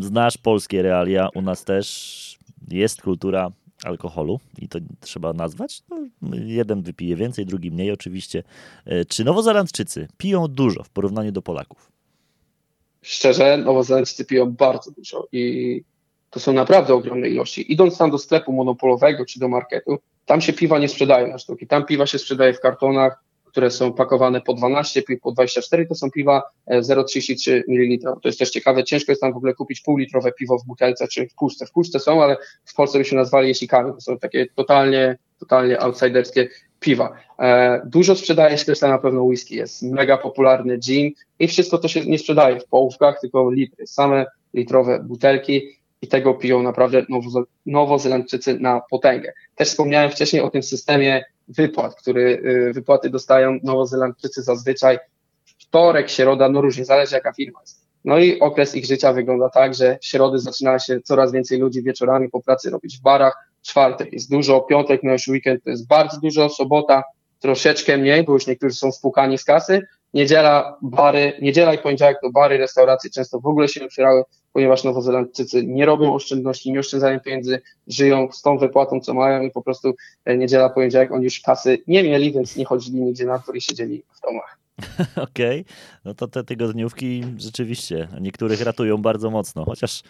Znasz 0.00 0.38
polskie 0.38 0.82
realia, 0.82 1.28
u 1.34 1.42
nas 1.42 1.64
też 1.64 2.38
jest 2.70 3.02
kultura 3.02 3.52
alkoholu 3.84 4.40
i 4.58 4.68
to 4.68 4.78
trzeba 5.00 5.32
nazwać. 5.32 5.82
No, 5.88 5.96
jeden 6.46 6.82
wypije 6.82 7.16
więcej, 7.16 7.46
drugi 7.46 7.70
mniej 7.70 7.90
oczywiście. 7.90 8.42
E, 8.86 9.04
czy 9.04 9.24
Nowozelandczycy 9.24 10.08
piją 10.18 10.48
dużo 10.48 10.82
w 10.82 10.90
porównaniu 10.90 11.32
do 11.32 11.42
Polaków? 11.42 11.92
Szczerze, 13.02 13.56
Nowozelandczycy 13.56 14.24
piją 14.24 14.52
bardzo 14.52 14.90
dużo 14.90 15.28
i 15.32 15.82
to 16.30 16.40
są 16.40 16.52
naprawdę 16.52 16.94
ogromne 16.94 17.28
ilości. 17.28 17.72
Idąc 17.72 17.98
tam 17.98 18.10
do 18.10 18.18
sklepu 18.18 18.52
monopolowego 18.52 19.24
czy 19.24 19.40
do 19.40 19.48
marketu, 19.48 19.98
tam 20.26 20.40
się 20.40 20.52
piwa 20.52 20.78
nie 20.78 20.88
sprzedaje 20.88 21.26
na 21.26 21.38
sztuki. 21.38 21.66
Tam 21.66 21.86
piwa 21.86 22.06
się 22.06 22.18
sprzedaje 22.18 22.54
w 22.54 22.60
kartonach, 22.60 23.24
które 23.50 23.70
są 23.70 23.92
pakowane 23.92 24.40
po 24.40 24.54
12, 24.54 25.02
po 25.22 25.32
24, 25.32 25.86
to 25.86 25.94
są 25.94 26.10
piwa 26.10 26.42
0,33 26.70 27.52
e, 27.52 27.62
ml. 27.68 28.12
To 28.22 28.28
jest 28.28 28.38
też 28.38 28.50
ciekawe, 28.50 28.84
ciężko 28.84 29.12
jest 29.12 29.22
tam 29.22 29.32
w 29.32 29.36
ogóle 29.36 29.54
kupić 29.54 29.80
półlitrowe 29.80 30.32
piwo 30.32 30.58
w 30.58 30.66
butelce 30.66 31.08
czy 31.08 31.28
w 31.28 31.34
puszce. 31.34 31.66
W 31.66 31.72
puszce 31.72 32.00
są, 32.00 32.22
ale 32.22 32.36
w 32.64 32.74
Polsce 32.74 32.98
byśmy 32.98 33.18
nazwali 33.18 33.48
jesikami. 33.48 33.92
To 33.92 34.00
są 34.00 34.18
takie 34.18 34.46
totalnie, 34.54 35.18
totalnie 35.38 35.80
outsiderskie 35.80 36.48
piwa. 36.80 37.16
E, 37.38 37.82
dużo 37.86 38.16
sprzedaje 38.16 38.58
się 38.58 38.64
też 38.64 38.80
na 38.80 38.98
pewno 38.98 39.22
whisky, 39.22 39.56
jest 39.56 39.82
mega 39.82 40.16
popularny 40.16 40.78
gin 40.78 41.10
i 41.38 41.48
wszystko 41.48 41.78
to 41.78 41.88
się 41.88 42.00
nie 42.00 42.18
sprzedaje 42.18 42.60
w 42.60 42.66
połówkach, 42.66 43.20
tylko 43.20 43.50
litry, 43.50 43.86
same 43.86 44.26
litrowe 44.54 45.00
butelki 45.04 45.78
i 46.02 46.08
tego 46.08 46.34
piją 46.34 46.62
naprawdę 46.62 47.06
Nowo 47.08 47.44
Nowozelandczycy 47.66 48.58
na 48.60 48.80
potęgę. 48.90 49.32
Też 49.54 49.68
wspomniałem 49.68 50.10
wcześniej 50.10 50.42
o 50.42 50.50
tym 50.50 50.62
systemie 50.62 51.24
wypłat, 51.48 51.94
który 51.94 52.42
y, 52.68 52.72
wypłaty 52.72 53.10
dostają 53.10 53.58
Nowozelandczycy 53.62 54.42
zazwyczaj 54.42 54.98
wtorek, 55.58 56.10
środa, 56.10 56.48
no 56.48 56.60
różnie, 56.60 56.84
zależy 56.84 57.14
jaka 57.14 57.32
firma 57.32 57.60
jest. 57.60 57.88
No 58.04 58.18
i 58.18 58.40
okres 58.40 58.74
ich 58.74 58.86
życia 58.86 59.12
wygląda 59.12 59.48
tak, 59.48 59.74
że 59.74 59.98
w 60.02 60.06
środy 60.06 60.38
zaczyna 60.38 60.78
się 60.78 61.00
coraz 61.00 61.32
więcej 61.32 61.58
ludzi 61.58 61.82
wieczorami 61.82 62.28
po 62.28 62.42
pracy 62.42 62.70
robić 62.70 62.98
w 62.98 63.02
barach, 63.02 63.36
czwartek 63.62 64.12
jest 64.12 64.30
dużo, 64.30 64.60
piątek, 64.60 65.00
no 65.02 65.12
już 65.12 65.28
weekend 65.28 65.64
to 65.64 65.70
jest 65.70 65.86
bardzo 65.86 66.20
dużo, 66.20 66.48
sobota 66.48 67.02
troszeczkę 67.40 67.98
mniej, 67.98 68.24
bo 68.24 68.32
już 68.32 68.46
niektórzy 68.46 68.74
są 68.74 68.92
spłukani 68.92 69.38
z 69.38 69.44
kasy, 69.44 69.82
niedziela, 70.14 70.78
bary, 70.82 71.32
niedziela 71.42 71.74
i 71.74 71.78
poniedziałek 71.78 72.18
to 72.22 72.30
bary, 72.30 72.58
restauracje 72.58 73.10
często 73.10 73.40
w 73.40 73.46
ogóle 73.46 73.68
się 73.68 73.84
otwierały, 73.84 74.22
ponieważ 74.52 74.84
Nowozelandczycy 74.84 75.66
nie 75.66 75.86
robią 75.86 76.14
oszczędności, 76.14 76.72
nie 76.72 76.80
oszczędzają 76.80 77.20
pieniędzy, 77.20 77.60
żyją 77.86 78.28
z 78.32 78.42
tą 78.42 78.58
wypłatą, 78.58 79.00
co 79.00 79.14
mają 79.14 79.42
i 79.42 79.50
po 79.50 79.62
prostu 79.62 79.94
e, 80.24 80.36
niedziela, 80.36 80.70
poniedziałek 80.70 81.12
oni 81.12 81.24
już 81.24 81.40
kasy 81.40 81.78
nie 81.86 82.02
mieli, 82.02 82.32
więc 82.32 82.56
nie 82.56 82.64
chodzili 82.64 83.00
nigdzie 83.00 83.26
na 83.26 83.38
dwór 83.38 83.56
i 83.56 83.60
siedzieli 83.60 84.02
w 84.16 84.20
domach. 84.20 84.58
Okej, 85.30 85.60
okay. 85.60 85.74
no 86.04 86.14
to 86.14 86.28
te 86.28 86.44
tygodniówki 86.44 87.24
rzeczywiście 87.36 88.08
niektórych 88.20 88.60
ratują 88.60 88.96
bardzo 88.96 89.30
mocno, 89.30 89.64
chociaż 89.64 90.02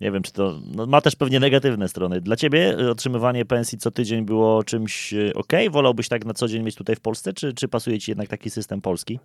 nie 0.00 0.12
wiem, 0.12 0.22
czy 0.22 0.32
to 0.32 0.60
no, 0.74 0.86
ma 0.86 1.00
też 1.00 1.16
pewnie 1.16 1.40
negatywne 1.40 1.88
strony. 1.88 2.20
Dla 2.20 2.36
ciebie 2.36 2.76
otrzymywanie 2.90 3.44
pensji 3.44 3.78
co 3.78 3.90
tydzień 3.90 4.24
było 4.24 4.64
czymś 4.64 5.14
e, 5.14 5.32
ok? 5.34 5.52
Wolałbyś 5.70 6.08
tak 6.08 6.24
na 6.24 6.34
co 6.34 6.48
dzień 6.48 6.62
mieć 6.62 6.74
tutaj 6.74 6.96
w 6.96 7.00
Polsce, 7.00 7.32
czy, 7.32 7.54
czy 7.54 7.68
pasuje 7.68 7.98
ci 7.98 8.10
jednak 8.10 8.28
taki 8.28 8.50
system 8.50 8.80
polski? 8.80 9.18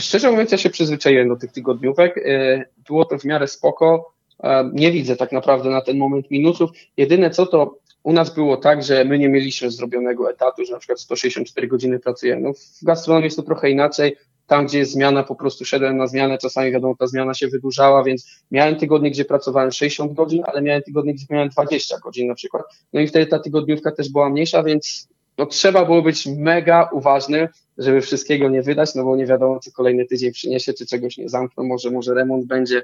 Szczerze 0.00 0.30
mówiąc, 0.30 0.52
ja 0.52 0.58
się 0.58 0.70
przyzwyczaiłem 0.70 1.28
do 1.28 1.36
tych 1.36 1.52
tygodniówek. 1.52 2.18
E, 2.18 2.64
było 2.88 3.04
to 3.04 3.18
w 3.18 3.24
miarę 3.24 3.48
spoko. 3.48 4.12
E, 4.42 4.70
nie 4.72 4.92
widzę 4.92 5.16
tak 5.16 5.32
naprawdę 5.32 5.70
na 5.70 5.80
ten 5.80 5.98
moment 5.98 6.30
minusów. 6.30 6.70
Jedyne 6.96 7.30
co 7.30 7.46
to 7.46 7.78
u 8.02 8.12
nas 8.12 8.34
było 8.34 8.56
tak, 8.56 8.82
że 8.82 9.04
my 9.04 9.18
nie 9.18 9.28
mieliśmy 9.28 9.70
zrobionego 9.70 10.30
etatu, 10.30 10.64
że 10.64 10.72
na 10.72 10.78
przykład 10.78 11.00
164 11.00 11.68
godziny 11.68 11.98
pracujemy. 11.98 12.42
No, 12.42 12.52
w 12.52 12.84
gastronomii 12.84 13.24
jest 13.24 13.36
to 13.36 13.42
trochę 13.42 13.70
inaczej. 13.70 14.16
Tam, 14.46 14.66
gdzie 14.66 14.78
jest 14.78 14.92
zmiana, 14.92 15.22
po 15.22 15.34
prostu 15.34 15.64
szedłem 15.64 15.96
na 15.96 16.06
zmianę, 16.06 16.38
czasami 16.38 16.72
wiadomo, 16.72 16.94
ta 16.98 17.06
zmiana 17.06 17.34
się 17.34 17.48
wydłużała, 17.48 18.04
więc 18.04 18.26
miałem 18.50 18.76
tygodnie, 18.76 19.10
gdzie 19.10 19.24
pracowałem 19.24 19.72
60 19.72 20.12
godzin, 20.12 20.42
ale 20.46 20.62
miałem 20.62 20.82
tygodnie, 20.82 21.14
gdzie 21.14 21.26
miałem 21.30 21.48
20 21.48 21.98
godzin 21.98 22.28
na 22.28 22.34
przykład. 22.34 22.62
No 22.92 23.00
i 23.00 23.06
wtedy 23.06 23.26
ta 23.26 23.38
tygodniówka 23.38 23.92
też 23.92 24.12
była 24.12 24.30
mniejsza, 24.30 24.62
więc 24.62 25.08
no, 25.38 25.46
trzeba 25.46 25.84
było 25.84 26.02
być 26.02 26.26
mega 26.26 26.88
uważny, 26.92 27.48
żeby 27.78 28.00
wszystkiego 28.00 28.48
nie 28.48 28.62
wydać, 28.62 28.94
no 28.94 29.04
bo 29.04 29.16
nie 29.16 29.26
wiadomo, 29.26 29.60
co 29.60 29.72
kolejny 29.72 30.06
tydzień 30.06 30.32
przyniesie, 30.32 30.72
czy 30.74 30.86
czegoś 30.86 31.18
nie 31.18 31.28
zamkną, 31.28 31.64
może, 31.64 31.90
może 31.90 32.14
remont 32.14 32.46
będzie, 32.46 32.82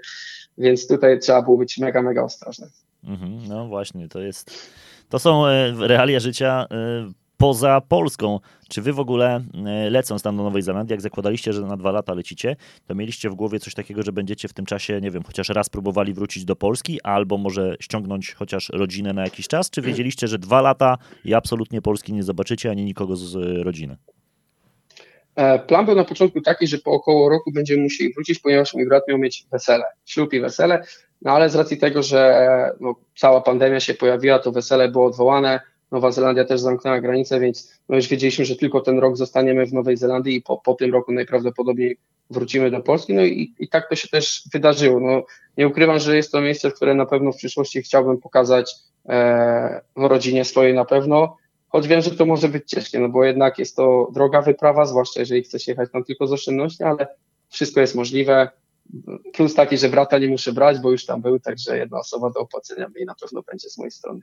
więc 0.58 0.88
tutaj 0.88 1.18
trzeba 1.18 1.42
było 1.42 1.56
być 1.58 1.78
mega, 1.78 2.02
mega 2.02 2.22
ostrożny. 2.22 2.70
Mhm, 3.04 3.48
no 3.48 3.68
właśnie, 3.68 4.08
to 4.08 4.20
jest, 4.20 4.70
to 5.08 5.18
są 5.18 5.46
e, 5.46 5.74
realia 5.88 6.20
życia 6.20 6.66
e, 6.70 7.12
poza 7.42 7.80
Polską. 7.80 8.40
Czy 8.68 8.82
wy 8.82 8.92
w 8.92 9.00
ogóle 9.00 9.44
e, 9.66 9.90
lecąc 9.90 10.22
tam 10.22 10.36
do 10.36 10.42
Nowej 10.42 10.62
Zelandii, 10.62 10.92
jak 10.92 11.00
zakładaliście, 11.00 11.52
że 11.52 11.62
na 11.62 11.76
dwa 11.76 11.90
lata 11.90 12.14
lecicie, 12.14 12.56
to 12.86 12.94
mieliście 12.94 13.30
w 13.30 13.34
głowie 13.34 13.60
coś 13.60 13.74
takiego, 13.74 14.02
że 14.02 14.12
będziecie 14.12 14.48
w 14.48 14.52
tym 14.52 14.66
czasie, 14.66 15.00
nie 15.00 15.10
wiem, 15.10 15.22
chociaż 15.22 15.48
raz 15.48 15.68
próbowali 15.68 16.14
wrócić 16.14 16.44
do 16.44 16.56
Polski, 16.56 17.00
albo 17.02 17.38
może 17.38 17.76
ściągnąć 17.80 18.34
chociaż 18.34 18.68
rodzinę 18.68 19.12
na 19.12 19.24
jakiś 19.24 19.48
czas? 19.48 19.70
Czy 19.70 19.82
wiedzieliście, 19.82 20.28
że 20.28 20.38
dwa 20.38 20.60
lata 20.60 20.98
i 21.24 21.34
absolutnie 21.34 21.82
Polski 21.82 22.12
nie 22.12 22.22
zobaczycie, 22.22 22.70
ani 22.70 22.84
nikogo 22.84 23.16
z 23.16 23.34
rodziny? 23.62 23.96
E, 25.36 25.58
plan 25.58 25.86
był 25.86 25.94
na 25.94 26.04
początku 26.04 26.40
taki, 26.40 26.66
że 26.66 26.78
po 26.78 26.90
około 26.90 27.28
roku 27.28 27.52
będziemy 27.52 27.82
musieli 27.82 28.14
wrócić, 28.14 28.38
ponieważ 28.38 28.74
mój 28.74 28.88
brat 28.88 29.08
miał 29.08 29.18
mieć 29.18 29.46
wesele, 29.52 29.84
ślub 30.04 30.32
i 30.32 30.40
wesele, 30.40 30.82
no 31.22 31.32
ale 31.32 31.50
z 31.50 31.54
racji 31.54 31.78
tego, 31.78 32.02
że 32.02 32.20
e, 32.20 32.72
no, 32.80 32.94
cała 33.16 33.40
pandemia 33.40 33.80
się 33.80 33.94
pojawiła, 33.94 34.38
to 34.38 34.52
wesele 34.52 34.88
było 34.88 35.06
odwołane, 35.06 35.60
Nowa 35.92 36.12
Zelandia 36.12 36.44
też 36.44 36.60
zamknęła 36.60 37.00
granicę, 37.00 37.40
więc 37.40 37.80
no 37.88 37.96
już 37.96 38.08
wiedzieliśmy, 38.08 38.44
że 38.44 38.56
tylko 38.56 38.80
ten 38.80 38.98
rok 38.98 39.16
zostaniemy 39.16 39.66
w 39.66 39.72
Nowej 39.72 39.96
Zelandii 39.96 40.36
i 40.36 40.42
po, 40.42 40.56
po 40.56 40.74
tym 40.74 40.92
roku 40.92 41.12
najprawdopodobniej 41.12 41.96
wrócimy 42.30 42.70
do 42.70 42.80
Polski. 42.80 43.14
No 43.14 43.24
i, 43.24 43.54
i 43.58 43.68
tak 43.68 43.88
to 43.88 43.96
się 43.96 44.08
też 44.08 44.42
wydarzyło. 44.52 45.00
No, 45.00 45.24
nie 45.56 45.68
ukrywam, 45.68 45.98
że 45.98 46.16
jest 46.16 46.32
to 46.32 46.40
miejsce, 46.40 46.70
które 46.70 46.94
na 46.94 47.06
pewno 47.06 47.32
w 47.32 47.36
przyszłości 47.36 47.82
chciałbym 47.82 48.18
pokazać 48.18 48.74
e, 49.08 49.80
rodzinie 49.96 50.44
swojej 50.44 50.74
na 50.74 50.84
pewno, 50.84 51.36
choć 51.68 51.88
wiem, 51.88 52.02
że 52.02 52.10
to 52.10 52.26
może 52.26 52.48
być 52.48 52.70
ciężkie, 52.70 53.00
no 53.00 53.08
bo 53.08 53.24
jednak 53.24 53.58
jest 53.58 53.76
to 53.76 54.08
droga 54.14 54.42
wyprawa, 54.42 54.86
zwłaszcza 54.86 55.20
jeżeli 55.20 55.42
chcesz 55.42 55.68
jechać 55.68 55.90
tam 55.92 56.04
tylko 56.04 56.26
z 56.26 56.32
oszczędności, 56.32 56.84
ale 56.84 57.06
wszystko 57.48 57.80
jest 57.80 57.94
możliwe. 57.94 58.48
Plus 59.32 59.54
taki, 59.54 59.78
że 59.78 59.88
brata 59.88 60.18
nie 60.18 60.28
muszę 60.28 60.52
brać, 60.52 60.78
bo 60.78 60.90
już 60.90 61.06
tam 61.06 61.22
był, 61.22 61.40
także 61.40 61.78
jedna 61.78 61.98
osoba 61.98 62.30
do 62.30 62.40
opłacenia 62.40 62.86
i 62.96 63.04
na 63.04 63.14
pewno 63.14 63.42
będzie 63.42 63.70
z 63.70 63.78
mojej 63.78 63.90
strony. 63.90 64.20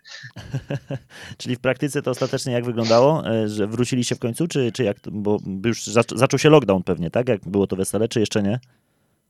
Czyli 1.37 1.55
w 1.55 1.59
praktyce 1.59 2.01
to 2.01 2.11
ostatecznie 2.11 2.53
jak 2.53 2.65
wyglądało? 2.65 3.27
E, 3.27 3.47
że 3.47 3.67
wróciliście 3.67 4.15
w 4.15 4.19
końcu, 4.19 4.47
czy, 4.47 4.71
czy 4.71 4.83
jak? 4.83 4.97
Bo 5.11 5.37
już 5.65 5.85
zaczął 6.15 6.39
się 6.39 6.49
lockdown 6.49 6.83
pewnie, 6.83 7.11
tak? 7.11 7.29
Jak 7.29 7.41
było 7.41 7.67
to 7.67 7.75
wesele, 7.75 8.07
czy 8.07 8.19
jeszcze 8.19 8.43
nie? 8.43 8.59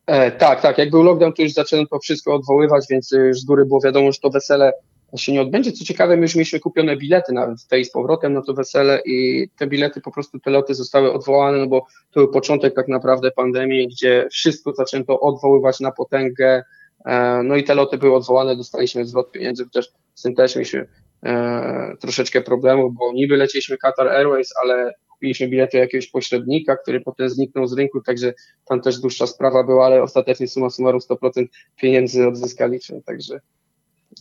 E, 0.06 0.32
tak, 0.32 0.62
tak. 0.62 0.78
Jak 0.78 0.90
był 0.90 1.04
lockdown, 1.04 1.34
to 1.34 1.42
już 1.42 1.52
zaczęto 1.52 1.96
to 1.96 2.00
wszystko 2.00 2.36
odwoływać, 2.36 2.86
więc 2.90 3.12
już 3.12 3.40
z 3.40 3.46
góry 3.46 3.66
było 3.66 3.82
wiadomo, 3.82 4.12
że 4.12 4.20
to 4.20 4.30
wesele 4.30 4.74
się 5.18 5.34
nie 5.34 5.42
odbędzie. 5.42 5.72
Co 5.72 5.86
ciekawe, 5.86 6.16
my 6.16 6.22
już 6.22 6.36
mieliśmy 6.36 6.60
kupione 6.60 6.98
bilety 6.98 7.34
nawet 7.34 7.68
tej 7.68 7.86
z 7.86 7.92
powrotem 7.92 8.34
na 8.34 8.42
to 8.42 8.54
wesele 8.54 9.02
i 9.06 9.50
te 9.58 9.68
bilety, 9.68 10.02
po 10.02 10.12
prostu 10.12 10.40
te 10.40 10.52
loty 10.52 10.76
zostały 10.76 11.14
odwołane, 11.14 11.58
no 11.58 11.68
bo 11.68 11.86
to 12.12 12.20
był 12.20 12.32
początek 12.32 12.76
tak 12.76 12.88
naprawdę 12.88 13.32
pandemii, 13.32 13.88
gdzie 13.88 14.28
wszystko 14.32 14.74
zaczęto 14.74 15.20
odwoływać 15.20 15.80
na 15.80 15.92
potęgę, 15.92 16.64
e, 17.06 17.42
no 17.44 17.56
i 17.56 17.64
te 17.64 17.76
loty 17.76 17.98
były 17.98 18.16
odwołane, 18.16 18.56
dostaliśmy 18.56 19.06
zwrot 19.06 19.32
pieniędzy, 19.32 19.64
chociaż 19.64 19.90
z 20.16 20.22
tym 20.22 20.36
też 20.36 20.56
mieliśmy 20.56 20.88
e, 21.26 21.96
troszeczkę 22.00 22.42
problemów, 22.42 22.94
bo 22.94 23.14
niby 23.14 23.38
lecieliśmy 23.38 23.78
Qatar 23.78 24.08
Airways, 24.08 24.50
ale 24.64 24.94
kupiliśmy 25.10 25.48
bilety 25.48 25.78
jakiegoś 25.78 26.08
pośrednika, 26.08 26.78
który 26.78 27.02
potem 27.02 27.30
zniknął 27.30 27.68
z 27.68 27.74
rynku, 27.74 28.02
także 28.02 28.34
tam 28.66 28.82
też 28.82 29.00
dłuższa 29.00 29.28
sprawa 29.28 29.64
była, 29.64 29.86
ale 29.86 30.04
ostatecznie 30.04 30.48
suma 30.48 30.70
summarum 30.70 31.02
100% 31.02 31.46
pieniędzy 31.82 32.28
odzyskaliśmy, 32.28 33.02
także 33.02 33.40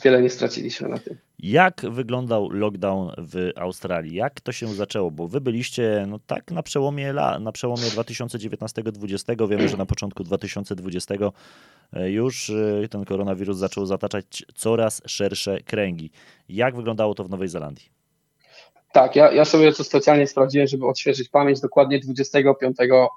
wiele 0.05 0.23
nie 0.23 0.31
straciliśmy 0.31 0.89
na 0.89 0.99
tym. 0.99 1.17
Jak 1.39 1.87
wyglądał 1.91 2.51
lockdown 2.51 3.11
w 3.19 3.51
Australii? 3.57 4.15
Jak 4.15 4.41
to 4.41 4.53
się 4.53 4.67
zaczęło? 4.67 5.11
Bo 5.11 5.29
wy 5.29 5.41
byliście 5.41 6.05
no 6.09 6.19
tak 6.27 6.51
na 6.51 6.63
przełomie, 6.63 7.13
na 7.41 7.53
przełomie 7.53 7.83
2019-2020. 7.83 9.49
Wiemy, 9.49 9.69
że 9.69 9.77
na 9.77 9.87
początku 9.87 10.25
2020 10.25 11.15
e, 11.93 12.11
już 12.11 12.51
e, 12.51 12.89
ten 12.89 13.05
koronawirus 13.05 13.59
zaczął 13.59 13.87
zataczać 13.87 14.45
coraz 14.55 15.03
szersze 15.07 15.61
kręgi. 15.61 16.11
Jak 16.49 16.77
wyglądało 16.77 17.15
to 17.15 17.25
w 17.25 17.31
Nowej 17.31 17.49
Zelandii? 17.49 17.99
Tak, 18.93 19.17
ja, 19.17 19.33
ja 19.33 19.45
sobie 19.45 19.73
to 19.73 19.85
specjalnie 19.85 20.27
sprawdziłem, 20.27 20.67
żeby 20.67 20.87
odświeżyć 20.87 21.29
pamięć. 21.29 21.61
Dokładnie 21.61 22.01
25 22.01 22.77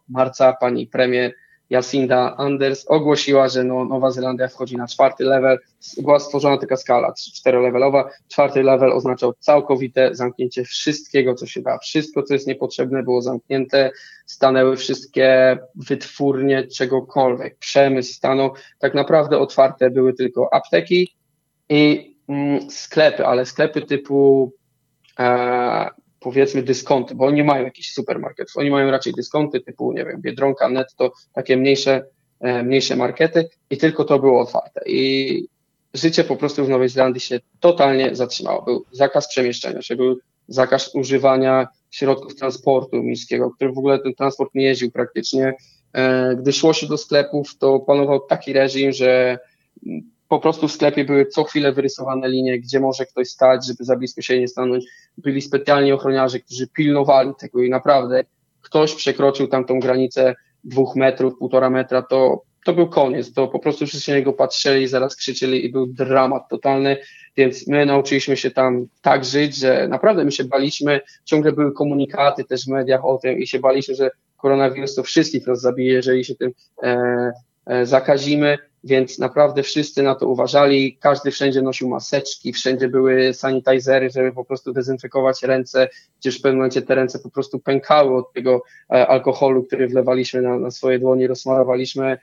marca 0.09 0.53
pani 0.53 0.87
premier 0.87 1.33
Jacinda 1.71 2.35
Anders 2.37 2.85
ogłosiła, 2.87 3.47
że 3.47 3.63
no, 3.63 3.85
Nowa 3.85 4.11
Zelandia 4.11 4.47
wchodzi 4.47 4.77
na 4.77 4.87
czwarty 4.87 5.23
level. 5.23 5.59
Była 5.97 6.19
stworzona 6.19 6.57
taka 6.57 6.77
skala 6.77 7.13
czterolevelowa. 7.13 8.09
Czwarty 8.27 8.63
level 8.63 8.91
oznaczał 8.91 9.33
całkowite 9.39 10.15
zamknięcie 10.15 10.63
wszystkiego, 10.63 11.35
co 11.35 11.45
się 11.45 11.61
da. 11.61 11.77
Wszystko, 11.77 12.23
co 12.23 12.33
jest 12.33 12.47
niepotrzebne, 12.47 13.03
było 13.03 13.21
zamknięte. 13.21 13.91
Stanęły 14.25 14.77
wszystkie 14.77 15.57
wytwórnie 15.75 16.67
czegokolwiek. 16.67 17.57
Przemysł 17.57 18.13
stanął. 18.13 18.51
Tak 18.79 18.93
naprawdę 18.93 19.39
otwarte 19.39 19.89
były 19.89 20.13
tylko 20.13 20.53
apteki 20.53 21.15
i 21.69 22.15
mm, 22.27 22.71
sklepy, 22.71 23.25
ale 23.25 23.45
sklepy 23.45 23.81
typu 23.81 24.51
e, 25.19 25.89
powiedzmy 26.21 26.63
dyskonty, 26.63 27.15
bo 27.15 27.25
oni 27.25 27.43
mają 27.43 27.63
jakichś 27.63 27.91
supermarketów, 27.91 28.57
oni 28.57 28.69
mają 28.69 28.91
raczej 28.91 29.13
dyskonty 29.13 29.59
typu, 29.59 29.93
nie 29.93 30.05
wiem, 30.05 30.21
Biedronka, 30.21 30.69
Netto, 30.69 31.11
takie 31.33 31.57
mniejsze, 31.57 32.05
e, 32.39 32.63
mniejsze 32.63 32.95
markety 32.95 33.49
i 33.69 33.77
tylko 33.77 34.03
to 34.03 34.19
było 34.19 34.41
otwarte. 34.41 34.81
I 34.85 35.47
życie 35.93 36.23
po 36.23 36.35
prostu 36.35 36.65
w 36.65 36.69
Nowej 36.69 36.89
Zelandii 36.89 37.21
się 37.21 37.39
totalnie 37.59 38.15
zatrzymało. 38.15 38.61
Był 38.61 38.85
zakaz 38.91 39.27
przemieszczania 39.29 39.81
się, 39.81 39.95
był 39.95 40.19
zakaz 40.47 40.95
używania 40.95 41.67
środków 41.91 42.35
transportu 42.35 43.03
miejskiego, 43.03 43.51
który 43.51 43.71
w 43.71 43.77
ogóle 43.77 43.99
ten 43.99 44.13
transport 44.13 44.55
nie 44.55 44.65
jeździł 44.65 44.91
praktycznie. 44.91 45.53
E, 45.93 46.35
gdy 46.35 46.53
szło 46.53 46.73
się 46.73 46.87
do 46.87 46.97
sklepów, 46.97 47.57
to 47.57 47.79
panował 47.79 48.19
taki 48.19 48.53
reżim, 48.53 48.91
że 48.91 49.39
po 50.27 50.39
prostu 50.39 50.67
w 50.67 50.71
sklepie 50.71 51.05
były 51.05 51.25
co 51.25 51.43
chwilę 51.43 51.73
wyrysowane 51.73 52.29
linie, 52.29 52.59
gdzie 52.59 52.79
może 52.79 53.05
ktoś 53.05 53.27
stać, 53.29 53.67
żeby 53.67 53.83
za 53.83 53.95
blisko 53.95 54.21
się 54.21 54.39
nie 54.39 54.47
stanąć. 54.47 54.85
Byli 55.17 55.41
specjalni 55.41 55.91
ochroniarze, 55.91 56.39
którzy 56.39 56.67
pilnowali 56.67 57.31
tego 57.39 57.61
i 57.61 57.69
naprawdę 57.69 58.23
ktoś 58.61 58.95
przekroczył 58.95 59.47
tamtą 59.47 59.79
granicę 59.79 60.35
dwóch 60.63 60.95
metrów, 60.95 61.37
półtora 61.37 61.69
metra, 61.69 62.01
to, 62.01 62.41
to 62.65 62.73
był 62.73 62.89
koniec. 62.89 63.33
To 63.33 63.47
po 63.47 63.59
prostu 63.59 63.85
wszyscy 63.85 64.11
na 64.11 64.17
niego 64.17 64.33
patrzyli, 64.33 64.87
zaraz 64.87 65.15
krzyczeli 65.15 65.65
i 65.65 65.71
był 65.71 65.87
dramat 65.87 66.49
totalny. 66.49 66.97
Więc 67.37 67.67
my 67.67 67.85
nauczyliśmy 67.85 68.37
się 68.37 68.51
tam 68.51 68.85
tak 69.01 69.25
żyć, 69.25 69.55
że 69.55 69.87
naprawdę 69.87 70.25
my 70.25 70.31
się 70.31 70.43
baliśmy. 70.43 71.01
Ciągle 71.25 71.51
były 71.51 71.73
komunikaty 71.73 72.43
też 72.43 72.65
w 72.65 72.67
mediach 72.67 73.05
o 73.05 73.17
tym 73.17 73.39
i 73.39 73.47
się 73.47 73.59
baliśmy, 73.59 73.95
że 73.95 74.11
koronawirus 74.37 74.95
to 74.95 75.03
wszystkich 75.03 75.47
nas 75.47 75.61
zabije, 75.61 75.93
jeżeli 75.93 76.25
się 76.25 76.35
tym 76.35 76.51
e, 76.83 77.31
e, 77.65 77.85
zakazimy 77.85 78.57
więc 78.83 79.19
naprawdę 79.19 79.63
wszyscy 79.63 80.03
na 80.03 80.15
to 80.15 80.27
uważali. 80.27 80.97
Każdy 80.97 81.31
wszędzie 81.31 81.61
nosił 81.61 81.89
maseczki, 81.89 82.53
wszędzie 82.53 82.87
były 82.87 83.33
sanitizery, 83.33 84.09
żeby 84.09 84.31
po 84.31 84.45
prostu 84.45 84.73
dezynfekować 84.73 85.43
ręce, 85.43 85.89
gdzież 86.19 86.39
w 86.39 86.41
pewnym 86.41 86.57
momencie 86.57 86.81
te 86.81 86.95
ręce 86.95 87.19
po 87.19 87.29
prostu 87.29 87.59
pękały 87.59 88.17
od 88.17 88.33
tego 88.33 88.63
e, 88.93 89.07
alkoholu, 89.07 89.63
który 89.63 89.87
wlewaliśmy 89.87 90.41
na, 90.41 90.59
na 90.59 90.71
swoje 90.71 90.99
dłonie, 90.99 91.27
rozsmarowaliśmy. 91.27 92.17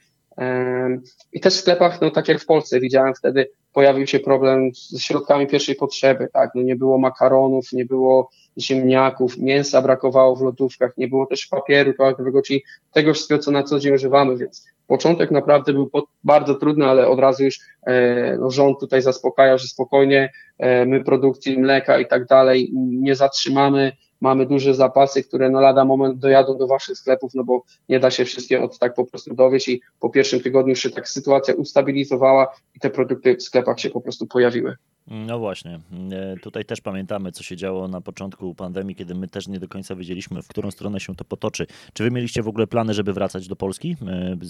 I 1.33 1.41
też 1.41 1.55
w 1.55 1.61
sklepach, 1.61 2.01
no 2.01 2.11
tak 2.11 2.29
jak 2.29 2.41
w 2.41 2.47
Polsce, 2.47 2.81
widziałem 2.81 3.15
wtedy, 3.15 3.51
pojawił 3.73 4.07
się 4.07 4.21
problem 4.21 4.75
z 4.75 5.01
środkami 5.01 5.47
pierwszej 5.47 5.75
potrzeby, 5.75 6.29
tak, 6.33 6.51
no 6.55 6.63
nie 6.63 6.77
było 6.77 6.99
makaronów, 6.99 7.73
nie 7.73 7.85
było 7.85 8.31
ziemniaków, 8.59 9.39
mięsa 9.39 9.83
brakowało 9.83 10.37
w 10.37 10.43
lodówkach, 10.43 10.97
nie 10.97 11.09
było 11.09 11.27
też 11.27 11.47
papieru 11.47 11.95
toaletowego, 11.95 12.43
czyli 12.43 12.65
tego 12.93 13.15
wszystkiego, 13.15 13.43
co 13.43 13.51
na 13.51 13.63
co 13.63 13.79
dzień 13.79 13.95
używamy, 13.95 14.37
więc 14.37 14.67
Początek 14.89 15.31
naprawdę 15.31 15.73
był 15.73 15.91
bardzo 16.25 16.55
trudny, 16.55 16.87
ale 16.87 17.09
od 17.09 17.19
razu 17.19 17.45
już 17.45 17.61
e, 17.87 18.37
no, 18.37 18.51
rząd 18.51 18.81
tutaj 18.81 19.03
zaspokajał, 19.03 19.59
że 19.59 19.67
spokojnie 19.67 20.33
e, 20.59 20.87
my 20.87 21.05
produkcji 21.05 21.59
mleka 21.59 21.99
i 21.99 22.07
tak 22.07 22.27
dalej 22.27 22.71
nie 22.75 23.15
zatrzymamy. 23.15 23.93
Mamy 24.21 24.47
duże 24.47 24.75
zapasy, 24.75 25.23
które 25.23 25.51
na 25.51 25.61
lada 25.61 25.85
moment 25.85 26.19
dojadą 26.19 26.59
do 26.59 26.67
waszych 26.67 26.99
sklepów, 26.99 27.35
no 27.35 27.45
bo 27.45 27.63
nie 27.89 28.01
da 28.01 28.11
się 28.11 28.25
wszystkie 28.25 28.63
od 28.63 28.79
tak 28.79 28.95
po 28.95 29.05
prostu 29.05 29.35
dowieść 29.35 29.69
i 29.69 29.81
po 30.01 30.11
pierwszym 30.11 30.41
tygodniu 30.41 30.75
się 30.75 30.91
tak 30.91 31.09
sytuacja 31.09 31.55
ustabilizowała 31.55 32.55
i 32.77 32.81
te 32.81 32.91
produkty 32.91 33.37
w 33.37 33.43
sklepach 33.43 33.81
się 33.81 33.91
po 33.91 34.01
prostu 34.01 34.27
pojawiły. 34.27 34.77
No 35.11 35.39
właśnie. 35.39 35.81
E, 36.13 36.37
tutaj 36.37 36.65
też 36.65 36.81
pamiętamy, 36.81 37.33
co 37.33 37.43
się 37.43 37.57
działo 37.57 37.89
na 37.89 38.01
początku 38.01 38.55
pandemii, 38.55 38.97
kiedy 38.97 39.15
my 39.15 39.29
też 39.29 39.49
nie 39.49 39.59
do 39.59 39.69
końca 39.69 39.97
wiedzieliśmy, 39.97 40.43
w 40.43 40.49
którą 40.49 40.71
stronę 40.71 41.01
się 41.01 41.15
to 41.15 41.25
potoczy. 41.25 41.67
Czy 41.93 42.05
wy 42.05 42.11
mieliście 42.11 42.43
w 42.43 42.49
ogóle 42.49 42.67
plany, 42.67 42.95
żeby 42.95 43.13
wracać 43.13 43.49
do 43.49 43.57
Polski, 43.57 43.97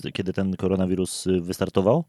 e, 0.04 0.12
kiedy 0.12 0.32
ten 0.32 0.56
koronawirus 0.56 1.26
e, 1.26 1.40
wystartował? 1.40 2.04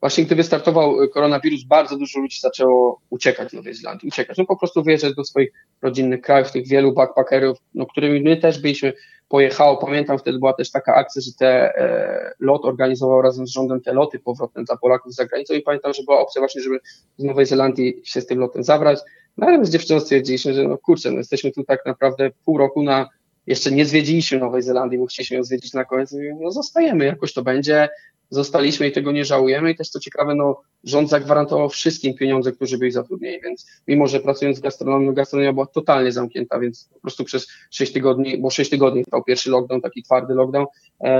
Właśnie 0.00 0.24
gdy 0.24 0.34
wystartował 0.34 0.96
koronawirus, 1.14 1.64
bardzo 1.64 1.96
dużo 1.98 2.20
ludzi 2.20 2.40
zaczęło 2.40 3.00
uciekać 3.10 3.50
z 3.50 3.52
Nowej 3.52 3.74
Zelandii, 3.74 4.08
uciekać. 4.08 4.38
No 4.38 4.44
po 4.44 4.56
prostu 4.56 4.82
wyjeżdżać 4.82 5.14
do 5.14 5.24
swoich 5.24 5.52
rodzinnych 5.82 6.20
krajów, 6.20 6.52
tych 6.52 6.68
wielu 6.68 6.92
backpackerów, 6.92 7.58
no, 7.74 7.86
którymi 7.86 8.20
my 8.20 8.36
też 8.36 8.58
byliśmy, 8.58 8.92
pojechało. 9.28 9.76
Pamiętam, 9.76 10.18
wtedy 10.18 10.38
była 10.38 10.52
też 10.52 10.70
taka 10.70 10.94
akcja, 10.94 11.22
że 11.22 11.30
te 11.38 11.78
e, 11.78 12.32
lot 12.40 12.64
organizował 12.64 13.22
razem 13.22 13.46
z 13.46 13.50
rządem 13.50 13.80
te 13.80 13.92
loty 13.92 14.18
powrotne 14.18 14.64
dla 14.64 14.76
Polaków 14.76 15.14
za 15.14 15.24
granicą 15.24 15.54
i 15.54 15.62
pamiętam, 15.62 15.92
że 15.92 16.02
była 16.02 16.20
opcja 16.20 16.40
właśnie, 16.40 16.62
żeby 16.62 16.78
z 17.16 17.24
Nowej 17.24 17.46
Zelandii 17.46 18.00
się 18.04 18.20
z 18.20 18.26
tym 18.26 18.38
lotem 18.38 18.64
zabrać. 18.64 18.98
No 19.36 19.46
ale 19.46 19.64
z 19.64 19.70
dziewczyną 19.70 20.00
stwierdziliśmy, 20.00 20.54
że 20.54 20.62
no 20.62 20.78
kurczę, 20.78 21.10
no 21.10 21.18
jesteśmy 21.18 21.52
tu 21.52 21.64
tak 21.64 21.86
naprawdę 21.86 22.30
pół 22.44 22.58
roku 22.58 22.82
na 22.82 23.08
jeszcze 23.46 23.70
nie 23.70 23.86
zwiedziliśmy 23.86 24.38
Nowej 24.38 24.62
Zelandii, 24.62 24.98
bo 24.98 25.06
chcieliśmy 25.06 25.36
ją 25.36 25.44
zwiedzić 25.44 25.72
na 25.72 25.84
koniec. 25.84 26.14
No 26.40 26.50
zostajemy, 26.50 27.04
jakoś 27.04 27.32
to 27.32 27.42
będzie 27.42 27.88
zostaliśmy 28.30 28.88
i 28.88 28.92
tego 28.92 29.12
nie 29.12 29.24
żałujemy. 29.24 29.70
I 29.70 29.76
też 29.76 29.88
co 29.88 30.00
ciekawe, 30.00 30.34
no, 30.34 30.60
rząd 30.84 31.10
zagwarantował 31.10 31.68
wszystkim 31.68 32.14
pieniądze, 32.14 32.52
którzy 32.52 32.78
byli 32.78 32.90
zatrudnieni, 32.90 33.40
więc 33.42 33.66
mimo, 33.88 34.06
że 34.06 34.20
pracując 34.20 34.58
w 34.58 34.62
gastronomii, 34.62 35.14
gastronomia 35.14 35.52
była 35.52 35.66
totalnie 35.66 36.12
zamknięta, 36.12 36.60
więc 36.60 36.88
po 36.94 37.00
prostu 37.00 37.24
przez 37.24 37.48
6 37.70 37.92
tygodni, 37.92 38.38
bo 38.38 38.50
6 38.50 38.70
tygodni 38.70 39.04
trwał 39.04 39.24
pierwszy 39.24 39.50
lockdown, 39.50 39.80
taki 39.80 40.02
twardy 40.02 40.34
lockdown, 40.34 40.66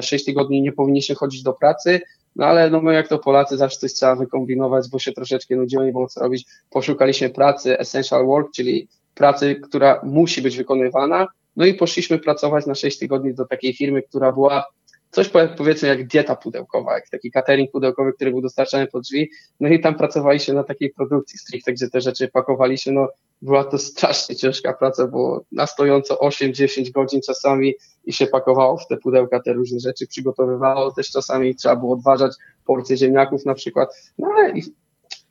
6 0.02 0.24
e, 0.24 0.26
tygodni 0.26 0.62
nie 0.62 0.72
powinniśmy 0.72 1.14
chodzić 1.14 1.42
do 1.42 1.52
pracy, 1.52 2.00
no 2.36 2.46
ale 2.46 2.70
no 2.70 2.80
my 2.80 2.94
jak 2.94 3.08
to 3.08 3.18
Polacy 3.18 3.56
zawsze 3.56 3.78
coś 3.78 3.92
trzeba 3.92 4.16
wykombinować, 4.16 4.88
bo 4.90 4.98
się 4.98 5.12
troszeczkę 5.12 5.56
nudziło, 5.56 5.84
nie 5.84 5.92
było 5.92 6.08
co 6.08 6.20
robić. 6.20 6.46
Poszukaliśmy 6.70 7.30
pracy 7.30 7.78
essential 7.78 8.26
work, 8.26 8.50
czyli 8.54 8.88
pracy, 9.14 9.54
która 9.54 10.00
musi 10.04 10.42
być 10.42 10.56
wykonywana, 10.56 11.26
no 11.56 11.66
i 11.66 11.74
poszliśmy 11.74 12.18
pracować 12.18 12.66
na 12.66 12.74
6 12.74 12.98
tygodni 12.98 13.34
do 13.34 13.46
takiej 13.46 13.74
firmy, 13.74 14.02
która 14.02 14.32
była 14.32 14.64
coś 15.10 15.30
powiedzmy 15.56 15.88
jak 15.88 16.06
dieta 16.06 16.36
pudełkowa, 16.36 16.94
jak 16.94 17.08
taki 17.08 17.30
catering 17.30 17.70
pudełkowy, 17.70 18.12
który 18.12 18.30
był 18.30 18.42
dostarczany 18.42 18.86
pod 18.86 19.02
drzwi, 19.02 19.30
no 19.60 19.68
i 19.68 19.80
tam 19.80 19.94
pracowaliśmy 19.94 20.54
na 20.54 20.64
takiej 20.64 20.90
produkcji 20.90 21.38
stricte, 21.38 21.72
gdzie 21.72 21.90
te 21.90 22.00
rzeczy 22.00 22.28
pakowaliśmy, 22.28 22.92
no 22.92 23.08
była 23.42 23.64
to 23.64 23.78
strasznie 23.78 24.36
ciężka 24.36 24.72
praca, 24.72 25.06
bo 25.06 25.44
na 25.52 25.66
stojąco 25.66 26.14
8-10 26.14 26.90
godzin 26.92 27.20
czasami 27.26 27.74
i 28.04 28.12
się 28.12 28.26
pakowało 28.26 28.76
w 28.76 28.86
te 28.88 28.96
pudełka 28.96 29.40
te 29.40 29.52
różne 29.52 29.80
rzeczy, 29.80 30.06
przygotowywało. 30.06 30.92
Też 30.92 31.10
czasami 31.10 31.54
trzeba 31.54 31.76
było 31.76 31.94
odważać 31.94 32.32
porcje 32.66 32.96
ziemniaków 32.96 33.46
na 33.46 33.54
przykład, 33.54 33.88
no 34.18 34.28
ale 34.36 34.52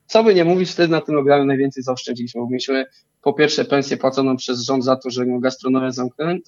co 0.07 0.23
by 0.23 0.35
nie 0.35 0.45
mówić, 0.45 0.71
wtedy 0.71 0.91
na 0.91 1.01
tym 1.01 1.15
lockdownie 1.15 1.45
najwięcej 1.45 1.83
zaoszczędziliśmy, 1.83 2.41
bo 2.41 2.47
mieliśmy 2.47 2.85
po 3.25 3.33
pierwsze 3.33 3.65
pensję 3.65 3.97
płaconą 3.97 4.37
przez 4.37 4.61
rząd 4.61 4.83
za 4.83 4.95
to, 4.95 5.09
że 5.09 5.25
gastronomia 5.25 5.89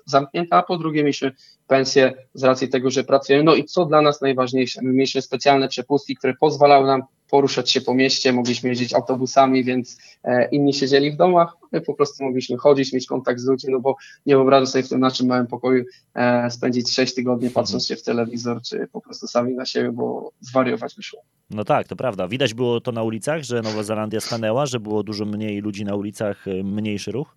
zamknięta, 0.06 0.58
a 0.58 0.64
po 0.64 0.78
drugie 0.78 1.04
mieliśmy 1.04 1.32
pensję 1.68 2.14
z 2.34 2.44
racji 2.44 2.70
tego, 2.70 2.90
że 2.90 3.04
pracujemy. 3.04 3.44
No 3.44 3.56
i 3.56 3.64
co 3.64 3.86
dla 3.86 4.02
nas 4.02 4.22
najważniejsze, 4.22 4.82
my 4.84 4.94
mieliśmy 4.94 5.22
specjalne 5.22 5.68
przepustki, 5.68 6.16
które 6.16 6.34
pozwalały 6.34 6.88
nam 6.88 7.02
poruszać 7.30 7.72
się 7.72 7.82
po 7.82 7.94
mieście, 7.94 8.34
mogliśmy 8.34 8.70
jeździć 8.70 8.94
autobusami, 8.94 9.64
więc 9.64 9.98
e, 10.24 10.50
inni 10.50 10.74
siedzieli 10.74 11.12
w 11.12 11.16
domach, 11.16 11.54
my 11.72 11.82
po 11.82 11.94
prostu 11.94 12.24
mogliśmy 12.24 12.58
chodzić, 12.58 12.94
mieć 12.94 13.08
kontakt 13.08 13.40
z 13.40 13.46
ludźmi, 13.46 13.74
no 13.74 13.80
bo 13.80 13.96
nie 14.26 14.36
wyobrażam 14.36 14.68
sobie 14.68 14.84
w 14.84 14.90
tym 14.90 15.00
naszym 15.00 15.28
małym 15.28 15.48
pokoju 15.48 15.84
e, 16.16 16.52
spędzić 16.52 16.94
6 16.94 17.16
tygodni 17.16 17.50
patrząc 17.50 17.88
się 17.88 17.96
w 17.96 18.04
telewizor, 18.04 18.62
czy 18.62 18.88
po 18.92 19.02
prostu 19.02 19.28
sami 19.28 19.54
na 19.54 19.66
siebie, 19.66 19.92
bo 19.92 20.32
zwariować 20.42 20.96
by 20.96 21.04
szło. 21.04 21.22
No 21.50 21.64
tak, 21.64 21.88
to 21.88 21.96
prawda. 21.96 22.28
Widać 22.28 22.54
było 22.54 22.82
to 22.82 22.92
na 22.92 23.04
ulicach, 23.04 23.44
że 23.44 23.62
Nowa 23.62 23.84
Zelandia 23.84 24.22
stanęła, 24.22 24.66
że 24.66 24.80
było 24.80 25.04
dużo 25.04 25.26
mniej 25.26 25.62
ludzi 25.62 25.86
na 25.86 25.96
ulicach, 25.96 26.48
e, 26.48 26.64
mniejszy 26.64 27.12
ruch? 27.12 27.36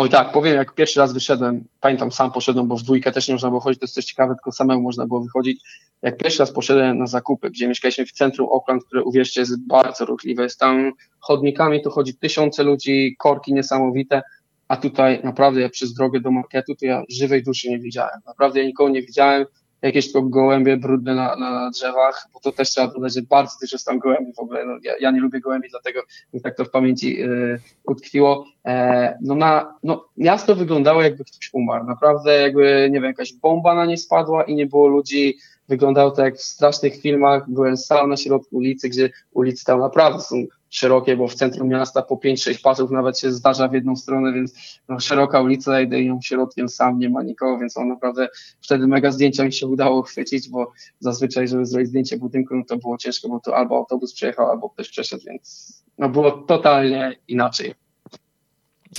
Oj 0.00 0.08
tak, 0.08 0.32
powiem, 0.32 0.56
jak 0.56 0.74
pierwszy 0.74 1.00
raz 1.00 1.12
wyszedłem, 1.12 1.64
pamiętam, 1.80 2.12
sam 2.12 2.32
poszedłem, 2.32 2.68
bo 2.68 2.76
w 2.76 2.82
dwójkę 2.82 3.12
też 3.12 3.28
nie 3.28 3.34
można 3.34 3.48
było 3.48 3.60
chodzić, 3.60 3.80
to 3.80 3.84
jest 3.84 3.94
coś 3.94 4.04
ciekawe, 4.04 4.34
tylko 4.34 4.52
samemu 4.52 4.82
można 4.82 5.06
było 5.06 5.20
wychodzić. 5.20 5.62
Jak 6.02 6.16
pierwszy 6.16 6.38
raz 6.38 6.52
poszedłem 6.52 6.98
na 6.98 7.06
zakupy, 7.06 7.50
gdzie 7.50 7.68
mieszkaliśmy 7.68 8.06
w 8.06 8.12
centrum 8.12 8.48
Oakland, 8.52 8.84
które 8.84 9.02
uwierzcie 9.02 9.40
jest 9.40 9.66
bardzo 9.66 10.04
ruchliwe, 10.04 10.42
jest 10.42 10.58
tam 10.58 10.92
chodnikami, 11.18 11.82
tu 11.82 11.90
chodzi 11.90 12.14
tysiące 12.14 12.62
ludzi, 12.62 13.16
korki 13.18 13.54
niesamowite, 13.54 14.22
a 14.68 14.76
tutaj 14.76 15.20
naprawdę 15.24 15.60
ja 15.60 15.68
przez 15.68 15.94
drogę 15.94 16.20
do 16.20 16.30
marketu 16.30 16.74
to 16.74 16.86
ja 16.86 17.02
żywej 17.10 17.42
duszy 17.42 17.70
nie 17.70 17.78
widziałem. 17.78 18.20
Naprawdę 18.26 18.60
ja 18.60 18.66
nikogo 18.66 18.90
nie 18.90 19.02
widziałem, 19.02 19.44
jakieś 19.82 20.12
tylko 20.12 20.22
gołębie 20.22 20.76
brudne 20.76 21.14
na, 21.14 21.36
na 21.36 21.70
drzewach, 21.70 22.28
bo 22.34 22.40
to 22.40 22.52
też 22.52 22.70
trzeba 22.70 22.86
dodać, 22.86 23.14
że 23.14 23.22
bardzo 23.22 23.52
dużo 23.60 23.74
jest 23.74 23.86
tam 23.86 23.98
gołębi 23.98 24.32
w 24.32 24.38
ogóle. 24.38 24.64
No, 24.66 24.72
ja, 24.82 24.92
ja, 25.00 25.10
nie 25.10 25.20
lubię 25.20 25.40
gołębi, 25.40 25.68
dlatego 25.70 26.02
mi 26.34 26.40
tak 26.40 26.56
to 26.56 26.64
w 26.64 26.70
pamięci 26.70 27.22
y, 27.22 27.60
utkwiło. 27.84 28.44
E, 28.66 29.18
no, 29.22 29.34
na, 29.34 29.74
no, 29.82 30.08
miasto 30.16 30.54
wyglądało 30.54 31.02
jakby 31.02 31.24
ktoś 31.24 31.50
umarł. 31.52 31.86
Naprawdę 31.86 32.40
jakby, 32.40 32.88
nie 32.90 33.00
wiem, 33.00 33.04
jakaś 33.04 33.32
bomba 33.32 33.74
na 33.74 33.86
nie 33.86 33.96
spadła 33.96 34.42
i 34.42 34.54
nie 34.54 34.66
było 34.66 34.88
ludzi. 34.88 35.38
Wyglądało 35.70 36.10
to 36.10 36.22
jak 36.22 36.36
w 36.36 36.42
strasznych 36.42 37.00
filmach. 37.00 37.50
Byłem 37.50 37.76
sam 37.76 38.10
na 38.10 38.16
środku 38.16 38.56
ulicy, 38.56 38.88
gdzie 38.88 39.10
ulice 39.32 39.64
tam 39.64 39.80
naprawdę 39.80 40.20
są 40.20 40.36
szerokie, 40.70 41.16
bo 41.16 41.28
w 41.28 41.34
centrum 41.34 41.68
miasta 41.68 42.02
po 42.02 42.16
5-6 42.16 42.62
pasów 42.62 42.90
nawet 42.90 43.18
się 43.18 43.32
zdarza 43.32 43.68
w 43.68 43.72
jedną 43.72 43.96
stronę, 43.96 44.32
więc 44.32 44.54
no, 44.88 45.00
szeroka 45.00 45.40
ulica, 45.40 45.80
idę 45.80 46.02
ją 46.02 46.20
środkiem 46.22 46.68
sam, 46.68 46.98
nie 46.98 47.10
ma 47.10 47.22
nikogo, 47.22 47.58
więc 47.58 47.76
on 47.76 47.88
naprawdę 47.88 48.28
wtedy 48.60 48.86
mega 48.86 49.10
zdjęcia 49.10 49.44
mi 49.44 49.52
się 49.52 49.66
udało 49.66 50.02
chwycić, 50.02 50.48
bo 50.48 50.72
zazwyczaj, 51.00 51.48
żeby 51.48 51.66
zrobić 51.66 51.88
zdjęcie 51.88 52.16
budynku, 52.16 52.56
no 52.56 52.64
to 52.68 52.76
było 52.76 52.98
ciężko, 52.98 53.28
bo 53.28 53.40
to 53.40 53.56
albo 53.56 53.76
autobus 53.76 54.14
przejechał, 54.14 54.50
albo 54.50 54.70
ktoś 54.70 54.88
przeszedł, 54.88 55.22
więc 55.26 55.74
no 55.98 56.08
było 56.08 56.30
totalnie 56.30 57.16
inaczej. 57.28 57.74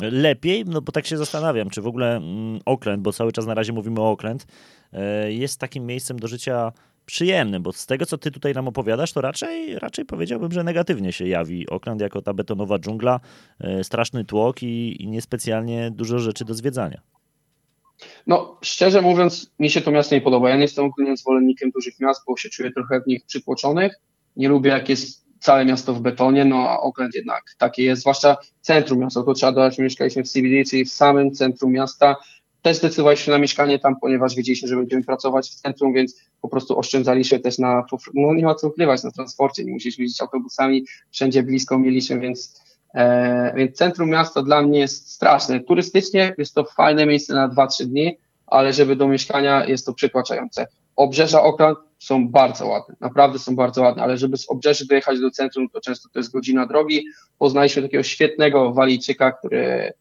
Lepiej, 0.02 0.66
no 0.66 0.82
bo 0.82 0.92
tak 0.92 1.06
się 1.06 1.18
zastanawiam, 1.18 1.70
czy 1.70 1.82
w 1.82 1.88
ogóle 1.88 2.16
mm, 2.16 2.60
Oakland, 2.66 3.02
bo 3.02 3.14
cały 3.14 3.32
czas 3.32 3.46
na 3.46 3.54
razie 3.54 3.74
mówimy 3.74 4.02
o 4.02 4.10
Oakland, 4.10 4.48
e, 4.94 5.32
jest 5.32 5.60
takim 5.60 5.86
miejscem 5.86 6.20
do 6.20 6.28
życia 6.28 6.72
przyjemnym, 7.06 7.64
bo 7.64 7.72
z 7.72 7.86
tego, 7.86 8.06
co 8.06 8.18
ty 8.18 8.32
tutaj 8.32 8.54
nam 8.54 8.68
opowiadasz, 8.68 9.14
to 9.14 9.22
raczej, 9.22 9.80
raczej 9.80 10.06
powiedziałbym, 10.06 10.52
że 10.52 10.64
negatywnie 10.64 11.12
się 11.14 11.28
jawi 11.28 11.70
Oakland 11.70 12.02
jako 12.02 12.22
ta 12.22 12.34
betonowa 12.34 12.80
dżungla, 12.80 13.20
e, 13.60 13.84
straszny 13.84 14.26
tłok 14.26 14.64
i, 14.64 15.04
i 15.04 15.08
niespecjalnie 15.08 15.92
dużo 15.92 16.20
rzeczy 16.20 16.46
do 16.46 16.54
zwiedzania. 16.54 17.02
No, 18.28 18.58
szczerze 18.62 19.02
mówiąc, 19.02 19.52
mi 19.60 19.70
się 19.70 19.82
to 19.82 19.92
miasto 19.92 20.16
nie 20.16 20.22
podoba. 20.22 20.50
Ja 20.50 20.56
nie 20.56 20.62
jestem 20.62 20.86
ogólnie 20.86 21.18
zwolennikiem 21.18 21.72
dużych 21.72 22.00
miast, 22.00 22.24
bo 22.28 22.38
się 22.38 22.50
czuję 22.50 22.72
trochę 22.72 23.02
w 23.02 23.08
nich 23.08 23.26
przytłoczonych. 23.26 23.96
Nie 24.36 24.50
lubię, 24.50 24.70
jak 24.70 24.90
jest 24.90 25.26
całe 25.42 25.66
miasto 25.66 25.94
w 25.94 26.02
betonie, 26.02 26.46
no 26.46 26.70
a 26.70 26.80
Oakland 26.80 27.16
jednak 27.16 27.44
takie 27.58 27.84
jest, 27.84 28.02
zwłaszcza 28.02 28.38
centrum 28.62 29.00
miasta. 29.00 29.24
To 29.24 29.34
trzeba 29.34 29.52
dodać, 29.52 29.78
mieszkaliśmy 29.78 30.24
w 30.24 30.30
CBD, 30.30 30.64
czyli 30.70 30.86
w 30.86 30.92
samym 30.92 31.32
centrum 31.32 31.72
miasta 31.72 32.16
też 32.62 32.78
zdecydowaliśmy 32.78 33.34
na 33.34 33.40
mieszkanie 33.40 33.80
tam, 33.80 33.96
ponieważ 34.02 34.36
wiedzieliśmy, 34.36 34.68
że 34.68 34.76
będziemy 34.76 35.04
pracować 35.04 35.50
w 35.50 35.56
centrum, 35.56 35.94
więc 35.94 36.16
po 36.42 36.50
prostu 36.50 36.80
oszczędzaliśmy 36.80 37.40
też 37.40 37.58
na, 37.58 37.86
no 38.14 38.34
nie 38.34 38.44
ma 38.44 38.56
co 38.56 38.68
ukrywać, 38.68 39.04
na 39.04 39.12
transporcie, 39.12 39.66
nie 39.66 39.72
musieliśmy 39.72 40.04
jeździć 40.04 40.22
autobusami, 40.22 40.86
wszędzie 41.12 41.44
blisko 41.44 41.80
mieliśmy, 41.80 42.20
więc, 42.20 42.62
e, 42.94 43.54
więc 43.56 43.78
centrum 43.78 44.10
miasta 44.10 44.42
dla 44.42 44.62
mnie 44.62 44.80
jest 44.80 45.12
straszne. 45.12 45.60
Turystycznie 45.60 46.36
jest 46.38 46.54
to 46.54 46.64
fajne 46.64 47.06
miejsce 47.06 47.34
na 47.34 47.50
2-3 47.50 47.86
dni, 47.86 48.18
ale 48.48 48.74
żeby 48.74 48.96
do 48.96 49.08
mieszkania 49.08 49.66
jest 49.66 49.86
to 49.86 49.94
przytłaczające. 49.94 50.68
Obrzeża 50.96 51.44
Oakland 51.44 51.78
są 52.02 52.30
bardzo 52.30 52.68
ładne, 52.68 52.96
naprawdę 53.00 53.40
są 53.40 53.56
bardzo 53.56 53.82
ładne, 53.82 54.04
ale 54.04 54.18
żeby 54.18 54.38
z 54.38 54.50
obrzeży 54.50 54.88
dojechać 54.88 55.20
do 55.20 55.32
centrum, 55.32 55.70
to 55.70 55.82
często 55.82 56.10
to 56.10 56.20
jest 56.20 56.32
godzina 56.32 56.68
drogi. 56.68 57.06
Poznaliśmy 57.38 57.82
takiego 57.82 58.04
świetnego 58.04 58.74
Walijczyka, 58.74 59.32
który 59.32 59.94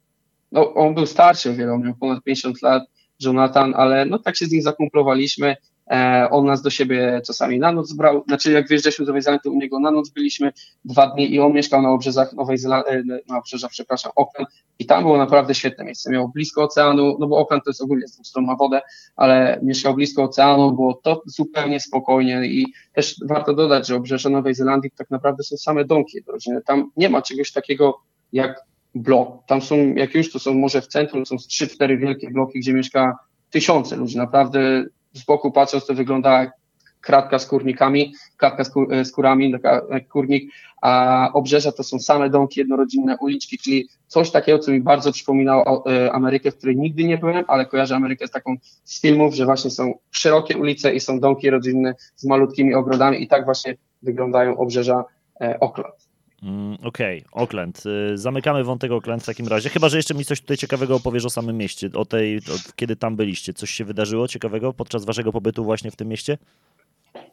no, 0.53 0.75
on 0.75 0.95
był 0.95 1.07
starszy 1.07 1.51
o 1.51 1.55
wiele, 1.55 1.73
on 1.73 1.83
miał 1.83 1.95
ponad 1.95 2.25
50 2.25 2.63
lat, 2.63 2.83
Jonathan, 3.21 3.75
ale 3.77 4.05
no 4.05 4.19
tak 4.19 4.37
się 4.37 4.47
z 4.47 4.53
nim 4.53 4.63
zakumplowaliśmy. 4.63 5.57
E, 5.91 6.29
on 6.31 6.47
nas 6.47 6.63
do 6.63 6.71
siebie 6.71 7.21
czasami 7.27 7.59
na 7.59 7.73
noc 7.73 7.93
brał, 7.93 8.25
znaczy 8.27 8.53
jak 8.53 8.69
wyjeżdżaliśmy 8.69 9.05
do 9.05 9.11
Nowej 9.11 9.23
Zelandii, 9.23 9.51
u 9.51 9.55
niego 9.55 9.81
na 9.81 9.91
noc 9.91 10.11
byliśmy 10.11 10.53
dwa 10.85 11.07
dni 11.07 11.35
i 11.35 11.41
on 11.41 11.53
mieszkał 11.53 11.83
na 11.83 11.91
obrzeżach 11.91 12.33
Nowej 12.33 12.59
Zelandii, 12.59 12.93
e, 12.93 13.19
na 13.29 13.39
obrzeżach, 13.39 13.71
przepraszam, 13.71 14.13
Auckland 14.17 14.49
i 14.79 14.87
tam 14.87 15.03
było 15.03 15.19
naprawdę 15.19 15.55
świetne 15.55 15.85
miejsce. 15.85 16.11
Miał 16.11 16.29
blisko 16.29 16.63
oceanu, 16.63 17.17
no 17.21 17.27
bo 17.27 17.39
Auckland 17.39 17.65
to 17.65 17.71
jest 17.71 17.83
ogólnie 17.83 18.09
z 18.09 18.29
stron 18.29 18.45
ma 18.45 18.57
wodę, 18.57 18.81
ale 19.17 19.61
mieszkał 19.63 19.95
blisko 19.95 20.23
oceanu, 20.23 20.73
było 20.73 20.95
to 20.95 21.23
zupełnie 21.27 21.81
spokojnie 21.81 22.47
i 22.47 22.67
też 22.93 23.17
warto 23.29 23.55
dodać, 23.55 23.87
że 23.87 23.97
obrzeża 23.97 24.31
Nowej 24.31 24.55
Zelandii 24.55 24.91
tak 24.91 25.11
naprawdę 25.11 25.43
są 25.43 25.57
same 25.57 25.85
domki 25.85 26.17
jednorodzinne. 26.17 26.63
Tam 26.63 26.91
nie 26.97 27.09
ma 27.09 27.23
czegoś 27.23 27.53
takiego 27.53 28.01
jak 28.33 28.61
blok. 28.95 29.47
Tam 29.47 29.63
są, 29.63 29.95
jak 29.95 30.15
już 30.15 30.33
to 30.33 30.39
są 30.39 30.55
może 30.55 30.83
w 30.83 30.87
centrum, 30.87 31.27
są 31.27 31.37
trzy, 31.37 31.69
cztery 31.69 31.99
wielkie 31.99 32.31
bloki, 32.31 32.61
gdzie 32.61 32.73
mieszka 32.73 33.19
tysiące 33.51 33.97
ludzi. 33.97 34.17
Naprawdę 34.17 34.85
z 35.13 35.25
boku 35.25 35.53
patrząc 35.53 35.87
to 35.87 35.95
wygląda 35.95 36.53
kratka 37.01 37.39
z 37.39 37.47
kurnikami, 37.47 38.15
kratka 38.37 38.65
z, 38.65 38.71
kur, 38.71 38.95
e, 38.95 39.05
kurami, 39.05 39.55
jak 39.91 40.09
kurnik, 40.09 40.53
a 40.83 41.31
obrzeża 41.33 41.73
to 41.73 41.83
są 41.83 41.99
same 41.99 42.31
domki 42.31 42.61
jednorodzinne, 42.61 43.17
uliczki, 43.21 43.59
czyli 43.59 43.89
coś 44.07 44.31
takiego, 44.31 44.59
co 44.59 44.71
mi 44.71 44.81
bardzo 44.81 45.13
przypominało 45.13 45.85
e, 45.87 46.13
Amerykę, 46.13 46.51
w 46.51 46.57
której 46.57 46.77
nigdy 46.77 47.05
nie 47.05 47.19
byłem, 47.19 47.45
ale 47.49 47.67
kojarzę 47.67 47.97
Amerykę 47.97 48.27
z 48.27 48.31
taką 48.31 48.57
z 48.85 49.01
filmów, 49.01 49.35
że 49.35 49.45
właśnie 49.45 49.71
są 49.71 49.95
szerokie 50.11 50.59
ulice 50.59 50.95
i 50.95 51.01
są 51.01 51.21
domki 51.21 51.51
rodzinne 51.51 51.95
z 52.17 52.25
malutkimi 52.25 52.75
ogrodami 52.75 53.23
i 53.23 53.29
tak 53.29 53.45
właśnie 53.45 53.77
wyglądają 54.03 54.57
obrzeża 54.57 55.05
e, 55.41 55.61
Oakland. 55.61 56.10
Mm, 56.43 56.75
okej, 56.85 57.25
okay. 57.31 57.43
Oakland. 57.43 57.83
Y, 57.87 58.19
zamykamy 58.19 58.65
wątek 58.65 58.93
Oakland 58.93 59.23
w 59.23 59.27
takim 59.27 59.49
razie. 59.49 59.69
Chyba, 59.69 59.89
że 59.89 59.97
jeszcze 59.97 60.15
mi 60.15 60.25
coś 60.25 60.41
tutaj 60.41 60.57
ciekawego 60.57 60.97
opowiesz 60.97 61.25
o 61.25 61.31
samym 61.31 61.57
mieście, 61.57 61.91
o 61.95 62.05
tej, 62.05 62.41
kiedy 62.77 62.97
tam 62.97 63.17
byliście. 63.17 63.55
Coś 63.55 63.71
się 63.71 63.85
wydarzyło 63.85 64.29
ciekawego 64.29 64.73
podczas 64.73 65.05
waszego 65.05 65.33
pobytu 65.33 65.65
właśnie 65.65 65.91
w 65.91 65.97
tym 65.97 66.09
mieście? 66.09 66.39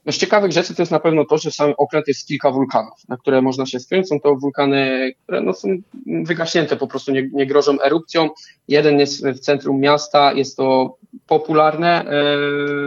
No 0.05 0.11
z 0.11 0.17
ciekawych 0.17 0.51
rzeczy 0.51 0.75
to 0.75 0.81
jest 0.81 0.91
na 0.91 0.99
pewno 0.99 1.25
to, 1.25 1.37
że 1.37 1.51
w 1.51 1.55
samym 1.55 1.75
Oakland 1.77 2.07
jest 2.07 2.27
kilka 2.27 2.51
wulkanów, 2.51 3.09
na 3.09 3.17
które 3.17 3.41
można 3.41 3.65
się 3.65 3.79
spiąć. 3.79 4.07
Są 4.07 4.19
to 4.19 4.35
wulkany, 4.35 5.11
które 5.23 5.41
no 5.41 5.53
są 5.53 5.67
wygaśnięte, 6.05 6.75
po 6.75 6.87
prostu 6.87 7.11
nie, 7.11 7.29
nie 7.33 7.45
grożą 7.45 7.81
erupcją. 7.81 8.29
Jeden 8.67 8.99
jest 8.99 9.27
w 9.27 9.39
centrum 9.39 9.79
miasta, 9.79 10.33
jest 10.33 10.57
to 10.57 10.97
popularne, 11.27 12.05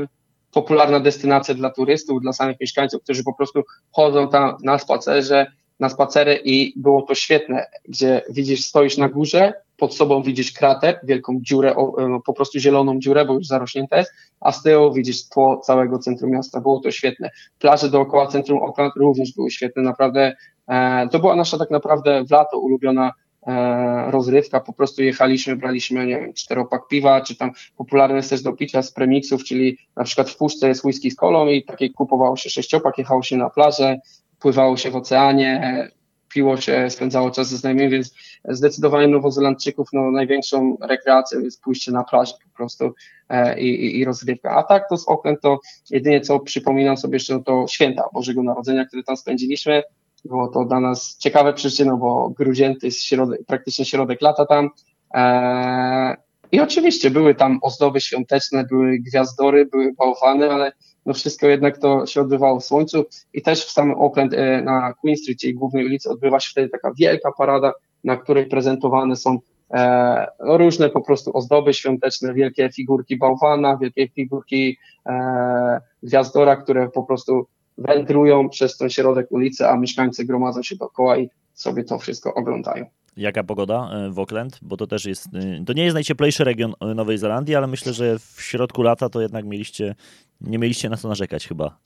yy, 0.00 0.08
popularna 0.52 1.00
destynacja 1.00 1.54
dla 1.54 1.70
turystów, 1.70 2.22
dla 2.22 2.32
samych 2.32 2.60
mieszkańców, 2.60 3.02
którzy 3.02 3.24
po 3.24 3.34
prostu 3.34 3.62
chodzą 3.92 4.28
tam 4.28 4.56
na 4.62 4.78
spacerze, 4.78 5.46
na 5.80 5.88
spacery 5.88 6.40
i 6.44 6.72
było 6.76 7.02
to 7.02 7.14
świetne, 7.14 7.66
gdzie 7.88 8.22
widzisz, 8.30 8.64
stoisz 8.64 8.96
na 8.96 9.08
górze, 9.08 9.52
pod 9.80 9.94
sobą 9.94 10.22
widzisz 10.22 10.52
krater, 10.52 11.00
wielką 11.02 11.38
dziurę, 11.40 11.74
no, 12.08 12.20
po 12.20 12.32
prostu 12.32 12.58
zieloną 12.58 12.98
dziurę, 12.98 13.24
bo 13.24 13.34
już 13.34 13.46
zarośnięta 13.46 13.96
jest, 13.96 14.12
a 14.40 14.52
z 14.52 14.62
tyłu 14.62 14.92
widzisz 14.92 15.28
tło 15.28 15.56
całego 15.56 15.98
centrum 15.98 16.30
miasta. 16.30 16.60
Było 16.60 16.80
to 16.80 16.90
świetne. 16.90 17.30
Plaże 17.58 17.90
dookoła 17.90 18.26
centrum 18.26 18.62
Oakland 18.62 18.92
również 18.96 19.32
były 19.34 19.50
świetne, 19.50 19.82
naprawdę. 19.82 20.36
E, 20.68 21.08
to 21.08 21.18
była 21.18 21.36
nasza 21.36 21.58
tak 21.58 21.70
naprawdę 21.70 22.24
w 22.24 22.30
lato 22.30 22.58
ulubiona 22.58 23.12
e, 23.46 24.10
rozrywka, 24.10 24.60
po 24.60 24.72
prostu 24.72 25.02
jechaliśmy, 25.02 25.56
braliśmy, 25.56 26.06
nie 26.06 26.20
wiem, 26.20 26.32
czteropak 26.32 26.88
piwa, 26.88 27.20
czy 27.20 27.36
tam 27.36 27.50
popularne 27.76 28.16
jest 28.16 28.30
też 28.30 28.42
do 28.42 28.52
picia 28.52 28.82
z 28.82 28.92
premixów, 28.92 29.44
czyli 29.44 29.78
na 29.96 30.04
przykład 30.04 30.30
w 30.30 30.36
puszce 30.36 30.68
jest 30.68 30.84
whisky 30.84 31.10
z 31.10 31.16
kolą 31.16 31.48
i 31.48 31.64
takie 31.64 31.90
kupowało 31.90 32.36
się 32.36 32.50
sześciopak, 32.50 32.98
jechało 32.98 33.22
się 33.22 33.36
na 33.36 33.50
plażę, 33.50 34.00
pływało 34.40 34.76
się 34.76 34.90
w 34.90 34.96
oceanie, 34.96 35.90
piło 36.30 36.56
się, 36.56 36.90
spędzało 36.90 37.30
czas 37.30 37.48
ze 37.48 37.56
znajomymi, 37.56 37.90
więc 37.90 38.14
zdecydowanie 38.44 39.08
Nowozelandczyków 39.08 39.88
no, 39.92 40.10
największą 40.10 40.76
rekreacją 40.80 41.40
jest 41.40 41.62
pójście 41.62 41.92
na 41.92 42.04
plażę 42.04 42.34
po 42.50 42.56
prostu 42.56 42.94
e, 43.28 43.60
i, 43.60 43.98
i, 44.00 44.04
rozrywka. 44.04 44.50
A 44.50 44.62
tak 44.62 44.88
to 44.88 44.96
z 44.96 45.08
Auckland 45.08 45.40
to 45.40 45.60
jedynie 45.90 46.20
co 46.20 46.40
przypominam 46.40 46.96
sobie 46.96 47.16
jeszcze 47.16 47.34
no, 47.34 47.42
to 47.42 47.66
święta 47.68 48.04
Bożego 48.14 48.42
Narodzenia, 48.42 48.84
które 48.84 49.02
tam 49.02 49.16
spędziliśmy. 49.16 49.82
Było 50.24 50.48
to 50.48 50.64
dla 50.64 50.80
nas 50.80 51.16
ciekawe 51.18 51.52
przeżycie, 51.52 51.84
no 51.84 51.96
bo 51.96 52.30
grudzień 52.30 52.76
to 52.76 52.86
jest 52.86 53.02
środek, 53.02 53.40
praktycznie 53.46 53.84
środek 53.84 54.22
lata 54.22 54.46
tam. 54.46 54.70
E, 55.14 56.16
I 56.52 56.60
oczywiście 56.60 57.10
były 57.10 57.34
tam 57.34 57.58
ozdoby 57.62 58.00
świąteczne, 58.00 58.64
były 58.64 58.98
gwiazdory, 58.98 59.66
były 59.66 59.92
bałwany, 59.92 60.50
ale 60.50 60.72
no 61.06 61.14
wszystko 61.14 61.46
jednak 61.46 61.78
to 61.78 62.06
się 62.06 62.20
odbywało 62.20 62.60
w 62.60 62.64
słońcu 62.64 63.04
i 63.34 63.42
też 63.42 63.64
w 63.64 63.70
samym 63.70 64.00
Oakland 64.00 64.32
na 64.64 64.94
Queen 65.00 65.16
Street, 65.16 65.40
czyli 65.40 65.54
głównej 65.54 65.86
ulicy, 65.86 66.10
odbywa 66.10 66.40
się 66.40 66.50
wtedy 66.50 66.68
taka 66.68 66.92
wielka 66.98 67.32
parada, 67.38 67.72
na 68.04 68.16
której 68.16 68.46
prezentowane 68.46 69.16
są 69.16 69.38
e, 69.70 70.26
no, 70.40 70.58
różne 70.58 70.90
po 70.90 71.00
prostu 71.00 71.36
ozdoby 71.36 71.74
świąteczne, 71.74 72.34
wielkie 72.34 72.70
figurki 72.72 73.16
bałwana, 73.16 73.76
wielkie 73.76 74.08
figurki 74.08 74.78
e, 75.06 75.80
gwiazdora, 76.02 76.56
które 76.56 76.88
po 76.88 77.02
prostu 77.02 77.46
wędrują 77.78 78.48
przez 78.48 78.76
ten 78.76 78.90
środek 78.90 79.32
ulicy, 79.32 79.68
a 79.68 79.76
mieszkańcy 79.76 80.24
gromadzą 80.24 80.62
się 80.62 80.76
dookoła 80.76 81.18
i 81.18 81.28
sobie 81.54 81.84
to 81.84 81.98
wszystko 81.98 82.34
oglądają. 82.34 82.86
Jaka 83.20 83.44
pogoda 83.44 83.90
e, 83.92 84.10
w 84.10 84.18
Auckland? 84.18 84.58
Bo 84.62 84.76
to 84.76 84.86
też 84.86 85.04
jest, 85.04 85.26
e, 85.34 85.64
to 85.64 85.72
nie 85.72 85.84
jest 85.84 85.94
najcieplejszy 85.94 86.44
region 86.44 86.74
e, 86.80 86.94
Nowej 86.94 87.18
Zelandii, 87.18 87.54
ale 87.54 87.66
myślę, 87.66 87.92
że 87.92 88.18
w 88.18 88.42
środku 88.42 88.82
lata 88.82 89.08
to 89.08 89.20
jednak 89.20 89.44
mieliście, 89.44 89.94
nie 90.40 90.58
mieliście 90.58 90.88
na 90.88 90.96
co 90.96 91.08
narzekać 91.08 91.48
chyba. 91.48 91.78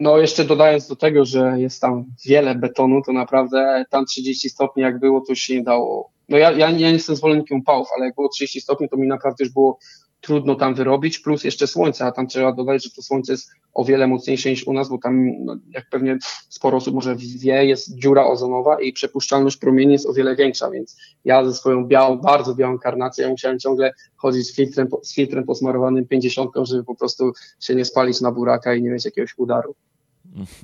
No 0.00 0.18
jeszcze 0.18 0.44
dodając 0.44 0.88
do 0.88 0.96
tego, 0.96 1.24
że 1.24 1.60
jest 1.60 1.80
tam 1.80 2.04
wiele 2.26 2.54
betonu, 2.54 3.02
to 3.02 3.12
naprawdę 3.12 3.84
tam 3.90 4.06
30 4.06 4.50
stopni 4.50 4.82
jak 4.82 4.98
było, 4.98 5.20
to 5.20 5.34
się 5.34 5.54
nie 5.54 5.62
dało. 5.62 6.10
No 6.28 6.38
ja, 6.38 6.52
ja 6.52 6.70
nie 6.70 6.92
jestem 6.92 7.16
zwolennikiem 7.16 7.62
pałów, 7.62 7.88
ale 7.96 8.06
jak 8.06 8.14
było 8.14 8.28
30 8.28 8.60
stopni, 8.60 8.88
to 8.88 8.96
mi 8.96 9.08
naprawdę 9.08 9.44
już 9.44 9.52
było 9.52 9.78
trudno 10.20 10.54
tam 10.54 10.74
wyrobić, 10.74 11.18
plus 11.18 11.44
jeszcze 11.44 11.66
słońce, 11.66 12.04
a 12.04 12.12
tam 12.12 12.26
trzeba 12.26 12.52
dodać, 12.52 12.84
że 12.84 12.90
to 12.90 13.02
słońce 13.02 13.32
jest 13.32 13.50
o 13.74 13.84
wiele 13.84 14.06
mocniejsze 14.06 14.50
niż 14.50 14.66
u 14.66 14.72
nas, 14.72 14.88
bo 14.88 14.98
tam, 14.98 15.44
no, 15.44 15.56
jak 15.70 15.90
pewnie 15.90 16.18
sporo 16.48 16.76
osób 16.76 16.94
może 16.94 17.16
wie, 17.16 17.64
jest 17.64 17.98
dziura 17.98 18.26
ozonowa 18.26 18.80
i 18.80 18.92
przepuszczalność 18.92 19.56
promieni 19.56 19.92
jest 19.92 20.06
o 20.06 20.12
wiele 20.12 20.36
większa, 20.36 20.70
więc 20.70 20.96
ja 21.24 21.44
ze 21.44 21.54
swoją 21.54 21.84
białą, 21.84 22.18
bardzo 22.18 22.54
białą 22.54 22.78
karnacją 22.78 23.24
ja 23.24 23.30
musiałem 23.30 23.58
ciągle 23.58 23.92
chodzić 24.16 24.46
z 24.46 24.56
filtrem, 24.56 24.88
z 25.02 25.14
filtrem 25.14 25.44
posmarowanym 25.44 26.06
50, 26.06 26.50
żeby 26.62 26.84
po 26.84 26.94
prostu 26.94 27.32
się 27.60 27.74
nie 27.74 27.84
spalić 27.84 28.20
na 28.20 28.32
buraka 28.32 28.74
i 28.74 28.82
nie 28.82 28.90
mieć 28.90 29.04
jakiegoś 29.04 29.34
udaru. 29.38 29.74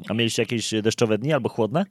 A 0.09 0.15
mieliście 0.15 0.43
jakieś 0.43 0.75
deszczowe 0.83 1.19
dni 1.19 1.33
albo 1.33 1.49
chłodne? 1.49 1.87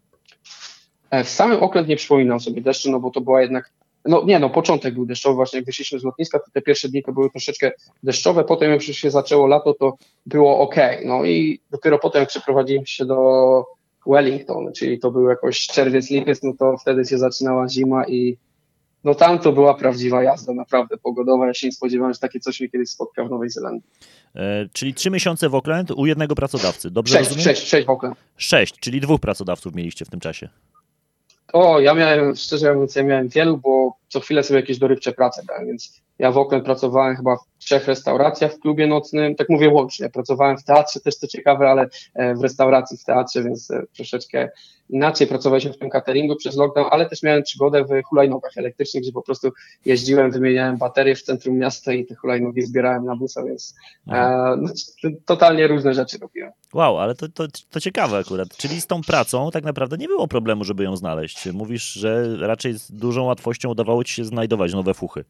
E, 1.09 1.24
w 1.24 1.30
samym 1.30 1.64
okręt 1.64 1.88
nie 1.88 1.95
przypominam 1.95 2.39
sobie 2.39 2.62
deszczu, 2.62 2.91
no 2.91 2.99
bo 2.99 3.12
to 3.12 3.22
była 3.22 3.41
jednak 3.41 3.72
no 4.06 4.24
nie, 4.26 4.39
no 4.39 4.49
początek 4.49 4.93
był 4.93 5.06
deszczowy, 5.06 5.36
właśnie 5.36 5.58
jak 5.60 5.66
wyszliśmy 5.66 5.99
z 5.99 6.04
lotniska, 6.04 6.39
to 6.39 6.45
te 6.54 6.62
pierwsze 6.62 6.89
dni 6.89 7.04
to 7.04 7.14
były 7.14 7.30
troszeczkę 7.30 7.72
deszczowe, 8.04 8.43
potem 8.43 8.72
jak 8.72 8.88
już 8.88 8.97
się 8.97 9.12
zaczęło 9.12 9.47
lato, 9.47 9.74
to 9.74 9.97
było 10.26 10.60
ok. 10.60 10.76
No 11.06 11.26
i 11.26 11.60
dopiero 11.72 11.99
potem 11.99 12.20
jak 12.20 12.30
przeprowadziłem 12.30 12.86
się 12.86 13.06
do 13.06 13.64
Wellington, 14.08 14.74
czyli 14.74 14.99
to 14.99 15.12
był 15.12 15.30
jakoś 15.30 15.68
czerwiec, 15.68 16.10
lipiec, 16.10 16.43
no 16.43 16.54
to 16.60 16.78
wtedy 16.78 17.06
się 17.06 17.18
zaczynała 17.18 17.70
zima 17.70 18.08
i 18.08 18.38
no 19.04 19.16
tam 19.16 19.39
to 19.39 19.52
była 19.52 19.74
prawdziwa 19.74 20.24
jazda, 20.24 20.54
naprawdę 20.54 20.97
pogodowa. 20.97 21.47
Ja 21.47 21.54
się 21.54 21.68
nie 21.68 21.74
spodziewałem, 21.74 22.14
że 22.14 22.20
takie 22.20 22.39
coś 22.39 22.60
mnie 22.60 22.70
kiedyś 22.70 22.89
spotka 22.89 23.26
w 23.26 23.30
Nowej 23.30 23.49
Zelandii. 23.49 23.89
E, 24.36 24.70
czyli 24.74 24.93
trzy 24.93 25.10
miesiące 25.10 25.49
w 25.49 25.56
Auckland 25.56 25.91
u 25.91 26.06
jednego 26.06 26.36
pracodawcy, 26.36 26.91
dobrze 26.91 27.18
sześć, 27.18 27.30
rozumiem? 27.30 27.43
Sześć, 27.43 27.68
sześć 27.68 27.88
w 27.88 27.89
Auckland. 27.89 28.18
Sześć, 28.38 28.80
czyli 28.80 29.02
dwóch 29.02 29.22
pracodawców 29.22 29.76
mieliście 29.76 30.06
w 30.06 30.10
tym 30.10 30.20
czasie. 30.20 30.49
O, 31.54 31.80
ja 31.80 31.93
miałem, 31.93 32.36
szczerze 32.36 32.74
mówiąc, 32.74 32.95
ja 32.95 33.04
miałem 33.04 33.28
wielu, 33.28 33.58
bo 33.58 33.97
co 34.08 34.20
chwilę 34.20 34.43
sobie 34.43 34.60
jakieś 34.60 34.78
dorywcze 34.78 35.12
prace 35.12 35.43
dałem, 35.47 35.68
więc 35.68 36.02
ja 36.22 36.32
w 36.32 36.38
Oakland 36.38 36.65
pracowałem 36.65 37.15
chyba 37.15 37.36
w 37.36 37.57
trzech 37.57 37.88
restauracjach 37.88 38.53
w 38.53 38.59
klubie 38.59 38.88
nocnym, 38.88 39.36
tak 39.36 39.49
mówię 39.49 39.69
łącznie, 39.69 40.09
pracowałem 40.09 40.57
w 40.57 40.63
teatrze, 40.63 40.99
też 40.99 41.15
co 41.15 41.28
ciekawe, 41.28 41.69
ale 41.69 41.89
e, 42.13 42.36
w 42.36 42.41
restauracji 42.41 42.97
w 42.97 43.03
teatrze, 43.03 43.43
więc 43.43 43.72
e, 43.72 43.84
troszeczkę 43.95 44.49
inaczej 44.89 45.28
pracowaliśmy 45.28 45.74
w 45.74 45.78
tym 45.78 45.89
cateringu 45.89 46.36
przez 46.36 46.57
lockdown, 46.57 46.88
ale 46.91 47.09
też 47.09 47.24
miałem 47.24 47.43
przygodę 47.43 47.84
w 47.84 48.03
hulajnogach 48.03 48.51
elektrycznych, 48.57 49.03
gdzie 49.03 49.11
po 49.11 49.22
prostu 49.22 49.51
jeździłem, 49.86 50.32
wymieniałem 50.32 50.78
baterie 50.78 51.15
w 51.15 51.22
centrum 51.22 51.57
miasta 51.57 51.93
i 51.93 52.05
te 52.05 52.15
hulajnogi 52.15 52.61
zbierałem 52.61 53.05
na 53.05 53.15
busa, 53.15 53.43
więc 53.43 53.76
e, 54.07 54.55
no, 54.57 54.69
totalnie 55.26 55.67
różne 55.67 55.93
rzeczy 55.93 56.17
robiłem. 56.17 56.51
Wow, 56.74 56.99
ale 56.99 57.15
to, 57.15 57.30
to, 57.30 57.43
to 57.69 57.80
ciekawe 57.80 58.17
akurat. 58.17 58.57
Czyli 58.57 58.82
z 58.82 58.88
tą 58.88 59.01
pracą 59.01 59.51
tak 59.51 59.63
naprawdę 59.63 59.97
nie 59.97 60.07
było 60.07 60.28
problemu, 60.28 60.63
żeby 60.63 60.84
ją 60.84 60.95
znaleźć. 60.95 61.51
Mówisz, 61.53 61.93
że 61.93 62.38
raczej 62.38 62.74
z 62.74 62.91
dużą 62.91 63.24
łatwością 63.24 63.69
udawało 63.69 64.03
ci 64.03 64.13
się 64.13 64.26
znajdować 64.26 64.74
nowe 64.74 64.93
fuchy. 64.93 65.24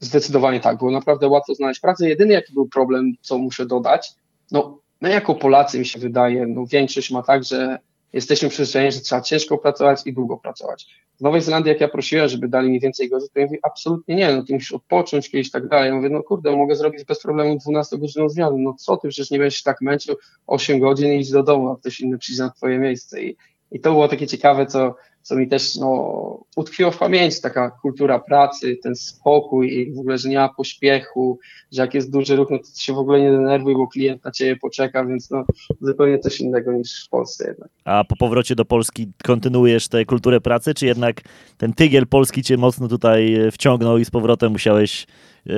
Zdecydowanie 0.00 0.60
tak, 0.60 0.78
było 0.78 0.90
naprawdę 0.90 1.28
łatwo 1.28 1.54
znaleźć 1.54 1.80
pracę. 1.80 2.08
Jedyny 2.08 2.32
jaki 2.34 2.52
był 2.52 2.68
problem, 2.68 3.12
co 3.20 3.38
muszę 3.38 3.66
dodać, 3.66 4.14
no, 4.50 4.78
no 5.00 5.08
jako 5.08 5.34
Polacy 5.34 5.78
mi 5.78 5.86
się 5.86 5.98
wydaje, 5.98 6.46
no 6.46 6.66
większość 6.66 7.10
ma 7.10 7.22
tak, 7.22 7.44
że 7.44 7.78
jesteśmy 8.12 8.48
przyzwyczajeni, 8.48 8.92
że 8.92 9.00
trzeba 9.00 9.20
ciężko 9.20 9.58
pracować 9.58 10.02
i 10.06 10.12
długo 10.12 10.36
pracować. 10.36 10.86
W 11.18 11.20
Nowej 11.20 11.40
Zelandii, 11.40 11.68
jak 11.68 11.80
ja 11.80 11.88
prosiłem, 11.88 12.28
żeby 12.28 12.48
dali 12.48 12.70
mi 12.70 12.80
więcej 12.80 13.08
godzin, 13.08 13.28
to 13.34 13.40
ja 13.40 13.46
mówię, 13.46 13.58
absolutnie 13.62 14.14
nie, 14.14 14.36
no 14.36 14.42
ty 14.42 14.52
musisz 14.54 14.72
odpocząć 14.72 15.30
kiedyś 15.30 15.50
tak 15.50 15.68
dalej. 15.68 15.88
Ja 15.88 15.94
mówię, 15.94 16.08
no 16.08 16.22
kurde, 16.22 16.56
mogę 16.56 16.76
zrobić 16.76 17.04
bez 17.04 17.22
problemu 17.22 17.58
12 17.58 17.98
godzinną 17.98 18.28
zmianę. 18.28 18.56
No 18.58 18.74
co 18.74 18.96
ty, 18.96 19.08
przecież 19.08 19.30
nie 19.30 19.38
będziesz 19.38 19.62
tak 19.62 19.80
męczył 19.80 20.16
8 20.46 20.80
godzin 20.80 21.12
i 21.12 21.20
idź 21.20 21.30
do 21.30 21.42
domu, 21.42 21.70
a 21.70 21.76
ktoś 21.76 22.00
inny 22.00 22.18
przyjdzie 22.18 22.42
na 22.42 22.50
twoje 22.50 22.78
miejsce. 22.78 23.22
I, 23.22 23.36
i 23.72 23.80
to 23.80 23.92
było 23.92 24.08
takie 24.08 24.26
ciekawe, 24.26 24.66
co, 24.66 24.94
co 25.26 25.36
mi 25.36 25.48
też 25.48 25.76
no, 25.76 26.44
utkwiło 26.56 26.90
w 26.90 26.98
pamięci, 26.98 27.42
taka 27.42 27.70
kultura 27.70 28.18
pracy, 28.18 28.78
ten 28.82 28.96
spokój 28.96 29.72
i 29.72 29.92
w 29.94 29.98
ogóle, 29.98 30.18
że 30.18 30.28
nie 30.28 30.36
ma 30.36 30.48
pośpiechu, 30.48 31.38
że 31.72 31.82
jak 31.82 31.94
jest 31.94 32.12
duży 32.12 32.36
ruch, 32.36 32.50
no 32.50 32.58
to 32.58 32.64
się 32.76 32.92
w 32.92 32.98
ogóle 32.98 33.20
nie 33.20 33.30
denerwuj, 33.30 33.74
bo 33.74 33.86
klient 33.86 34.24
na 34.24 34.30
ciebie 34.30 34.56
poczeka, 34.56 35.04
więc 35.04 35.30
no 35.30 35.44
zupełnie 35.80 36.18
coś 36.18 36.40
innego 36.40 36.72
niż 36.72 37.06
w 37.06 37.08
Polsce 37.08 37.48
jednak. 37.48 37.68
A 37.84 38.04
po 38.04 38.16
powrocie 38.16 38.54
do 38.54 38.64
Polski 38.64 39.12
kontynuujesz 39.24 39.88
tę 39.88 40.04
kulturę 40.04 40.40
pracy, 40.40 40.74
czy 40.74 40.86
jednak 40.86 41.20
ten 41.58 41.72
tygiel 41.72 42.06
polski 42.06 42.42
cię 42.42 42.56
mocno 42.56 42.88
tutaj 42.88 43.34
e, 43.34 43.50
wciągnął 43.50 43.98
i 43.98 44.04
z 44.04 44.10
powrotem 44.10 44.52
musiałeś 44.52 45.06
yy, 45.46 45.54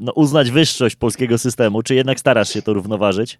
no, 0.00 0.12
uznać 0.12 0.50
wyższość 0.50 0.96
polskiego 0.96 1.38
systemu, 1.38 1.82
czy 1.82 1.94
jednak 1.94 2.20
starasz 2.20 2.48
się 2.48 2.62
to 2.62 2.72
równoważyć? 2.72 3.38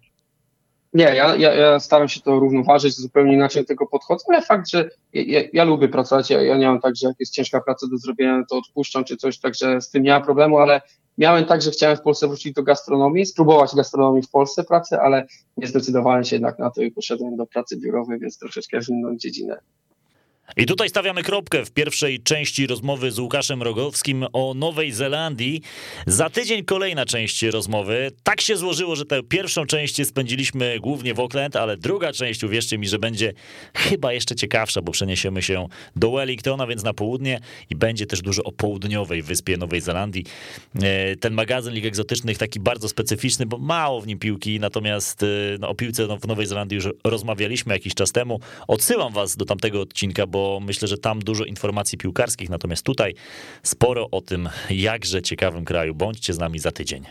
Nie, 0.93 1.03
ja, 1.03 1.35
ja, 1.35 1.53
ja, 1.53 1.79
staram 1.79 2.07
się 2.07 2.21
to 2.21 2.39
równoważyć, 2.39 2.95
zupełnie 2.95 3.33
inaczej 3.33 3.63
do 3.63 3.67
tego 3.67 3.87
podchodzę, 3.87 4.25
ale 4.29 4.41
fakt, 4.41 4.69
że 4.69 4.89
ja, 5.13 5.41
ja 5.53 5.63
lubię 5.63 5.87
pracować, 5.87 6.29
ja, 6.29 6.41
ja 6.41 6.57
nie 6.57 6.67
mam 6.67 6.81
tak, 6.81 6.95
że 6.95 7.07
jak 7.07 7.15
jest 7.19 7.33
ciężka 7.33 7.61
praca 7.61 7.87
do 7.87 7.97
zrobienia, 7.97 8.43
to 8.49 8.57
odpuszczam 8.57 9.03
czy 9.03 9.17
coś, 9.17 9.39
także 9.39 9.81
z 9.81 9.89
tym 9.89 10.03
nie 10.03 10.11
ma 10.11 10.21
problemu, 10.21 10.57
ale 10.57 10.81
miałem 11.17 11.45
tak, 11.45 11.61
że 11.61 11.71
chciałem 11.71 11.97
w 11.97 12.01
Polsce 12.01 12.27
wrócić 12.27 12.53
do 12.53 12.63
gastronomii, 12.63 13.25
spróbować 13.25 13.75
gastronomii 13.75 14.23
w 14.23 14.29
Polsce 14.29 14.63
pracy, 14.63 14.99
ale 14.99 15.27
nie 15.57 15.67
zdecydowałem 15.67 16.23
się 16.23 16.35
jednak 16.35 16.59
na 16.59 16.71
to 16.71 16.81
i 16.81 16.91
poszedłem 16.91 17.35
do 17.35 17.45
pracy 17.45 17.77
biurowej, 17.77 18.19
więc 18.19 18.39
troszeczkę 18.39 18.81
w 18.81 18.89
inną 18.89 19.17
dziedzinę. 19.17 19.59
I 20.55 20.65
tutaj 20.65 20.89
stawiamy 20.89 21.23
kropkę 21.23 21.65
w 21.65 21.71
pierwszej 21.71 22.19
części 22.19 22.67
rozmowy 22.67 23.11
z 23.11 23.19
Łukaszem 23.19 23.63
Rogowskim 23.63 24.25
o 24.33 24.53
Nowej 24.53 24.91
Zelandii. 24.91 25.61
Za 26.05 26.29
tydzień 26.29 26.65
kolejna 26.65 27.05
część 27.05 27.43
rozmowy. 27.43 28.11
Tak 28.23 28.41
się 28.41 28.57
złożyło, 28.57 28.95
że 28.95 29.05
tę 29.05 29.23
pierwszą 29.23 29.65
część 29.65 30.07
spędziliśmy 30.07 30.79
głównie 30.79 31.13
w 31.13 31.19
Auckland, 31.19 31.55
ale 31.55 31.77
druga 31.77 32.13
część, 32.13 32.43
uwierzcie 32.43 32.77
mi, 32.77 32.87
że 32.87 32.99
będzie 32.99 33.33
chyba 33.75 34.13
jeszcze 34.13 34.35
ciekawsza, 34.35 34.81
bo 34.81 34.91
przeniesiemy 34.91 35.41
się 35.41 35.67
do 35.95 36.11
Wellingtona, 36.11 36.67
więc 36.67 36.83
na 36.83 36.93
południe 36.93 37.39
i 37.69 37.75
będzie 37.75 38.05
też 38.05 38.21
dużo 38.21 38.43
o 38.43 38.51
południowej 38.51 39.21
wyspie 39.21 39.57
Nowej 39.57 39.81
Zelandii. 39.81 40.25
E, 40.81 41.15
ten 41.15 41.33
magazyn 41.33 41.73
Lig 41.73 41.85
Egzotycznych 41.85 42.37
taki 42.37 42.59
bardzo 42.59 42.89
specyficzny, 42.89 43.45
bo 43.45 43.57
mało 43.57 44.01
w 44.01 44.07
nim 44.07 44.19
piłki, 44.19 44.59
natomiast 44.59 45.23
e, 45.23 45.27
no, 45.59 45.69
o 45.69 45.75
piłce 45.75 46.17
w 46.17 46.27
Nowej 46.27 46.45
Zelandii 46.45 46.75
już 46.75 46.87
rozmawialiśmy 47.03 47.73
jakiś 47.73 47.93
czas 47.93 48.11
temu. 48.11 48.39
Odsyłam 48.67 49.13
was 49.13 49.35
do 49.35 49.45
tamtego 49.45 49.81
odcinka, 49.81 50.27
bo 50.27 50.36
bo 50.37 50.59
myślę, 50.59 50.87
że 50.87 50.97
tam 50.97 51.19
dużo 51.19 51.45
informacji 51.45 51.97
piłkarskich, 51.97 52.49
natomiast 52.49 52.83
tutaj 52.83 53.13
sporo 53.63 54.09
o 54.11 54.21
tym 54.21 54.49
jakże 54.69 55.21
ciekawym 55.21 55.65
kraju. 55.65 55.95
Bądźcie 55.95 56.33
z 56.33 56.39
nami 56.39 56.59
za 56.59 56.71
tydzień. 56.71 57.05